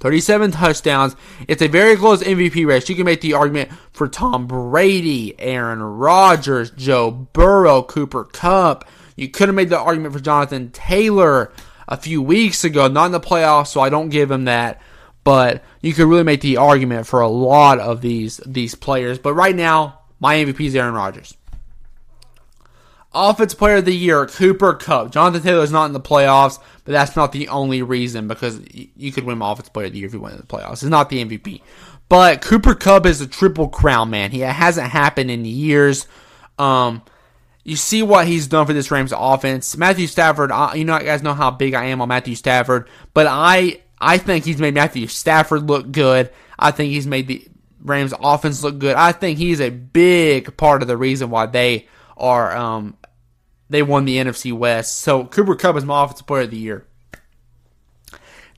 37 0.00 0.50
touchdowns. 0.52 1.14
It's 1.46 1.62
a 1.62 1.68
very 1.68 1.96
close 1.96 2.22
MVP 2.22 2.66
race. 2.66 2.88
You 2.88 2.96
can 2.96 3.04
make 3.04 3.20
the 3.20 3.34
argument 3.34 3.70
for 3.92 4.08
Tom 4.08 4.46
Brady, 4.46 5.38
Aaron 5.38 5.82
Rodgers, 5.82 6.70
Joe 6.70 7.10
Burrow, 7.10 7.82
Cooper 7.82 8.24
Kupp. 8.24 8.88
You 9.16 9.28
could 9.28 9.48
have 9.48 9.54
made 9.54 9.68
the 9.68 9.78
argument 9.78 10.14
for 10.14 10.20
Jonathan 10.20 10.70
Taylor 10.70 11.52
a 11.86 11.96
few 11.96 12.22
weeks 12.22 12.64
ago, 12.64 12.88
not 12.88 13.06
in 13.06 13.12
the 13.12 13.20
playoffs, 13.20 13.68
so 13.68 13.80
I 13.80 13.90
don't 13.90 14.08
give 14.08 14.30
him 14.30 14.44
that. 14.46 14.80
But 15.22 15.62
you 15.82 15.92
could 15.92 16.06
really 16.06 16.24
make 16.24 16.40
the 16.40 16.56
argument 16.56 17.06
for 17.06 17.20
a 17.20 17.28
lot 17.28 17.78
of 17.78 18.00
these 18.00 18.38
these 18.46 18.74
players. 18.74 19.18
But 19.18 19.34
right 19.34 19.54
now, 19.54 20.00
my 20.18 20.36
MVP 20.36 20.64
is 20.64 20.74
Aaron 20.74 20.94
Rodgers. 20.94 21.36
Offensive 23.12 23.58
Player 23.58 23.76
of 23.76 23.84
the 23.84 23.94
Year, 23.94 24.26
Cooper 24.26 24.74
Kupp. 24.74 25.10
Jonathan 25.10 25.42
Taylor 25.42 25.64
is 25.64 25.72
not 25.72 25.86
in 25.86 25.92
the 25.92 26.00
playoffs, 26.00 26.58
but 26.84 26.92
that's 26.92 27.16
not 27.16 27.32
the 27.32 27.48
only 27.48 27.82
reason 27.82 28.28
because 28.28 28.60
you 28.72 29.10
could 29.10 29.24
win 29.24 29.42
Offensive 29.42 29.72
Player 29.72 29.86
of 29.86 29.92
the 29.92 29.98
Year 29.98 30.06
if 30.06 30.14
you 30.14 30.20
win 30.20 30.32
in 30.32 30.38
the 30.38 30.46
playoffs. 30.46 30.74
It's 30.74 30.84
not 30.84 31.10
the 31.10 31.24
MVP. 31.24 31.62
But 32.08 32.40
Cooper 32.40 32.74
Kupp 32.74 33.06
is 33.06 33.20
a 33.20 33.26
triple 33.26 33.68
crown, 33.68 34.10
man. 34.10 34.30
He 34.30 34.40
hasn't 34.40 34.90
happened 34.90 35.30
in 35.30 35.44
years. 35.44 36.06
Um, 36.58 37.02
you 37.64 37.76
see 37.76 38.02
what 38.02 38.26
he's 38.26 38.46
done 38.46 38.66
for 38.66 38.72
this 38.72 38.90
Rams 38.90 39.12
offense. 39.16 39.76
Matthew 39.76 40.06
Stafford, 40.06 40.50
you 40.74 40.84
know, 40.84 40.98
you 40.98 41.04
guys 41.04 41.22
know 41.22 41.34
how 41.34 41.50
big 41.50 41.74
I 41.74 41.86
am 41.86 42.00
on 42.00 42.08
Matthew 42.08 42.34
Stafford, 42.34 42.88
but 43.14 43.26
I 43.28 43.80
I 44.00 44.18
think 44.18 44.44
he's 44.44 44.58
made 44.58 44.74
Matthew 44.74 45.06
Stafford 45.06 45.68
look 45.68 45.92
good. 45.92 46.30
I 46.58 46.70
think 46.70 46.90
he's 46.90 47.06
made 47.06 47.26
the 47.26 47.46
Rams 47.82 48.14
offense 48.18 48.62
look 48.62 48.78
good. 48.78 48.96
I 48.96 49.12
think 49.12 49.38
he's 49.38 49.60
a 49.60 49.70
big 49.70 50.56
part 50.56 50.82
of 50.82 50.88
the 50.88 50.96
reason 50.96 51.30
why 51.30 51.46
they 51.46 51.86
are 52.20 52.56
um, 52.56 52.96
they 53.68 53.82
won 53.82 54.04
the 54.04 54.16
NFC 54.16 54.52
West. 54.52 54.98
So 54.98 55.24
Cooper 55.24 55.56
Kupp 55.56 55.76
is 55.76 55.84
my 55.84 56.04
offensive 56.04 56.26
player 56.26 56.42
of 56.42 56.50
the 56.50 56.56
year. 56.56 56.86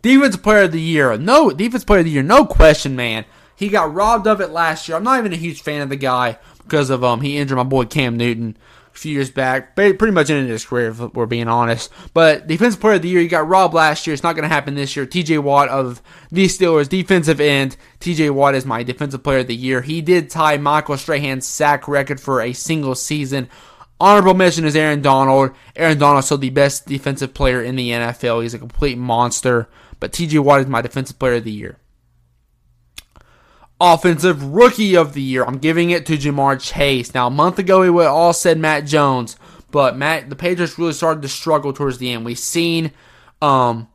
Defensive 0.03 0.43
player 0.43 0.65
of 0.65 0.73
the 0.73 0.81
year. 0.81 1.17
No 1.17 1.51
defensive 1.51 1.87
player 1.87 2.01
of 2.01 2.07
the 2.07 2.11
year, 2.11 2.23
no 2.23 2.45
question, 2.45 2.97
man. 2.97 3.25
He 3.55 3.69
got 3.69 3.95
robbed 3.95 4.27
of 4.27 4.41
it 4.41 4.51
last 4.51 4.89
year. 4.89 4.97
I'm 4.97 5.05
not 5.05 5.21
even 5.21 5.33
a 5.33 5.37
huge 5.37 5.63
fan 5.63 5.83
of 5.83 5.89
the 5.89 5.97
guy 5.97 6.39
because 6.59 6.91
of 6.91 7.05
um 7.05 7.21
he 7.21 7.39
injured 7.39 7.57
my 7.57 7.63
boy 7.63 7.85
Cam 7.85 8.17
Newton 8.17 8.57
few 9.03 9.13
years 9.13 9.31
back. 9.31 9.77
Pretty 9.77 10.11
much 10.11 10.31
ended 10.31 10.49
his 10.49 10.65
career, 10.65 10.89
if 10.89 10.99
we're 11.15 11.27
being 11.27 11.49
honest. 11.49 11.91
But 12.15 12.47
defensive 12.47 12.81
player 12.81 12.95
of 12.95 13.03
the 13.03 13.09
year, 13.09 13.21
he 13.21 13.29
got 13.29 13.49
robbed 13.49 13.75
last 13.75 14.07
year. 14.07 14.15
It's 14.15 14.23
not 14.23 14.35
going 14.35 14.49
to 14.49 14.55
happen 14.55 14.75
this 14.75 14.97
year. 14.97 15.07
TJ 15.07 15.41
Watt 15.41 15.69
of 15.69 16.01
the 16.31 16.47
Steelers, 16.47 16.89
defensive 16.89 17.41
end. 17.41 17.77
TJ 18.01 18.31
Watt 18.31 18.55
is 18.55 18.65
my 18.65 18.83
defensive 18.83 19.23
player 19.23 19.41
of 19.41 19.49
the 19.49 19.55
year. 19.55 19.83
He 19.83 20.01
did 20.01 20.31
tie 20.31 20.57
Michael 20.57 20.97
Strahan's 20.97 21.47
sack 21.47 21.87
record 21.87 22.21
for 22.21 22.41
a 22.41 22.53
single 22.53 22.95
season. 22.95 23.49
Honorable 24.01 24.35
mention 24.35 24.65
is 24.65 24.75
Aaron 24.75 25.03
Donald. 25.03 25.53
Aaron 25.77 25.99
Donald 25.99 26.25
so 26.25 26.37
the 26.37 26.51
best 26.51 26.87
defensive 26.87 27.35
player 27.35 27.63
in 27.63 27.77
the 27.77 27.91
NFL. 27.91 28.43
He's 28.43 28.55
a 28.55 28.59
complete 28.59 28.99
monster. 28.99 29.69
But 30.01 30.13
TJ 30.13 30.41
Watt 30.41 30.61
is 30.61 30.67
my 30.67 30.83
defensive 30.83 31.19
player 31.19 31.35
of 31.35 31.45
the 31.45 31.53
year. 31.53 31.79
Offensive 33.83 34.45
Rookie 34.45 34.97
of 34.97 35.13
the 35.13 35.21
Year. 35.21 35.45
I'm 35.45 35.59
giving 35.59 35.91
it 35.91 36.07
to 36.07 36.17
Ja'Marr 36.17 36.61
Chase. 36.61 37.13
Now, 37.15 37.27
a 37.27 37.31
month 37.31 37.59
ago, 37.59 37.93
we 37.93 38.05
all 38.05 38.33
said 38.33 38.57
Mac 38.57 38.87
Jones, 38.87 39.37
but 39.73 39.97
Matt, 39.97 40.31
the 40.31 40.37
Patriots 40.37 40.79
really 40.79 40.93
started 40.93 41.21
to 41.23 41.29
struggle 41.29 41.73
towards 41.73 41.99
the 41.99 42.13
end. 42.13 42.25
We've 42.25 42.39
seen 42.39 42.93
um, 43.41 43.89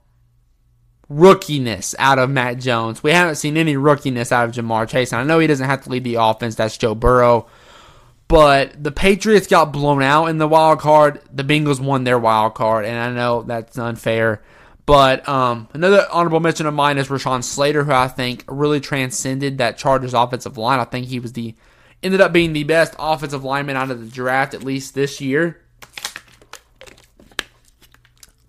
rookiness 1.10 1.96
out 2.00 2.20
of 2.20 2.30
Mac 2.30 2.60
Jones. 2.60 3.02
We 3.02 3.12
haven't 3.12 3.36
seen 3.36 3.56
any 3.56 3.76
rookiness 3.76 4.34
out 4.34 4.50
of 4.50 4.56
Ja'Marr 4.56 4.90
Chase. 4.90 5.14
And 5.14 5.22
I 5.22 5.24
know 5.24 5.40
he 5.40 5.48
doesn't 5.48 5.70
have 5.70 5.84
to 5.84 5.90
lead 5.90 6.04
the 6.04 6.16
offense. 6.16 6.56
That's 6.56 6.78
Joe 6.78 6.94
Burrow. 6.94 7.48
But 8.28 8.84
the 8.84 8.92
Patriots 8.92 9.48
got 9.48 9.72
blown 9.72 10.04
out 10.04 10.26
in 10.26 10.38
the 10.38 10.50
wild 10.50 10.80
card. 10.80 11.22
The 11.32 11.46
Bengals 11.46 11.80
won 11.80 12.04
their 12.04 12.20
wild 12.20 12.56
card, 12.56 12.84
and 12.84 12.98
I 12.98 13.10
know 13.14 13.44
that's 13.44 13.78
unfair. 13.78 14.42
But 14.88 15.28
um, 15.28 15.68
another 15.74 16.08
honorable 16.12 16.40
mention 16.40 16.66
of 16.66 16.74
mine 16.74 16.98
is 16.98 17.10
Rashawn 17.10 17.44
Slater, 17.44 17.84
who 17.84 17.92
I 17.92 18.08
think 18.08 18.46
really 18.48 18.80
transcended 18.80 19.58
that 19.58 19.78
Chargers 19.78 20.14
offensive 20.14 20.58
line. 20.58 20.80
I 20.80 20.86
think 20.86 21.08
he 21.08 21.20
was 21.20 21.34
the 21.34 21.56
ended 22.02 22.22
up 22.22 22.32
being 22.32 22.54
the 22.54 22.64
best 22.64 22.96
offensive 22.98 23.44
lineman 23.44 23.76
out 23.76 23.92
of 23.92 24.00
the 24.00 24.08
draft, 24.08 24.54
at 24.54 24.64
least 24.64 24.96
this 24.96 25.20
year. 25.20 25.62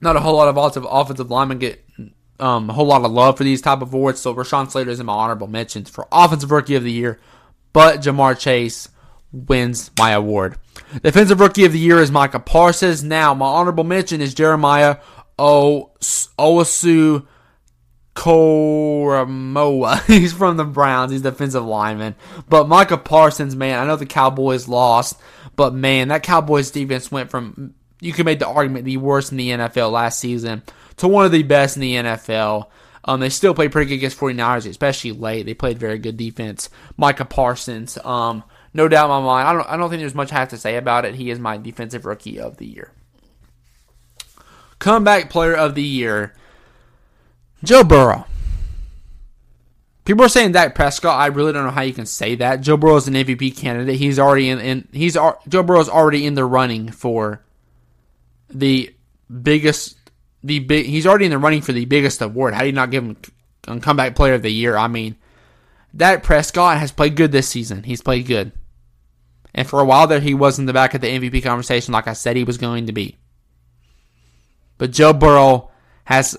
Not 0.00 0.14
a 0.14 0.20
whole 0.20 0.36
lot 0.36 0.46
of 0.46 0.86
offensive 0.88 1.28
linemen 1.28 1.58
get 1.58 1.84
um, 2.38 2.70
a 2.70 2.72
whole 2.72 2.86
lot 2.86 3.04
of 3.04 3.10
love 3.10 3.36
for 3.36 3.42
these 3.42 3.60
type 3.60 3.82
of 3.82 3.92
awards. 3.92 4.20
So 4.20 4.32
Rashawn 4.32 4.70
Slater 4.70 4.90
is 4.90 5.00
in 5.00 5.06
my 5.06 5.12
honorable 5.12 5.48
mentions 5.48 5.90
for 5.90 6.06
offensive 6.12 6.52
rookie 6.52 6.76
of 6.76 6.84
the 6.84 6.92
year, 6.92 7.18
but 7.72 8.00
Ja'Marr 8.00 8.38
Chase 8.38 8.88
wins 9.32 9.90
my 9.98 10.12
award. 10.12 10.56
Defensive 11.02 11.40
rookie 11.40 11.64
of 11.64 11.72
the 11.72 11.80
year 11.80 11.98
is 11.98 12.12
Micah 12.12 12.38
Parsons. 12.38 13.02
Now 13.02 13.34
my 13.34 13.46
honorable 13.46 13.82
mention 13.82 14.20
is 14.20 14.34
Jeremiah 14.34 14.98
O 15.38 15.92
Owusu 16.00 17.26
Koramoah. 18.14 20.04
He's 20.06 20.32
from 20.32 20.56
the 20.56 20.64
Browns. 20.64 21.12
He's 21.12 21.22
defensive 21.22 21.64
lineman. 21.64 22.16
But 22.48 22.68
Micah 22.68 22.98
Parsons, 22.98 23.54
man, 23.54 23.78
I 23.78 23.86
know 23.86 23.96
the 23.96 24.06
Cowboys 24.06 24.66
lost, 24.66 25.20
but 25.54 25.72
man, 25.72 26.08
that 26.08 26.22
Cowboys 26.22 26.70
defense 26.70 27.12
went 27.12 27.30
from 27.30 27.74
you 28.00 28.12
could 28.12 28.26
make 28.26 28.38
the 28.38 28.48
argument 28.48 28.84
the 28.84 28.96
worst 28.96 29.32
in 29.32 29.38
the 29.38 29.50
NFL 29.50 29.92
last 29.92 30.18
season 30.18 30.62
to 30.96 31.08
one 31.08 31.24
of 31.24 31.32
the 31.32 31.42
best 31.42 31.76
in 31.76 31.82
the 31.82 31.94
NFL. 31.94 32.66
Um, 33.04 33.20
they 33.20 33.28
still 33.28 33.54
played 33.54 33.72
pretty 33.72 33.88
good 33.88 33.96
against 33.96 34.18
49ers, 34.18 34.68
especially 34.68 35.12
late. 35.12 35.46
They 35.46 35.54
played 35.54 35.78
very 35.78 35.98
good 35.98 36.16
defense. 36.16 36.68
Micah 36.96 37.24
Parsons, 37.24 37.96
um, 38.04 38.44
no 38.74 38.86
doubt 38.86 39.06
in 39.06 39.10
my 39.10 39.20
mind. 39.20 39.48
I 39.48 39.52
don't, 39.52 39.68
I 39.68 39.76
don't 39.76 39.88
think 39.88 40.00
there's 40.00 40.14
much 40.14 40.32
I 40.32 40.40
have 40.40 40.50
to 40.50 40.58
say 40.58 40.76
about 40.76 41.04
it. 41.04 41.14
He 41.14 41.30
is 41.30 41.38
my 41.38 41.56
defensive 41.56 42.04
rookie 42.04 42.38
of 42.38 42.58
the 42.58 42.66
year. 42.66 42.92
Comeback 44.78 45.30
player 45.30 45.54
of 45.54 45.74
the 45.74 45.82
year, 45.82 46.34
Joe 47.64 47.84
Burrow. 47.84 48.26
People 50.08 50.24
are 50.24 50.30
saying 50.30 50.52
Dak 50.52 50.74
Prescott. 50.74 51.20
I 51.20 51.26
really 51.26 51.52
don't 51.52 51.66
know 51.66 51.70
how 51.70 51.82
you 51.82 51.92
can 51.92 52.06
say 52.06 52.34
that. 52.36 52.62
Joe 52.62 52.78
Burrow 52.78 52.96
is 52.96 53.08
an 53.08 53.14
MVP 53.14 53.54
candidate. 53.58 53.96
He's 53.96 54.18
already 54.18 54.48
in, 54.48 54.58
in 54.58 54.88
he's 54.90 55.14
Joe 55.14 55.62
Burrow's 55.62 55.90
already 55.90 56.24
in 56.24 56.34
the 56.34 56.46
running 56.46 56.90
for 56.90 57.42
the 58.48 58.94
biggest 59.42 59.98
the 60.42 60.60
big 60.60 60.86
he's 60.86 61.06
already 61.06 61.26
in 61.26 61.30
the 61.30 61.36
running 61.36 61.60
for 61.60 61.72
the 61.72 61.84
biggest 61.84 62.22
award. 62.22 62.54
How 62.54 62.60
do 62.60 62.68
you 62.68 62.72
not 62.72 62.90
give 62.90 63.04
him 63.04 63.18
a 63.66 63.80
comeback 63.80 64.14
player 64.14 64.32
of 64.32 64.40
the 64.40 64.50
year? 64.50 64.78
I 64.78 64.88
mean, 64.88 65.14
Dak 65.94 66.22
Prescott 66.22 66.78
has 66.78 66.90
played 66.90 67.14
good 67.14 67.30
this 67.30 67.46
season. 67.46 67.82
He's 67.82 68.00
played 68.00 68.26
good. 68.26 68.52
And 69.54 69.68
for 69.68 69.78
a 69.78 69.84
while 69.84 70.06
there 70.06 70.20
he 70.20 70.32
was 70.32 70.58
in 70.58 70.64
the 70.64 70.72
back 70.72 70.94
of 70.94 71.02
the 71.02 71.08
MVP 71.08 71.42
conversation 71.42 71.92
like 71.92 72.08
I 72.08 72.14
said 72.14 72.34
he 72.34 72.44
was 72.44 72.56
going 72.56 72.86
to 72.86 72.92
be. 72.92 73.17
But 74.78 74.92
Joe 74.92 75.12
Burrow 75.12 75.70
has 76.04 76.38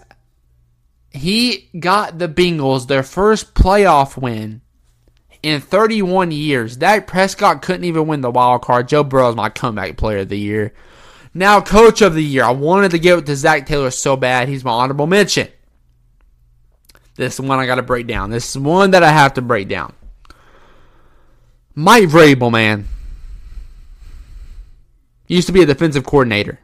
he 1.12 1.70
got 1.78 2.18
the 2.18 2.28
Bengals 2.28 2.88
their 2.88 3.04
first 3.04 3.54
playoff 3.54 4.18
win 4.18 4.62
in 5.44 5.62
31 5.62 6.32
years. 6.32 6.78
Dak 6.78 7.08
Prescott 7.08 7.62
couldn't 7.62 7.84
even 7.84 8.08
win 8.08 8.22
the 8.22 8.32
wild 8.32 8.62
card. 8.62 8.88
Joe 8.88 9.04
Burrow 9.04 9.30
is 9.30 9.36
my 9.36 9.50
comeback 9.50 9.98
player 9.98 10.20
of 10.20 10.30
the 10.30 10.40
year. 10.40 10.74
Now, 11.34 11.62
coach 11.62 12.02
of 12.02 12.16
the 12.16 12.24
year. 12.24 12.44
I 12.44 12.52
wanted 12.52 12.92
to 12.92 13.00
give 13.00 13.20
it 13.20 13.26
to 13.28 13.36
Zac 13.36 13.68
Taylor 13.68 13.92
so 13.92 14.16
bad. 14.16 14.50
He's 14.50 14.64
my 14.64 14.72
honorable 14.72 15.08
mention. 15.08 15.48
This 17.16 17.40
one 17.40 17.60
I 17.60 17.66
got 17.66 17.76
to 17.76 17.84
break 17.84 18.08
down. 18.08 18.30
This 18.30 18.50
is 18.50 18.58
one 18.58 18.92
that 18.92 19.04
I 19.04 19.12
have 19.12 19.34
to 19.36 19.42
break 19.42 19.68
down. 19.68 19.94
Mike 21.76 22.10
Vrabel, 22.10 22.52
man, 22.52 22.88
used 25.28 25.48
to 25.48 25.54
be 25.54 25.62
a 25.62 25.66
defensive 25.66 26.06
coordinator 26.06 26.60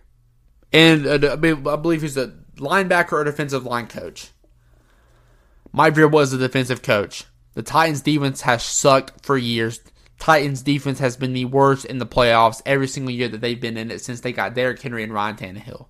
and 0.71 1.07
uh, 1.07 1.33
I 1.33 1.75
believe 1.75 2.01
he's 2.01 2.17
a 2.17 2.33
linebacker 2.57 3.13
or 3.13 3.23
defensive 3.23 3.65
line 3.65 3.87
coach. 3.87 4.29
Mike 5.71 5.93
Vrabel 5.93 6.11
was 6.11 6.33
a 6.33 6.37
defensive 6.37 6.81
coach. 6.81 7.25
The 7.53 7.63
Titans 7.63 8.01
defense 8.01 8.41
has 8.41 8.63
sucked 8.63 9.25
for 9.25 9.37
years. 9.37 9.79
Titans 10.19 10.61
defense 10.61 10.99
has 10.99 11.17
been 11.17 11.33
the 11.33 11.45
worst 11.45 11.85
in 11.85 11.97
the 11.97 12.05
playoffs 12.05 12.61
every 12.65 12.87
single 12.87 13.11
year 13.11 13.27
that 13.27 13.41
they've 13.41 13.59
been 13.59 13.77
in 13.77 13.91
it 13.91 14.01
since 14.01 14.21
they 14.21 14.31
got 14.31 14.53
Derrick 14.53 14.81
Henry 14.81 15.03
and 15.03 15.13
Ryan 15.13 15.35
Tannehill. 15.35 15.87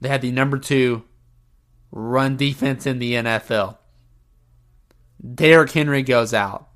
They 0.00 0.08
had 0.08 0.22
the 0.22 0.32
number 0.32 0.58
two 0.58 1.04
run 1.90 2.36
defense 2.36 2.86
in 2.86 2.98
the 2.98 3.14
NFL. 3.14 3.78
Derrick 5.34 5.70
Henry 5.70 6.02
goes 6.02 6.34
out. 6.34 6.68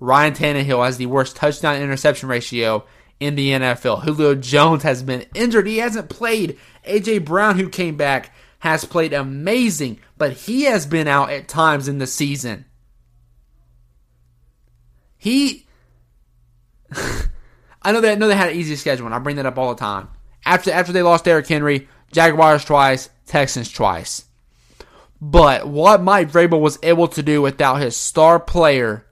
Ryan 0.00 0.34
Tannehill 0.34 0.84
has 0.84 0.98
the 0.98 1.06
worst 1.06 1.36
touchdown 1.36 1.80
interception 1.80 2.28
ratio 2.28 2.84
in 3.20 3.34
the 3.34 3.50
NFL. 3.50 4.04
Julio 4.04 4.34
Jones 4.34 4.82
has 4.82 5.02
been 5.02 5.26
injured. 5.34 5.66
He 5.66 5.78
hasn't 5.78 6.08
played. 6.08 6.58
AJ 6.86 7.24
Brown, 7.24 7.58
who 7.58 7.68
came 7.68 7.96
back, 7.96 8.32
has 8.60 8.84
played 8.84 9.12
amazing, 9.12 10.00
but 10.16 10.32
he 10.32 10.62
has 10.62 10.86
been 10.86 11.06
out 11.08 11.30
at 11.30 11.48
times 11.48 11.88
in 11.88 11.98
the 11.98 12.06
season. 12.06 12.64
He 15.16 15.66
I 17.82 17.92
know 17.92 18.00
they 18.00 18.16
know 18.16 18.28
they 18.28 18.36
had 18.36 18.50
an 18.50 18.56
easy 18.56 18.76
schedule, 18.76 19.06
and 19.06 19.14
I 19.14 19.18
bring 19.18 19.36
that 19.36 19.46
up 19.46 19.58
all 19.58 19.74
the 19.74 19.80
time. 19.80 20.08
After 20.44 20.70
after 20.70 20.92
they 20.92 21.02
lost 21.02 21.24
Derrick 21.24 21.46
Henry, 21.46 21.88
Jaguars 22.12 22.64
twice, 22.64 23.10
Texans 23.26 23.70
twice. 23.70 24.24
But 25.20 25.66
what 25.66 26.02
Mike 26.02 26.30
Vrabel 26.30 26.60
was 26.60 26.78
able 26.82 27.08
to 27.08 27.22
do 27.22 27.40
without 27.40 27.80
his 27.80 27.96
star 27.96 28.38
player 28.38 29.06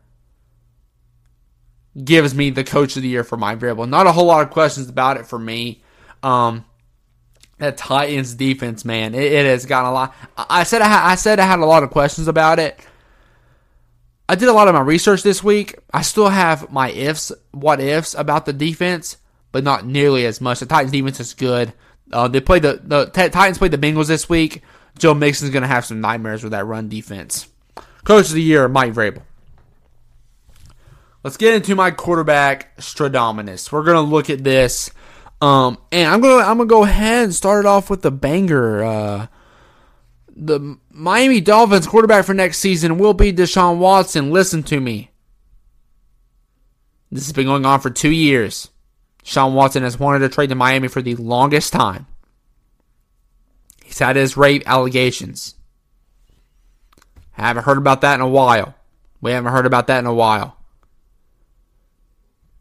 gives 2.02 2.34
me 2.34 2.50
the 2.50 2.64
coach 2.64 2.96
of 2.96 3.02
the 3.02 3.08
year 3.08 3.24
for 3.24 3.36
Mike 3.36 3.58
Vrabel. 3.58 3.88
Not 3.88 4.06
a 4.06 4.12
whole 4.12 4.26
lot 4.26 4.42
of 4.42 4.50
questions 4.50 4.88
about 4.88 5.16
it 5.16 5.26
for 5.26 5.38
me. 5.38 5.82
Um, 6.22 6.64
that 7.58 7.76
Titans 7.76 8.34
defense, 8.34 8.84
man, 8.84 9.14
it, 9.14 9.32
it 9.32 9.46
has 9.46 9.66
gotten 9.66 9.90
a 9.90 9.92
lot. 9.92 10.14
I 10.36 10.64
said 10.64 10.82
I, 10.82 10.88
ha- 10.88 11.06
I 11.06 11.14
said 11.14 11.38
I 11.38 11.46
had 11.46 11.60
a 11.60 11.66
lot 11.66 11.82
of 11.82 11.90
questions 11.90 12.28
about 12.28 12.58
it. 12.58 12.78
I 14.28 14.34
did 14.34 14.48
a 14.48 14.52
lot 14.52 14.68
of 14.68 14.74
my 14.74 14.80
research 14.80 15.22
this 15.22 15.44
week. 15.44 15.78
I 15.92 16.02
still 16.02 16.28
have 16.28 16.72
my 16.72 16.90
ifs, 16.90 17.30
what 17.52 17.80
ifs 17.80 18.14
about 18.14 18.46
the 18.46 18.52
defense, 18.52 19.16
but 19.52 19.62
not 19.62 19.86
nearly 19.86 20.26
as 20.26 20.40
much. 20.40 20.60
The 20.60 20.66
Titans 20.66 20.92
defense 20.92 21.20
is 21.20 21.34
good. 21.34 21.72
Uh, 22.12 22.28
they 22.28 22.40
played 22.40 22.62
the 22.62 22.80
the 22.82 23.06
T- 23.06 23.28
Titans 23.28 23.58
played 23.58 23.70
the 23.70 23.78
Bengals 23.78 24.06
this 24.08 24.28
week. 24.28 24.62
Joe 24.98 25.14
Mixon's 25.14 25.50
going 25.50 25.62
to 25.62 25.68
have 25.68 25.84
some 25.84 26.00
nightmares 26.00 26.42
with 26.42 26.52
that 26.52 26.66
run 26.66 26.88
defense. 26.88 27.46
Coach 28.04 28.28
of 28.28 28.34
the 28.34 28.42
year, 28.42 28.68
Mike 28.68 28.92
Vrabel. 28.92 29.22
Let's 31.24 31.36
get 31.36 31.54
into 31.54 31.74
my 31.74 31.90
quarterback 31.90 32.76
Stradamus. 32.78 33.70
We're 33.70 33.84
to 33.84 34.00
look 34.00 34.28
at 34.28 34.42
this 34.42 34.90
um, 35.42 35.78
and 35.90 36.08
I'm 36.08 36.20
gonna 36.20 36.44
I'm 36.44 36.56
gonna 36.58 36.68
go 36.68 36.84
ahead 36.84 37.24
and 37.24 37.34
start 37.34 37.64
it 37.64 37.68
off 37.68 37.90
with 37.90 38.02
the 38.02 38.12
banger. 38.12 38.84
Uh, 38.84 39.26
the 40.28 40.78
Miami 40.88 41.40
Dolphins 41.40 41.88
quarterback 41.88 42.24
for 42.24 42.32
next 42.32 42.58
season 42.58 42.96
will 42.96 43.12
be 43.12 43.32
Deshaun 43.32 43.78
Watson. 43.78 44.30
Listen 44.30 44.62
to 44.62 44.80
me. 44.80 45.10
This 47.10 47.26
has 47.26 47.32
been 47.32 47.46
going 47.46 47.66
on 47.66 47.80
for 47.80 47.90
two 47.90 48.12
years. 48.12 48.70
Deshaun 49.24 49.52
Watson 49.52 49.82
has 49.82 49.98
wanted 49.98 50.20
to 50.20 50.28
trade 50.28 50.50
to 50.50 50.54
Miami 50.54 50.86
for 50.86 51.02
the 51.02 51.16
longest 51.16 51.72
time. 51.72 52.06
He's 53.84 53.98
had 53.98 54.14
his 54.14 54.36
rape 54.36 54.62
allegations. 54.64 55.56
I 57.36 57.48
Haven't 57.48 57.64
heard 57.64 57.78
about 57.78 58.02
that 58.02 58.14
in 58.14 58.20
a 58.20 58.28
while. 58.28 58.76
We 59.20 59.32
haven't 59.32 59.52
heard 59.52 59.66
about 59.66 59.88
that 59.88 59.98
in 59.98 60.06
a 60.06 60.14
while. 60.14 60.56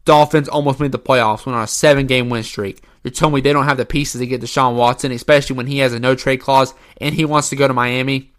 Dolphins 0.04 0.48
almost 0.48 0.80
made 0.80 0.92
the 0.92 0.98
playoffs, 0.98 1.46
went 1.46 1.56
on 1.56 1.64
a 1.64 1.68
seven 1.68 2.06
game 2.06 2.28
win 2.28 2.42
streak. 2.42 2.82
You're 3.02 3.12
telling 3.12 3.34
me 3.34 3.40
they 3.40 3.52
don't 3.52 3.66
have 3.66 3.76
the 3.76 3.84
pieces 3.84 4.20
to 4.20 4.26
get 4.26 4.40
Deshaun 4.40 4.76
Watson, 4.76 5.12
especially 5.12 5.56
when 5.56 5.66
he 5.66 5.78
has 5.78 5.92
a 5.92 6.00
no 6.00 6.14
trade 6.14 6.40
clause 6.40 6.74
and 7.00 7.14
he 7.14 7.24
wants 7.24 7.48
to 7.50 7.56
go 7.56 7.66
to 7.66 7.74
Miami? 7.74 8.32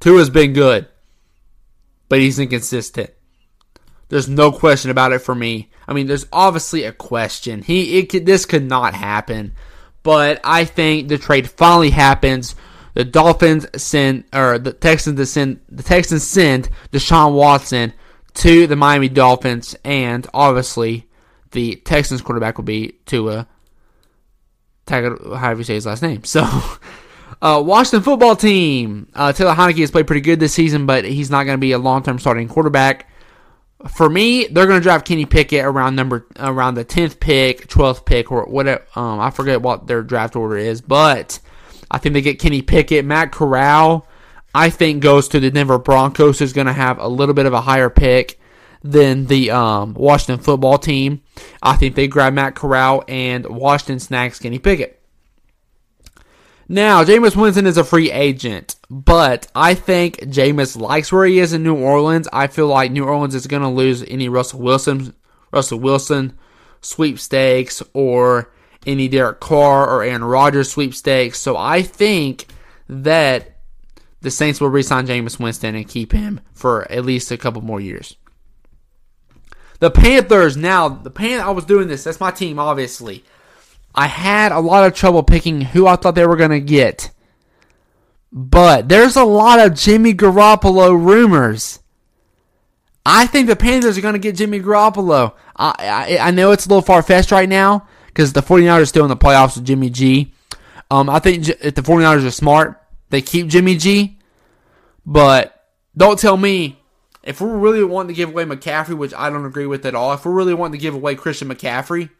Tua's 0.00 0.30
been 0.30 0.54
good, 0.54 0.88
but 2.08 2.20
he's 2.20 2.38
inconsistent. 2.38 3.10
There's 4.08 4.28
no 4.28 4.50
question 4.50 4.90
about 4.90 5.12
it 5.12 5.20
for 5.20 5.34
me. 5.34 5.70
I 5.86 5.92
mean, 5.92 6.06
there's 6.06 6.26
obviously 6.32 6.84
a 6.84 6.92
question. 6.92 7.62
He 7.62 7.98
it 7.98 8.08
could, 8.08 8.26
this 8.26 8.46
could 8.46 8.64
not 8.64 8.94
happen, 8.94 9.54
but 10.02 10.40
I 10.42 10.64
think 10.64 11.08
the 11.08 11.18
trade 11.18 11.48
finally 11.50 11.90
happens. 11.90 12.54
The 12.94 13.04
Dolphins 13.04 13.66
send 13.76 14.24
or 14.32 14.58
the 14.58 14.72
Texans 14.72 15.30
send 15.30 15.60
the 15.68 15.82
Texans 15.82 16.26
send 16.26 16.68
Deshaun 16.90 17.34
Watson 17.34 17.92
to 18.34 18.66
the 18.66 18.76
Miami 18.76 19.08
Dolphins, 19.08 19.76
and 19.84 20.26
obviously 20.32 21.06
the 21.52 21.76
Texans 21.76 22.22
quarterback 22.22 22.56
will 22.56 22.64
be 22.64 22.94
Tua. 23.06 23.46
However 24.88 25.58
you 25.58 25.64
say 25.64 25.74
his 25.74 25.86
last 25.86 26.02
name. 26.02 26.22
So, 26.30 26.48
uh, 27.42 27.62
Washington 27.64 28.02
football 28.02 28.36
team. 28.36 29.08
Uh, 29.14 29.32
Taylor 29.32 29.54
Heinicke 29.54 29.78
has 29.78 29.90
played 29.90 30.06
pretty 30.06 30.20
good 30.20 30.40
this 30.40 30.52
season, 30.52 30.84
but 30.86 31.04
he's 31.04 31.30
not 31.30 31.44
going 31.44 31.56
to 31.56 31.60
be 31.60 31.72
a 31.72 31.78
long-term 31.78 32.18
starting 32.18 32.48
quarterback. 32.48 33.08
For 33.88 34.10
me, 34.10 34.46
they're 34.46 34.66
going 34.66 34.78
to 34.78 34.82
draft 34.82 35.06
Kenny 35.06 35.24
Pickett 35.24 35.64
around 35.64 35.96
number 35.96 36.26
around 36.38 36.74
the 36.74 36.84
tenth 36.84 37.18
pick, 37.18 37.66
twelfth 37.66 38.04
pick, 38.04 38.30
or 38.30 38.44
whatever. 38.44 38.84
Um, 38.94 39.20
I 39.20 39.30
forget 39.30 39.62
what 39.62 39.86
their 39.86 40.02
draft 40.02 40.36
order 40.36 40.58
is, 40.58 40.82
but 40.82 41.40
I 41.90 41.96
think 41.96 42.12
they 42.12 42.20
get 42.20 42.38
Kenny 42.38 42.60
Pickett, 42.60 43.06
Matt 43.06 43.32
Corral. 43.32 44.06
I 44.54 44.70
think 44.70 45.02
goes 45.02 45.28
to 45.28 45.40
the 45.40 45.50
Denver 45.50 45.78
Broncos, 45.78 46.38
who's 46.38 46.52
going 46.52 46.66
to 46.66 46.72
have 46.72 46.98
a 46.98 47.08
little 47.08 47.34
bit 47.34 47.46
of 47.46 47.52
a 47.52 47.60
higher 47.60 47.90
pick 47.90 48.40
than 48.82 49.26
the 49.26 49.50
um, 49.50 49.94
Washington 49.94 50.42
football 50.42 50.78
team. 50.78 51.22
I 51.62 51.76
think 51.76 51.94
they 51.94 52.08
grab 52.08 52.32
Matt 52.32 52.54
Corral 52.54 53.04
and 53.08 53.46
Washington 53.46 54.00
snags 54.00 54.38
Kenny 54.38 54.58
Pickett. 54.58 54.96
Now, 56.68 57.02
Jameis 57.02 57.34
Winston 57.34 57.66
is 57.66 57.76
a 57.76 57.84
free 57.84 58.12
agent, 58.12 58.76
but 58.88 59.48
I 59.56 59.74
think 59.74 60.18
Jameis 60.18 60.80
likes 60.80 61.10
where 61.10 61.26
he 61.26 61.40
is 61.40 61.52
in 61.52 61.64
New 61.64 61.76
Orleans. 61.76 62.28
I 62.32 62.46
feel 62.46 62.68
like 62.68 62.92
New 62.92 63.04
Orleans 63.04 63.34
is 63.34 63.48
going 63.48 63.62
to 63.62 63.68
lose 63.68 64.04
any 64.04 64.28
Russell 64.28 64.60
Wilson, 64.60 65.14
Russell 65.52 65.80
Wilson 65.80 66.38
sweepstakes 66.80 67.82
or 67.92 68.52
any 68.86 69.08
Derek 69.08 69.40
Carr 69.40 69.88
or 69.90 70.04
Aaron 70.04 70.22
Rodgers 70.22 70.70
sweepstakes. 70.70 71.40
So 71.40 71.56
I 71.56 71.82
think 71.82 72.46
that 72.88 73.59
the 74.20 74.30
Saints 74.30 74.60
will 74.60 74.68
re-sign 74.68 75.06
Jameis 75.06 75.38
Winston 75.38 75.74
and 75.74 75.88
keep 75.88 76.12
him 76.12 76.40
for 76.52 76.90
at 76.90 77.04
least 77.04 77.30
a 77.30 77.38
couple 77.38 77.62
more 77.62 77.80
years. 77.80 78.16
The 79.78 79.90
Panthers 79.90 80.56
now, 80.56 80.88
the 80.88 81.10
Pan 81.10 81.40
I 81.40 81.50
was 81.50 81.64
doing 81.64 81.88
this, 81.88 82.04
that's 82.04 82.20
my 82.20 82.30
team 82.30 82.58
obviously. 82.58 83.24
I 83.94 84.06
had 84.06 84.52
a 84.52 84.60
lot 84.60 84.86
of 84.86 84.94
trouble 84.94 85.22
picking 85.22 85.60
who 85.62 85.86
I 85.86 85.96
thought 85.96 86.14
they 86.14 86.26
were 86.26 86.36
going 86.36 86.50
to 86.50 86.60
get. 86.60 87.10
But 88.32 88.88
there's 88.88 89.16
a 89.16 89.24
lot 89.24 89.58
of 89.58 89.74
Jimmy 89.74 90.14
Garoppolo 90.14 90.92
rumors. 90.92 91.80
I 93.04 93.26
think 93.26 93.48
the 93.48 93.56
Panthers 93.56 93.98
are 93.98 94.02
going 94.02 94.14
to 94.14 94.20
get 94.20 94.36
Jimmy 94.36 94.60
Garoppolo. 94.60 95.34
I, 95.56 96.18
I, 96.20 96.28
I 96.28 96.30
know 96.30 96.52
it's 96.52 96.66
a 96.66 96.68
little 96.68 96.82
far 96.82 97.02
fetched 97.02 97.32
right 97.32 97.48
now 97.48 97.88
because 98.06 98.32
the 98.32 98.42
49ers 98.42 98.82
are 98.82 98.86
still 98.86 99.04
in 99.04 99.08
the 99.08 99.16
playoffs 99.16 99.56
with 99.56 99.64
Jimmy 99.64 99.90
G. 99.90 100.32
Um, 100.90 101.08
I 101.08 101.18
think 101.18 101.48
if 101.48 101.74
the 101.74 101.82
49ers 101.82 102.26
are 102.26 102.30
smart, 102.30 102.79
they 103.10 103.20
keep 103.22 103.48
Jimmy 103.48 103.76
G. 103.76 104.18
But 105.04 105.68
don't 105.96 106.18
tell 106.18 106.36
me 106.36 106.78
if 107.22 107.40
we're 107.40 107.56
really 107.56 107.84
wanting 107.84 108.08
to 108.08 108.14
give 108.14 108.30
away 108.30 108.44
McCaffrey, 108.44 108.96
which 108.96 109.12
I 109.14 109.28
don't 109.30 109.44
agree 109.44 109.66
with 109.66 109.84
at 109.84 109.94
all, 109.94 110.12
if 110.12 110.24
we're 110.24 110.32
really 110.32 110.54
wanting 110.54 110.78
to 110.78 110.82
give 110.82 110.94
away 110.94 111.14
Christian 111.14 111.48
McCaffrey, 111.48 112.10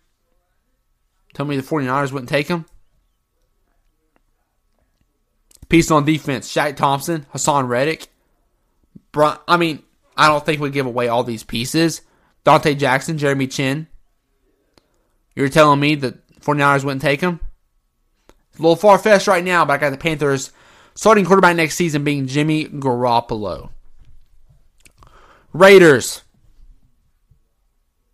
tell 1.34 1.46
me 1.46 1.56
the 1.56 1.62
49ers 1.62 2.12
wouldn't 2.12 2.28
take 2.28 2.48
him. 2.48 2.66
Piece 5.68 5.90
on 5.90 6.04
defense, 6.04 6.52
Shaq 6.52 6.76
Thompson, 6.76 7.26
Haason 7.32 7.68
Reddick. 7.68 8.08
I 9.14 9.56
mean, 9.56 9.82
I 10.16 10.28
don't 10.28 10.44
think 10.44 10.60
we 10.60 10.70
give 10.70 10.86
away 10.86 11.08
all 11.08 11.22
these 11.22 11.44
pieces. 11.44 12.02
Donte 12.44 12.76
Jackson, 12.76 13.18
Jeremy 13.18 13.46
Chinn. 13.46 13.86
You're 15.36 15.48
telling 15.48 15.78
me 15.78 15.94
that 15.96 16.40
49ers 16.40 16.82
wouldn't 16.82 17.02
take 17.02 17.20
him? 17.20 17.38
It's 18.50 18.58
a 18.58 18.62
little 18.62 18.74
far 18.74 18.98
fetched 18.98 19.28
right 19.28 19.44
now, 19.44 19.64
but 19.64 19.74
I 19.74 19.76
got 19.76 19.90
the 19.90 19.96
Panthers 19.96 20.52
Starting 21.00 21.24
quarterback 21.24 21.56
next 21.56 21.76
season 21.76 22.04
being 22.04 22.26
Jimmy 22.26 22.66
Garoppolo. 22.66 23.70
Raiders. 25.54 26.24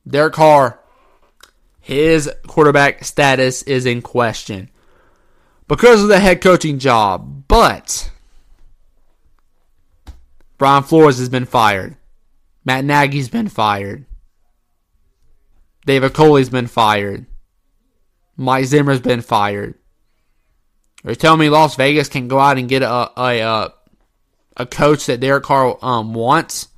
Derek 0.07 0.34
Carr. 0.34 0.78
His 1.80 2.30
quarterback 2.47 3.05
status 3.05 3.64
is 3.64 3.87
in 3.87 4.03
question 4.03 4.70
because 5.66 6.01
of 6.01 6.09
the 6.09 6.20
head 6.20 6.41
coaching 6.41 6.78
job. 6.78 7.49
But 7.49 8.12
Brian 10.57 10.84
Flores 10.84 11.18
has 11.18 11.28
been 11.28 11.45
fired. 11.45 11.97
Matt 12.64 12.84
Nagy's 12.84 13.28
been 13.28 13.49
fired. 13.49 14.07
David 15.87 16.14
Culley's 16.14 16.51
been 16.51 16.68
fired. 16.68 17.26
Mike 18.37 18.66
Zimmer's 18.66 19.01
been 19.01 19.22
fired. 19.22 19.74
They're 21.03 21.14
telling 21.14 21.40
me 21.40 21.49
Las 21.49 21.76
Vegas 21.76 22.09
can 22.09 22.28
go 22.28 22.38
out 22.38 22.59
and 22.59 22.68
get 22.68 22.82
a 22.82 23.11
a 23.20 23.72
a, 24.57 24.66
coach 24.66 25.07
that 25.07 25.20
Derek 25.20 25.44
Carr 25.44 25.78
um, 25.82 26.14
wants. 26.14 26.68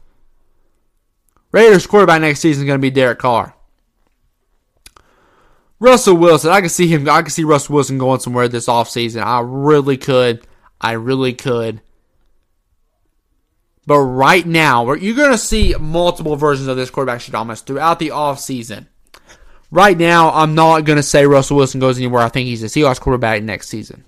Raiders 1.52 1.86
quarterback 1.86 2.20
next 2.20 2.40
season 2.40 2.64
is 2.64 2.66
going 2.66 2.78
to 2.78 2.82
be 2.82 2.90
Derek 2.90 3.18
Carr. 3.18 3.54
Russell 5.80 6.16
Wilson, 6.16 6.50
I 6.50 6.60
can 6.60 6.68
see 6.68 6.88
him. 6.88 7.08
I 7.08 7.22
can 7.22 7.30
see 7.30 7.44
Russell 7.44 7.76
Wilson 7.76 7.98
going 7.98 8.20
somewhere 8.20 8.48
this 8.48 8.66
offseason. 8.66 9.22
I 9.22 9.40
really 9.40 9.96
could. 9.96 10.46
I 10.80 10.92
really 10.92 11.32
could. 11.32 11.80
But 13.86 14.00
right 14.00 14.44
now, 14.44 14.92
you're 14.92 15.16
going 15.16 15.32
to 15.32 15.38
see 15.38 15.74
multiple 15.80 16.36
versions 16.36 16.68
of 16.68 16.76
this 16.76 16.90
quarterback 16.90 17.20
Stradamus 17.20 17.64
throughout 17.64 17.98
the 17.98 18.08
offseason. 18.08 18.86
Right 19.70 19.96
now, 19.96 20.30
I'm 20.30 20.54
not 20.54 20.84
going 20.84 20.96
to 20.96 21.02
say 21.02 21.26
Russell 21.26 21.56
Wilson 21.56 21.80
goes 21.80 21.96
anywhere. 21.96 22.22
I 22.22 22.28
think 22.28 22.46
he's 22.46 22.62
a 22.62 22.66
Seahawks 22.66 23.00
quarterback 23.00 23.42
next 23.42 23.68
season. 23.68 24.04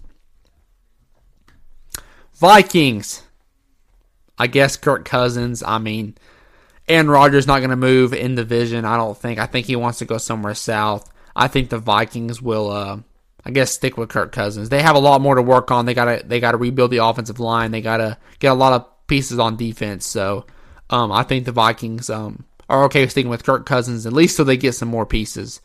Vikings. 2.40 3.22
I 4.38 4.46
guess 4.46 4.78
Kirk 4.78 5.04
Cousins. 5.04 5.62
I 5.62 5.78
mean, 5.78 6.16
Aaron 6.88 7.10
Rodgers 7.10 7.46
not 7.46 7.58
going 7.58 7.70
to 7.70 7.76
move 7.76 8.14
in 8.14 8.34
the 8.34 8.42
division. 8.42 8.86
I 8.86 8.96
don't 8.96 9.16
think. 9.16 9.38
I 9.38 9.44
think 9.44 9.66
he 9.66 9.76
wants 9.76 9.98
to 9.98 10.06
go 10.06 10.16
somewhere 10.16 10.54
south. 10.54 11.12
I 11.36 11.48
think 11.48 11.68
the 11.68 11.78
Vikings 11.78 12.40
will. 12.40 12.70
Uh, 12.70 13.00
I 13.44 13.50
guess 13.50 13.72
stick 13.72 13.96
with 13.96 14.08
Kirk 14.08 14.32
Cousins. 14.32 14.68
They 14.68 14.82
have 14.82 14.96
a 14.96 15.00
lot 15.00 15.20
more 15.20 15.34
to 15.34 15.42
work 15.42 15.70
on. 15.70 15.86
They 15.86 15.94
gotta 15.94 16.22
they 16.26 16.40
gotta 16.40 16.58
rebuild 16.58 16.90
the 16.90 17.04
offensive 17.04 17.40
line. 17.40 17.70
They 17.70 17.80
gotta 17.80 18.18
get 18.38 18.52
a 18.52 18.54
lot 18.54 18.74
of 18.74 19.06
pieces 19.06 19.38
on 19.38 19.56
defense. 19.56 20.06
So 20.06 20.46
um, 20.90 21.10
I 21.10 21.22
think 21.22 21.46
the 21.46 21.52
Vikings 21.52 22.10
um, 22.10 22.44
are 22.68 22.84
okay 22.84 23.06
sticking 23.06 23.30
with 23.30 23.44
Kirk 23.44 23.64
Cousins 23.64 24.06
at 24.06 24.12
least 24.12 24.36
so 24.36 24.44
they 24.44 24.58
get 24.58 24.74
some 24.74 24.88
more 24.88 25.06
pieces 25.06 25.60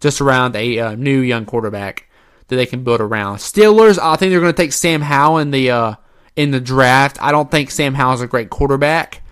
just 0.00 0.20
around 0.20 0.56
a 0.56 0.78
uh, 0.78 0.94
new 0.96 1.20
young 1.20 1.46
quarterback 1.46 2.08
that 2.48 2.56
they 2.56 2.66
can 2.66 2.82
build 2.82 3.00
around. 3.00 3.36
Steelers, 3.36 3.98
I 4.00 4.16
think 4.16 4.30
they're 4.30 4.40
going 4.40 4.52
to 4.52 4.62
take 4.62 4.72
Sam 4.72 5.00
Howell 5.00 5.38
in 5.38 5.52
the 5.52 5.70
uh, 5.70 5.94
in 6.36 6.50
the 6.50 6.60
draft. 6.60 7.22
I 7.22 7.32
don't 7.32 7.50
think 7.50 7.70
Sam 7.70 7.94
Howell's 7.94 8.20
a 8.20 8.26
great 8.26 8.50
quarterback, 8.50 9.22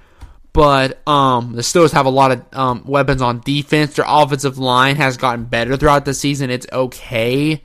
but 0.52 1.06
um, 1.08 1.52
the 1.52 1.62
Steelers 1.62 1.92
have 1.92 2.06
a 2.06 2.10
lot 2.10 2.32
of 2.32 2.44
um, 2.52 2.82
weapons 2.86 3.22
on 3.22 3.40
defense. 3.40 3.94
Their 3.94 4.04
offensive 4.06 4.58
line 4.58 4.96
has 4.96 5.16
gotten 5.16 5.44
better 5.44 5.76
throughout 5.76 6.04
the 6.04 6.14
season. 6.14 6.50
It's 6.50 6.66
okay. 6.72 7.62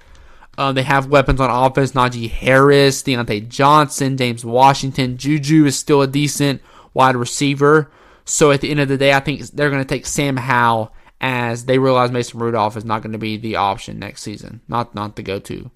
Uh, 0.57 0.71
they 0.71 0.83
have 0.83 1.07
weapons 1.07 1.41
on 1.41 1.49
offense: 1.49 1.91
Najee 1.91 2.29
Harris, 2.29 3.03
Diontae 3.03 3.49
Johnson, 3.49 4.17
James 4.17 4.45
Washington. 4.45 5.17
Juju 5.17 5.65
is 5.65 5.77
still 5.77 6.01
a 6.01 6.07
decent 6.07 6.61
wide 6.93 7.15
receiver. 7.15 7.91
So 8.23 8.51
at 8.51 8.61
the 8.61 8.71
end 8.71 8.79
of 8.79 8.87
the 8.87 8.97
day, 8.97 9.13
I 9.13 9.19
think 9.19 9.41
they're 9.41 9.69
going 9.69 9.83
to 9.83 9.87
take 9.87 10.05
Sam 10.05 10.37
Howell 10.37 10.93
as 11.21 11.65
they 11.65 11.77
realize 11.77 12.11
Mason 12.11 12.39
Rudolph 12.39 12.77
is 12.77 12.85
not 12.85 13.01
going 13.01 13.13
to 13.13 13.17
be 13.17 13.37
the 13.37 13.57
option 13.57 13.99
next 13.99 14.21
season, 14.21 14.61
not 14.67 14.95
not 14.95 15.15
the 15.15 15.23
go-to 15.23 15.69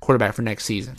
quarterback 0.00 0.34
for 0.34 0.42
next 0.42 0.64
season. 0.64 0.96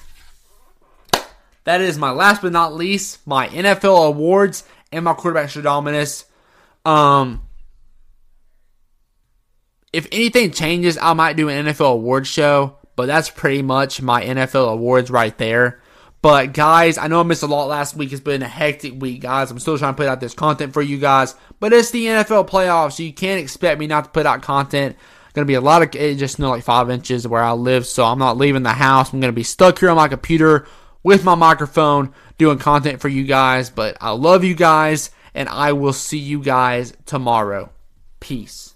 That 1.63 1.81
is 1.81 1.97
my 1.97 2.11
last 2.11 2.41
but 2.41 2.51
not 2.51 2.73
least, 2.73 3.25
my 3.27 3.47
NFL 3.47 4.07
awards 4.07 4.63
and 4.91 5.05
my 5.05 5.13
quarterback 5.13 5.49
Stradamus. 5.49 6.25
Um, 6.85 7.47
if 9.93 10.07
anything 10.11 10.51
changes, 10.51 10.97
I 10.97 11.13
might 11.13 11.35
do 11.35 11.49
an 11.49 11.65
NFL 11.65 11.93
awards 11.93 12.27
show, 12.27 12.77
but 12.95 13.05
that's 13.05 13.29
pretty 13.29 13.61
much 13.61 14.01
my 14.01 14.23
NFL 14.23 14.73
awards 14.73 15.11
right 15.11 15.37
there. 15.37 15.81
But 16.21 16.53
guys, 16.53 16.97
I 16.97 17.07
know 17.07 17.19
I 17.19 17.23
missed 17.23 17.43
a 17.43 17.47
lot 17.47 17.67
last 17.67 17.95
week. 17.95 18.11
It's 18.11 18.21
been 18.21 18.43
a 18.43 18.47
hectic 18.47 19.01
week, 19.01 19.21
guys. 19.21 19.49
I'm 19.49 19.59
still 19.59 19.77
trying 19.77 19.93
to 19.93 19.97
put 19.97 20.07
out 20.07 20.19
this 20.19 20.35
content 20.35 20.73
for 20.73 20.81
you 20.81 20.99
guys, 20.99 21.35
but 21.59 21.73
it's 21.73 21.91
the 21.91 22.05
NFL 22.05 22.47
playoffs, 22.47 22.93
so 22.93 23.03
you 23.03 23.13
can't 23.13 23.41
expect 23.41 23.79
me 23.79 23.87
not 23.87 24.05
to 24.05 24.09
put 24.11 24.25
out 24.25 24.41
content. 24.41 24.95
Gonna 25.33 25.45
be 25.45 25.53
a 25.53 25.61
lot 25.61 25.81
of 25.81 25.95
it 25.95 26.15
just 26.15 26.37
you 26.37 26.43
know 26.43 26.49
like 26.49 26.63
five 26.63 26.89
inches 26.89 27.27
where 27.27 27.41
I 27.41 27.53
live, 27.53 27.87
so 27.87 28.03
I'm 28.03 28.19
not 28.19 28.37
leaving 28.37 28.63
the 28.63 28.73
house. 28.73 29.13
I'm 29.13 29.21
gonna 29.21 29.31
be 29.31 29.43
stuck 29.43 29.79
here 29.79 29.89
on 29.89 29.95
my 29.95 30.09
computer 30.09 30.67
with 31.03 31.23
my 31.23 31.35
microphone 31.35 32.13
doing 32.37 32.57
content 32.57 33.01
for 33.01 33.09
you 33.09 33.23
guys. 33.23 33.69
But 33.69 33.97
I 34.01 34.11
love 34.11 34.43
you 34.43 34.55
guys, 34.55 35.11
and 35.33 35.49
I 35.49 35.73
will 35.73 35.93
see 35.93 36.19
you 36.19 36.41
guys 36.41 36.93
tomorrow. 37.05 37.71
Peace. 38.19 38.70